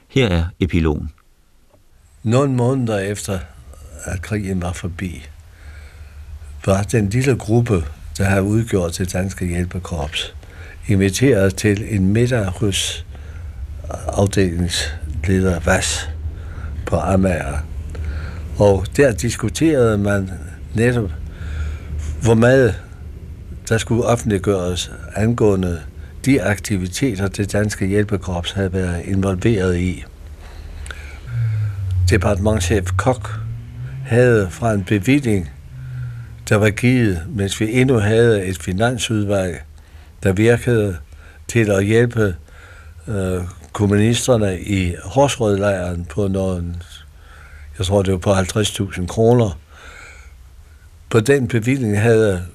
Her 0.07 0.27
er 0.27 0.45
epilogen. 0.59 1.11
Nogle 2.23 2.53
måneder 2.53 2.99
efter, 2.99 3.39
at 4.03 4.21
krigen 4.21 4.61
var 4.61 4.73
forbi, 4.73 5.25
var 6.65 6.83
den 6.83 7.09
lille 7.09 7.35
gruppe, 7.35 7.83
der 8.17 8.23
havde 8.23 8.43
udgjort 8.43 8.97
det 8.97 9.13
danske 9.13 9.45
hjælpekorps, 9.45 10.33
inviteret 10.87 11.55
til 11.55 11.95
en 11.95 12.13
middag 12.13 12.45
hos 12.45 13.05
afdelingsleder 14.07 15.59
Vas 15.59 16.09
på 16.85 16.95
Amager. 16.95 17.57
Og 18.57 18.85
der 18.97 19.11
diskuterede 19.11 19.97
man 19.97 20.31
netop, 20.73 21.09
hvor 22.21 22.33
meget 22.33 22.75
der 23.69 23.77
skulle 23.77 24.03
offentliggøres 24.03 24.91
angående 25.15 25.81
de 26.25 26.43
aktiviteter, 26.43 27.27
det 27.27 27.51
danske 27.51 27.85
hjælpekorps 27.85 28.51
havde 28.51 28.73
været 28.73 29.05
involveret 29.05 29.77
i. 29.77 30.05
Departementchef 32.09 32.91
Kok 32.97 33.29
havde 34.05 34.47
fra 34.51 34.73
en 34.73 34.83
bevilling, 34.83 35.49
der 36.49 36.55
var 36.55 36.69
givet, 36.69 37.23
mens 37.29 37.59
vi 37.59 37.81
endnu 37.81 37.99
havde 37.99 38.45
et 38.45 38.57
finansudvalg, 38.61 39.63
der 40.23 40.33
virkede 40.33 40.97
til 41.47 41.71
at 41.71 41.85
hjælpe 41.85 42.35
øh, 43.07 43.41
kommunisterne 43.73 44.61
i 44.61 44.95
Horsrødlejren 45.03 46.05
på 46.05 46.27
nogen, 46.27 46.81
jeg 47.77 47.85
tror 47.85 48.01
det 48.01 48.11
var 48.13 48.19
på 48.19 48.33
50.000 48.33 49.05
kroner. 49.05 49.59
På 51.09 51.19
den 51.19 51.47
bevilling 51.47 52.01
havde 52.01 52.45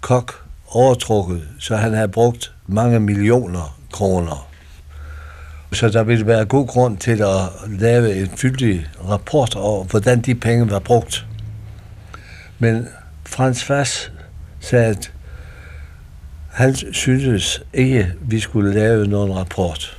Kok 0.00 0.45
overtrukket, 0.76 1.42
så 1.58 1.76
han 1.76 1.94
havde 1.94 2.08
brugt 2.08 2.52
mange 2.66 3.00
millioner 3.00 3.78
kroner. 3.92 4.48
Så 5.72 5.88
der 5.88 6.02
ville 6.02 6.26
være 6.26 6.44
god 6.44 6.66
grund 6.66 6.98
til 6.98 7.22
at 7.22 7.68
lave 7.68 8.14
en 8.14 8.30
fyldig 8.36 8.86
rapport 9.08 9.54
over, 9.54 9.84
hvordan 9.84 10.20
de 10.20 10.34
penge 10.34 10.70
var 10.70 10.78
brugt. 10.78 11.26
Men 12.58 12.88
Frans 13.24 13.64
Fass 13.64 14.12
sagde, 14.60 14.86
at 14.86 15.12
han 16.50 16.74
syntes 16.92 17.62
ikke, 17.72 17.98
at 17.98 18.06
vi 18.20 18.40
skulle 18.40 18.74
lave 18.74 19.06
nogen 19.06 19.36
rapport. 19.36 19.98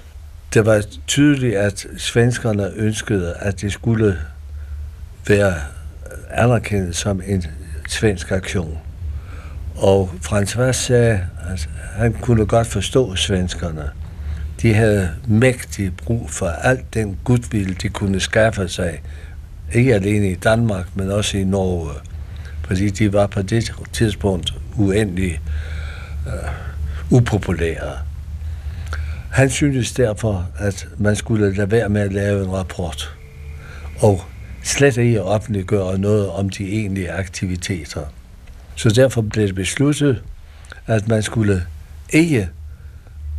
Det 0.54 0.66
var 0.66 0.84
tydeligt, 1.08 1.56
at 1.56 1.86
svenskerne 1.98 2.72
ønskede, 2.76 3.34
at 3.34 3.62
det 3.62 3.72
skulle 3.72 4.20
være 5.28 5.54
anerkendt 6.30 6.96
som 6.96 7.22
en 7.26 7.46
svensk 7.90 8.32
aktion. 8.32 8.78
Og 9.78 10.10
Frans 10.22 10.58
Vass 10.58 10.80
sagde, 10.80 11.22
at 11.50 11.70
han 11.96 12.14
kunne 12.14 12.46
godt 12.46 12.68
forstå 12.68 13.16
svenskerne. 13.16 13.90
De 14.62 14.74
havde 14.74 15.10
mægtig 15.28 15.98
brug 15.98 16.30
for 16.30 16.48
alt 16.48 16.94
den 16.94 17.18
gudvilde, 17.24 17.74
de 17.74 17.90
kunne 17.90 18.20
skaffe 18.20 18.68
sig. 18.68 19.02
Ikke 19.74 19.96
alene 19.96 20.32
i 20.32 20.36
Danmark, 20.36 20.86
men 20.96 21.12
også 21.12 21.38
i 21.38 21.44
Norge. 21.44 21.92
Fordi 22.68 22.90
de 22.90 23.14
var 23.14 23.28
på 23.28 23.42
det 23.42 23.74
tidspunkt 23.94 24.54
uendelig 24.78 25.42
øh, 26.28 27.18
upopulære. 27.18 27.98
Han 29.32 29.50
syntes 29.50 29.92
derfor, 29.92 30.50
at 30.58 30.88
man 30.98 31.16
skulle 31.16 31.56
lade 31.56 31.72
være 31.72 31.90
med 31.90 32.02
at 32.02 32.14
lave 32.14 32.44
en 32.44 32.52
rapport. 32.52 33.16
Og 34.02 34.22
slet 34.64 34.98
ikke 34.98 35.24
offentliggøre 35.24 35.98
noget 35.98 36.30
om 36.30 36.50
de 36.50 36.70
egentlige 36.70 37.12
aktiviteter. 37.12 38.02
Så 38.78 38.90
derfor 38.90 39.22
blev 39.22 39.48
det 39.48 39.56
besluttet, 39.56 40.24
at 40.88 41.08
man 41.08 41.24
skulle 41.24 41.64
ikke 42.10 42.50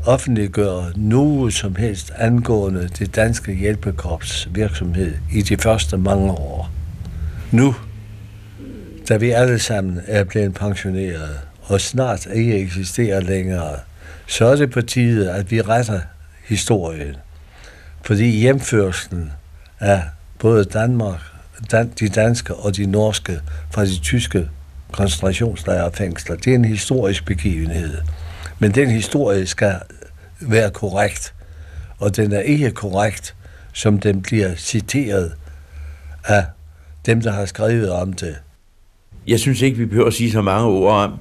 offentliggøre 0.07 0.93
noget 0.97 1.55
som 1.55 1.77
helst 1.77 2.13
angående 2.17 2.89
det 2.99 3.17
danske 3.17 3.55
hjælpekorps 3.55 4.49
virksomhed 4.51 5.15
i 5.33 5.43
de 5.43 5.57
første 5.57 5.97
mange 5.97 6.31
år. 6.31 6.71
Nu, 7.51 7.75
da 9.09 9.17
vi 9.17 9.31
alle 9.31 9.59
sammen 9.59 10.01
er 10.07 10.25
blevet 10.25 10.55
pensioneret 10.55 11.41
og 11.63 11.81
snart 11.81 12.27
ikke 12.35 12.59
eksisterer 12.59 13.21
længere, 13.21 13.77
så 14.27 14.47
er 14.47 14.57
det 14.57 14.71
på 14.71 14.83
tide, 14.83 15.33
at 15.33 15.51
vi 15.51 15.61
retter 15.61 16.01
historien. 16.45 17.17
Fordi 18.03 18.31
hjemførselen 18.31 19.33
af 19.81 20.03
både 20.39 20.65
Danmark, 20.65 21.21
de 22.01 22.09
danske 22.09 22.55
og 22.55 22.77
de 22.77 22.87
norske 22.87 23.41
fra 23.71 23.85
de 23.85 23.99
tyske 23.99 24.49
koncentrationslejrfængsler, 24.93 26.37
det 26.37 26.51
er 26.51 26.55
en 26.55 26.65
historisk 26.65 27.27
begivenhed. 27.27 27.99
Men 28.59 28.71
den 28.71 28.91
historie 28.91 29.47
skal 29.47 29.75
være 30.41 30.71
korrekt, 30.71 31.35
og 31.99 32.17
den 32.17 32.33
er 32.33 32.41
ikke 32.41 32.71
korrekt, 32.71 33.35
som 33.73 33.99
den 33.99 34.23
bliver 34.23 34.55
citeret 34.55 35.33
af 36.25 36.45
dem, 37.07 37.21
der 37.21 37.33
har 37.33 37.47
skrevet 37.47 37.91
om 37.91 38.13
det. 38.13 38.37
Jeg 39.27 39.41
synes 39.41 39.63
ikke, 39.63 39.77
vi 39.77 39.87
behøver 39.87 40.07
at 40.07 40.15
sige 40.15 40.33
så 40.33 40.43
mange 40.43 40.69
ord 40.69 40.95
om, 40.95 41.19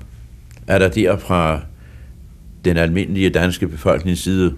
at 0.68 0.82
der 0.82 0.89
der 0.89 1.18
fra 1.18 1.61
den 2.65 2.78
almindelige 2.78 3.30
danske 3.30 3.68
befolknings 3.68 4.22
side 4.22 4.55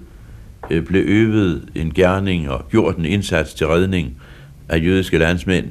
øh, 0.70 0.86
blev 0.86 1.04
øvet 1.08 1.70
en 1.76 1.94
gerning 1.94 2.50
og 2.50 2.66
gjort 2.70 2.98
en 2.98 3.06
indsats 3.06 3.54
til 3.54 3.68
redning 3.68 4.18
af 4.70 4.78
jødiske 4.84 5.18
landsmænd, 5.18 5.66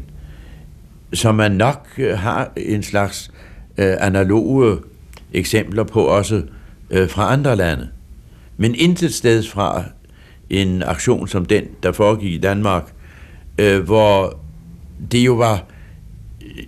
som 1.12 1.34
man 1.34 1.52
nok 1.52 1.88
øh, 1.98 2.18
har 2.18 2.52
en 2.56 2.82
slags 2.82 3.30
øh, 3.78 3.96
analoge 4.00 4.78
eksempler 5.32 5.84
på 5.84 6.02
også 6.02 6.42
øh, 6.90 7.08
fra 7.08 7.32
andre 7.32 7.56
lande. 7.56 7.88
Men 8.56 8.74
intet 8.74 9.14
sted 9.14 9.42
fra 9.42 9.84
en 10.50 10.82
aktion 10.82 11.28
som 11.28 11.44
den, 11.44 11.64
der 11.82 11.92
foregik 11.92 12.32
i 12.32 12.38
Danmark, 12.38 12.92
øh, 13.58 13.80
hvor 13.80 14.40
det 15.12 15.26
jo 15.26 15.34
var, 15.34 15.64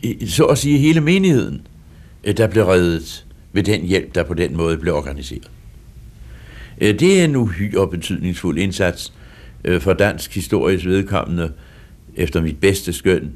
øh, 0.04 0.28
så 0.28 0.44
at 0.44 0.58
sige, 0.58 0.78
hele 0.78 1.00
menigheden, 1.00 1.66
øh, 2.24 2.36
der 2.36 2.46
blev 2.46 2.64
reddet 2.64 3.26
ved 3.52 3.62
den 3.62 3.80
hjælp, 3.80 4.14
der 4.14 4.22
på 4.22 4.34
den 4.34 4.56
måde 4.56 4.78
blev 4.78 4.94
organiseret. 4.94 5.50
Øh, 6.80 7.00
det 7.00 7.20
er 7.20 7.24
en 7.24 7.36
uhyre 7.36 7.88
betydningsfuld 7.88 8.58
indsats 8.58 9.12
øh, 9.64 9.80
for 9.80 9.92
dansk 9.92 10.34
historisk 10.34 10.86
vedkommende, 10.86 11.52
efter 12.16 12.42
mit 12.42 12.60
bedste 12.60 12.92
skøn, 12.92 13.32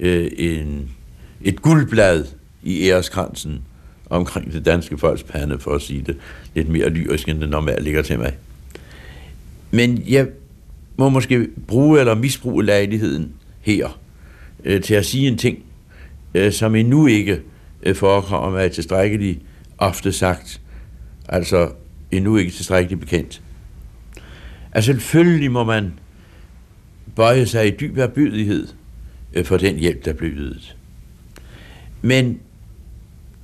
øh, 0.00 0.30
en, 0.36 0.90
et 1.42 1.62
guldblad 1.62 2.24
i 2.62 2.88
æreskransen 2.88 3.62
omkring 4.10 4.52
det 4.52 4.64
danske 4.64 4.98
folks 4.98 5.22
pande, 5.22 5.58
for 5.58 5.74
at 5.74 5.82
sige 5.82 6.02
det 6.06 6.16
lidt 6.54 6.68
mere 6.68 6.88
lyrisk, 6.88 7.28
end 7.28 7.40
det 7.40 7.48
normalt 7.48 7.84
ligger 7.84 8.02
til 8.02 8.18
mig. 8.18 8.36
Men 9.70 10.02
jeg 10.08 10.28
må 10.96 11.08
måske 11.08 11.48
bruge 11.66 12.00
eller 12.00 12.14
misbruge 12.14 12.64
lejligheden 12.64 13.32
her 13.60 13.98
øh, 14.64 14.82
til 14.82 14.94
at 14.94 15.06
sige 15.06 15.28
en 15.28 15.38
ting, 15.38 15.58
øh, 16.34 16.52
som 16.52 16.74
endnu 16.74 17.06
ikke 17.06 17.40
øh, 17.82 17.96
forekommer 17.96 18.50
mig 18.50 18.72
tilstrækkeligt 18.72 19.40
ofte 19.78 20.12
sagt, 20.12 20.60
altså 21.28 21.70
endnu 22.10 22.36
ikke 22.36 22.52
tilstrækkeligt 22.52 23.00
bekendt. 23.00 23.42
Altså 24.72 24.92
selvfølgelig 24.92 25.50
må 25.50 25.64
man 25.64 25.92
bøje 27.16 27.46
sig 27.46 27.66
i 27.66 27.70
dyb 27.70 27.98
erbydighed 27.98 28.68
Øh, 29.34 29.44
for 29.44 29.56
den 29.56 29.76
hjælp, 29.76 30.04
der 30.04 30.12
blev 30.12 30.30
ydet. 30.30 30.76
Men 32.02 32.40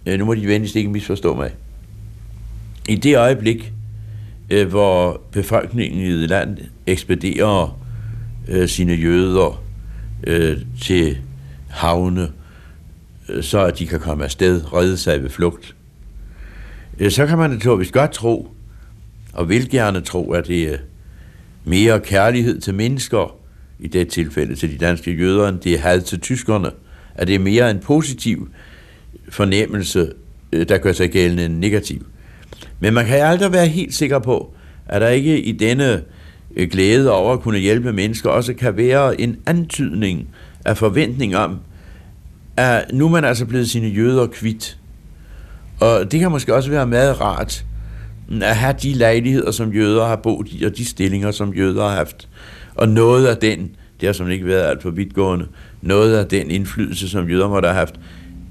øh, 0.07 0.18
nu 0.18 0.24
må 0.24 0.35
de 0.35 0.47
venligst 0.47 0.76
ikke 0.76 0.91
misforstå 0.91 1.35
mig. 1.35 1.55
I 2.89 2.97
det 2.97 3.16
øjeblik, 3.16 3.72
øh, 4.51 4.68
hvor 4.68 5.20
befolkningen 5.32 6.01
i 6.01 6.09
et 6.09 6.28
land 6.28 6.59
ekspederer 6.87 7.80
sine 8.66 8.93
jøder 8.93 9.62
til 10.82 11.18
havne, 11.70 12.32
så 13.41 13.64
at 13.64 13.78
de 13.78 13.87
kan 13.87 14.01
komme 14.01 14.24
afsted, 14.24 14.72
redde 14.72 14.97
sig 14.97 15.22
ved 15.22 15.30
flugt, 15.30 15.74
så 17.09 17.26
kan 17.26 17.39
man 17.39 17.51
naturligvis 17.51 17.93
godt 17.93 18.12
tro, 18.12 18.55
og 19.32 19.49
vil 19.49 19.70
gerne 19.70 20.01
tro, 20.01 20.32
at 20.32 20.47
det 20.47 20.72
er 20.72 20.76
mere 21.64 22.01
kærlighed 22.01 22.61
til 22.61 22.74
mennesker, 22.74 23.37
i 23.79 23.89
det 23.89 24.09
tilfælde 24.09 24.55
til 24.55 24.72
de 24.72 24.79
danske 24.79 25.12
jøder, 25.12 25.49
end 25.49 25.61
det 25.61 25.75
er 25.75 25.79
had 25.79 26.01
til 26.01 26.20
tyskerne, 26.20 26.70
at 27.14 27.27
det 27.27 27.35
er 27.35 27.39
mere 27.39 27.70
en 27.70 27.79
positiv 27.79 28.49
fornemmelse, 29.29 30.12
øh, 30.53 30.68
der 30.68 30.79
gør 30.79 30.93
sig 30.93 31.11
gældende 31.11 31.45
end 31.45 31.59
negativ. 31.59 32.07
Men 32.81 32.95
man 32.95 33.07
kan 33.07 33.20
aldrig 33.20 33.53
være 33.53 33.66
helt 33.66 33.95
sikker 33.95 34.18
på, 34.18 34.55
at 34.87 35.01
der 35.01 35.09
ikke 35.09 35.41
i 35.41 35.53
denne 35.53 36.03
øh, 36.57 36.68
glæde 36.70 37.12
over 37.12 37.33
at 37.33 37.41
kunne 37.41 37.59
hjælpe 37.59 37.93
mennesker 37.93 38.31
også 38.31 38.55
kan 38.55 38.77
være 38.77 39.20
en 39.20 39.37
antydning 39.47 40.29
af 40.64 40.77
forventning 40.77 41.37
om, 41.37 41.59
at 42.57 42.85
nu 42.93 43.07
er 43.07 43.11
man 43.11 43.25
altså 43.25 43.47
blevet 43.47 43.70
sine 43.70 43.89
jøder 43.89 44.27
kvidt. 44.27 44.79
Og 45.81 46.12
det 46.12 46.20
kan 46.20 46.31
måske 46.31 46.55
også 46.55 46.70
være 46.70 46.87
meget 46.87 47.20
rart, 47.20 47.64
at 48.43 48.57
have 48.57 48.75
de 48.83 48.93
lejligheder, 48.93 49.51
som 49.51 49.72
jøder 49.72 50.07
har 50.07 50.16
boet 50.16 50.49
i, 50.51 50.64
og 50.64 50.77
de 50.77 50.85
stillinger, 50.85 51.31
som 51.31 51.55
jøder 51.55 51.89
har 51.89 51.95
haft. 51.95 52.29
Og 52.75 52.89
noget 52.89 53.27
af 53.27 53.37
den, 53.37 53.77
det 54.01 54.07
har 54.07 54.12
som 54.12 54.31
ikke 54.31 54.47
været 54.47 54.66
alt 54.70 54.83
for 54.83 54.91
vidtgående, 54.91 55.47
noget 55.83 56.16
af 56.16 56.27
den 56.27 56.51
indflydelse, 56.51 57.09
som 57.09 57.29
jøder 57.29 57.49
måtte 57.49 57.68
have 57.68 57.79
haft, 57.79 58.01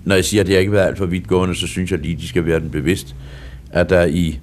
når 0.05 0.15
jeg 0.15 0.25
siger, 0.25 0.41
at 0.41 0.47
det 0.47 0.55
har 0.55 0.59
ikke 0.59 0.71
været 0.71 0.87
alt 0.87 0.97
for 0.97 1.05
vidtgående, 1.05 1.55
så 1.55 1.67
synes 1.67 1.91
jeg 1.91 1.99
lige, 1.99 2.15
de 2.15 2.27
skal 2.27 2.45
være 2.45 2.59
den 2.59 2.69
bevidst, 2.69 3.15
at 3.71 3.89
der 3.89 4.05
i, 4.05 4.39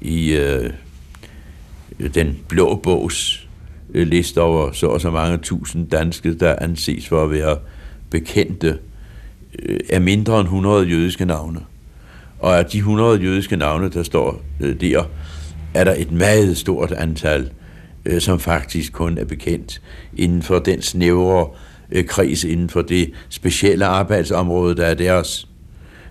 i 0.00 0.36
øh, 0.36 0.70
den 2.14 2.38
blå 2.48 2.80
bogs 2.82 3.48
øh, 3.94 4.06
liste 4.06 4.40
over 4.40 4.72
så 4.72 4.86
og 4.86 5.00
så 5.00 5.10
mange 5.10 5.38
tusind 5.38 5.90
danske, 5.90 6.34
der 6.34 6.56
anses 6.60 7.08
for 7.08 7.24
at 7.24 7.30
være 7.30 7.58
bekendte, 8.10 8.78
øh, 9.58 9.80
er 9.90 9.98
mindre 9.98 10.40
end 10.40 10.46
100 10.46 10.86
jødiske 10.86 11.24
navne. 11.24 11.60
Og 12.38 12.58
af 12.58 12.66
de 12.66 12.78
100 12.78 13.20
jødiske 13.20 13.56
navne, 13.56 13.88
der 13.88 14.02
står 14.02 14.42
øh, 14.60 14.80
der, 14.80 15.04
er 15.74 15.84
der 15.84 15.94
et 15.98 16.12
meget 16.12 16.56
stort 16.56 16.92
antal, 16.92 17.50
øh, 18.06 18.20
som 18.20 18.40
faktisk 18.40 18.92
kun 18.92 19.18
er 19.18 19.24
bekendt 19.24 19.82
inden 20.16 20.42
for 20.42 20.58
den 20.58 20.82
snævre 20.82 21.48
øh, 21.92 22.06
kreds, 22.06 22.44
inden 22.44 22.68
for 22.70 22.82
det 22.82 23.10
specielle 23.28 23.86
arbejdsområde, 23.86 24.76
der 24.76 24.86
er 24.86 24.94
deres. 24.94 25.48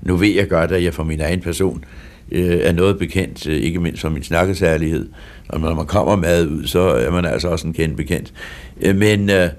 Nu 0.02 0.16
ved 0.16 0.36
jeg 0.36 0.50
godt, 0.50 0.72
at 0.72 0.84
jeg 0.84 0.94
for 0.94 1.04
min 1.04 1.22
egen 1.22 1.42
person 1.42 1.84
øh, 2.32 2.58
er 2.58 2.72
noget 2.72 3.00
bekendt, 3.00 3.48
øh, 3.48 3.58
ikke 3.58 3.80
mindst 3.80 4.02
for 4.02 4.10
min 4.10 4.24
snakkesærlighed. 4.24 5.10
Og 5.50 5.60
når 5.60 5.76
man 5.76 5.86
kommer 5.86 6.16
med 6.16 6.48
ud, 6.48 6.68
så 6.68 6.80
er 6.80 7.12
man 7.12 7.26
altså 7.26 7.48
også 7.48 7.68
en 7.68 7.74
kendt 7.74 7.98
bekendt. 7.98 8.34
Øh, 8.82 8.96
men 8.96 9.30
øh, 9.30 9.50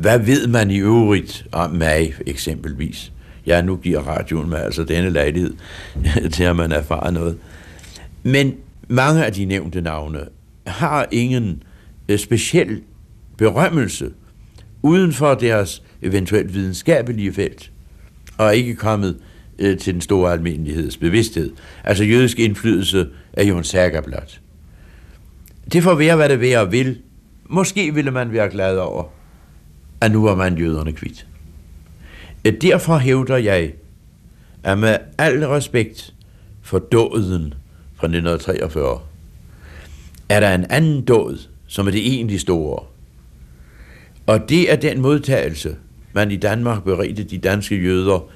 hvad 0.00 0.18
ved 0.18 0.46
man 0.46 0.70
i 0.70 0.78
øvrigt 0.78 1.46
om 1.52 1.70
mig, 1.70 2.14
eksempelvis? 2.26 3.12
Ja, 3.46 3.62
nu 3.62 3.76
giver 3.76 4.00
radioen 4.00 4.48
mig 4.50 4.64
altså 4.64 4.84
denne 4.84 5.10
lejlighed 5.10 5.54
til, 6.32 6.44
at 6.44 6.56
man 6.56 6.72
erfarer 6.72 7.10
noget. 7.10 7.38
Men 8.22 8.54
mange 8.88 9.24
af 9.24 9.32
de 9.32 9.44
nævnte 9.44 9.80
navne 9.80 10.18
har 10.66 11.08
ingen 11.10 11.62
øh, 12.08 12.18
speciel 12.18 12.82
berømmelse 13.38 14.12
uden 14.82 15.12
for 15.12 15.34
deres 15.34 15.82
eventuelt 16.02 16.54
videnskabelige 16.54 17.32
felt, 17.32 17.72
og 18.38 18.46
er 18.46 18.50
ikke 18.50 18.74
kommet 18.74 19.18
øh, 19.58 19.78
til 19.78 19.94
den 19.94 20.00
store 20.00 20.32
almindeligheds 20.32 20.96
bevidsthed. 20.96 21.52
Altså 21.84 22.04
jødisk 22.04 22.38
indflydelse 22.38 23.08
er 23.32 23.44
jo 23.44 23.58
en 23.58 23.64
saga 23.64 24.00
blot. 24.00 24.40
Det 25.72 25.82
får 25.82 25.94
være, 25.94 26.16
hvad 26.16 26.28
det 26.28 26.40
være 26.40 26.70
vil. 26.70 26.98
Måske 27.48 27.94
ville 27.94 28.10
man 28.10 28.32
være 28.32 28.50
glad 28.50 28.78
over, 28.78 29.04
at 30.00 30.12
nu 30.12 30.22
var 30.22 30.34
man 30.34 30.58
jøderne 30.58 30.92
kvidt. 30.92 31.26
Øh, 32.44 32.52
derfor 32.60 32.98
hævder 32.98 33.36
jeg, 33.36 33.72
at 34.62 34.78
med 34.78 34.96
al 35.18 35.46
respekt 35.48 36.14
for 36.62 36.78
dåden 36.78 37.54
fra 37.94 38.06
1943, 38.06 39.00
er 40.28 40.40
der 40.40 40.54
en 40.54 40.66
anden 40.70 41.04
dåd, 41.04 41.48
som 41.66 41.86
er 41.86 41.90
det 41.90 42.06
egentlig 42.06 42.40
store. 42.40 42.84
Og 44.26 44.48
det 44.48 44.72
er 44.72 44.76
den 44.76 45.00
modtagelse, 45.00 45.76
man 46.12 46.30
i 46.30 46.36
Danmark 46.36 46.84
beredte 46.84 47.24
de 47.24 47.38
danske 47.38 47.76
jøder, 47.76 48.28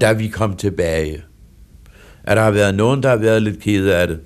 da 0.00 0.12
vi 0.12 0.28
kom 0.28 0.56
tilbage. 0.56 1.22
At 2.24 2.36
der 2.36 2.42
har 2.42 2.50
været 2.50 2.74
nogen, 2.74 3.02
der 3.02 3.08
har 3.08 3.16
været 3.16 3.42
lidt 3.42 3.60
kede 3.60 3.96
af 3.96 4.08
det. 4.08 4.18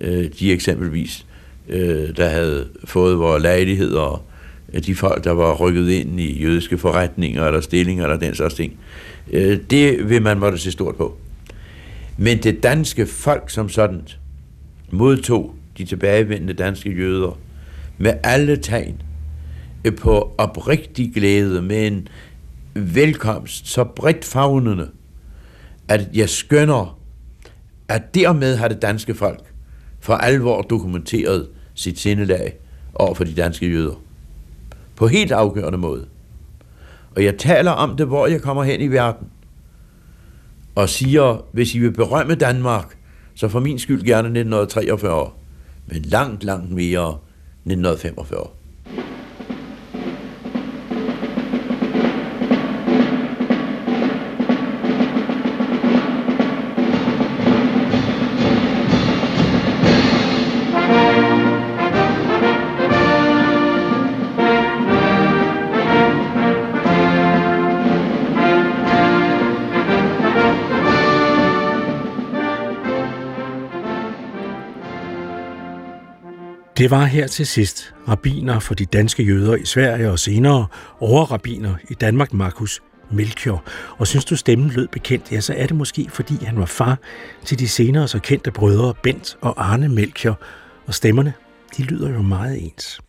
Øh, 0.00 0.30
de 0.38 0.52
eksempelvis, 0.52 1.26
øh, 1.68 2.16
der 2.16 2.28
havde 2.28 2.68
fået 2.84 3.18
vores 3.18 3.42
lejligheder, 3.42 4.24
øh, 4.72 4.82
de 4.82 4.94
folk, 4.94 5.24
der 5.24 5.30
var 5.30 5.54
rykket 5.54 5.88
ind 5.88 6.20
i 6.20 6.42
jødiske 6.42 6.78
forretninger 6.78 7.46
eller 7.46 7.60
stillinger 7.60 8.04
eller 8.04 8.18
den 8.18 8.34
slags 8.34 8.54
ting. 8.54 8.78
Det 9.70 10.08
vil 10.08 10.22
man 10.22 10.38
måtte 10.38 10.58
se 10.58 10.72
stort 10.72 10.96
på. 10.96 11.16
Men 12.16 12.38
det 12.38 12.62
danske 12.62 13.06
folk 13.06 13.50
som 13.50 13.68
sådan 13.68 14.02
modtog 14.90 15.54
de 15.82 15.88
tilbagevendende 15.88 16.52
danske 16.52 16.90
jøder 16.96 17.38
med 17.98 18.12
alle 18.22 18.56
tegn 18.56 19.02
på 19.98 20.34
oprigtig 20.38 21.12
glæde, 21.14 21.62
med 21.62 21.86
en 21.86 22.08
velkomst 22.74 23.68
så 23.68 23.84
bredt 23.84 24.24
fagnende, 24.24 24.90
at 25.88 26.08
jeg 26.14 26.28
skønner, 26.28 26.98
at 27.88 28.14
dermed 28.14 28.56
har 28.56 28.68
det 28.68 28.82
danske 28.82 29.14
folk 29.14 29.54
for 30.00 30.14
alvor 30.14 30.62
dokumenteret 30.62 31.48
sit 31.74 31.98
sindelag 31.98 32.54
over 32.94 33.14
for 33.14 33.24
de 33.24 33.34
danske 33.34 33.70
jøder. 33.70 34.02
På 34.96 35.06
helt 35.06 35.32
afgørende 35.32 35.78
måde. 35.78 36.06
Og 37.16 37.24
jeg 37.24 37.38
taler 37.38 37.70
om 37.70 37.96
det, 37.96 38.06
hvor 38.06 38.26
jeg 38.26 38.42
kommer 38.42 38.64
hen 38.64 38.80
i 38.80 38.88
verden. 38.88 39.26
Og 40.74 40.88
siger, 40.88 41.44
hvis 41.52 41.74
I 41.74 41.78
vil 41.78 41.92
berømme 41.92 42.34
Danmark, 42.34 42.96
så 43.34 43.48
for 43.48 43.60
min 43.60 43.78
skyld 43.78 44.02
gerne 44.02 44.28
1943. 44.28 45.30
Men 45.86 46.02
langt, 46.02 46.44
langt 46.44 46.70
mere 46.70 47.18
1945. 47.64 48.61
Det 76.82 76.90
var 76.90 77.04
her 77.04 77.26
til 77.26 77.46
sidst 77.46 77.94
rabiner 78.08 78.58
for 78.58 78.74
de 78.74 78.86
danske 78.86 79.22
jøder 79.22 79.54
i 79.54 79.64
Sverige 79.64 80.10
og 80.10 80.18
senere 80.18 80.66
overrabiner 81.00 81.74
i 81.90 81.94
Danmark, 81.94 82.32
Markus 82.32 82.82
Melchior. 83.10 83.64
Og 83.98 84.06
synes 84.06 84.24
du 84.24 84.36
stemmen 84.36 84.70
lød 84.70 84.88
bekendt, 84.88 85.32
ja, 85.32 85.40
så 85.40 85.54
er 85.56 85.66
det 85.66 85.76
måske, 85.76 86.06
fordi 86.10 86.44
han 86.44 86.58
var 86.58 86.66
far 86.66 86.98
til 87.44 87.58
de 87.58 87.68
senere 87.68 88.08
så 88.08 88.18
kendte 88.18 88.50
brødre 88.50 88.94
Bent 89.02 89.36
og 89.40 89.72
Arne 89.72 89.88
Melchior. 89.88 90.40
Og 90.86 90.94
stemmerne, 90.94 91.32
de 91.76 91.82
lyder 91.82 92.10
jo 92.10 92.22
meget 92.22 92.62
ens. 92.62 93.00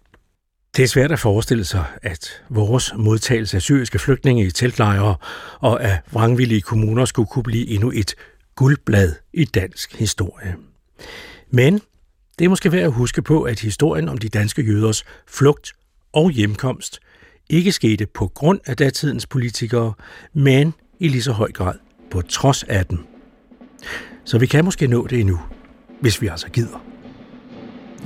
Det 0.78 0.84
er 0.84 0.88
svært 0.88 1.12
at 1.12 1.20
forestille 1.20 1.66
sig, 1.66 1.86
at 2.02 2.44
vores 2.50 2.94
modtagelse 2.98 3.58
af 3.58 3.62
syriske 3.62 4.00
flygtninge 4.00 4.46
i 4.46 4.52
teltlejre 4.52 5.16
og 5.60 5.84
af 5.84 6.00
vrangvillige 6.12 6.62
kommuner 6.62 7.06
skulle 7.06 7.28
kunne 7.28 7.44
blive 7.44 7.68
endnu 7.68 7.92
et 7.96 8.16
guldblad 8.56 9.14
i 9.34 9.46
dansk 9.46 10.00
historie. 10.00 10.56
Men 11.52 11.82
det 12.40 12.46
er 12.46 12.50
måske 12.50 12.72
værd 12.72 12.84
at 12.84 12.92
huske 12.92 13.22
på, 13.22 13.44
at 13.44 13.60
historien 13.60 14.10
om 14.10 14.18
de 14.18 14.30
danske 14.30 14.62
jøders 14.62 15.06
flugt 15.28 15.74
og 16.14 16.32
hjemkomst 16.32 17.00
ikke 17.50 17.72
skete 17.72 18.06
på 18.06 18.28
grund 18.28 18.60
af 18.66 18.78
datidens 18.78 19.28
politikere, 19.28 19.94
men 20.34 20.74
i 21.00 21.08
lige 21.08 21.24
så 21.24 21.32
høj 21.32 21.52
grad 21.52 21.76
på 22.12 22.22
trods 22.22 22.64
af 22.64 22.86
dem. 22.86 23.00
Så 24.26 24.38
vi 24.38 24.46
kan 24.46 24.66
måske 24.66 24.88
nå 24.88 25.08
det 25.08 25.20
endnu, 25.20 25.40
hvis 26.02 26.22
vi 26.22 26.28
altså 26.28 26.50
gider. 26.50 26.84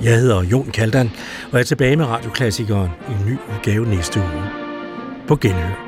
Jeg 0.02 0.20
hedder 0.20 0.42
Jon 0.42 0.70
Kaldan, 0.70 1.10
og 1.52 1.60
er 1.60 1.64
tilbage 1.64 1.96
med 1.96 2.06
radioklassikeren 2.06 2.90
i 3.08 3.12
en 3.12 3.26
ny 3.26 3.38
udgave 3.54 3.86
næste 3.86 4.20
uge. 4.20 4.44
På 5.28 5.36
genhør. 5.36 5.87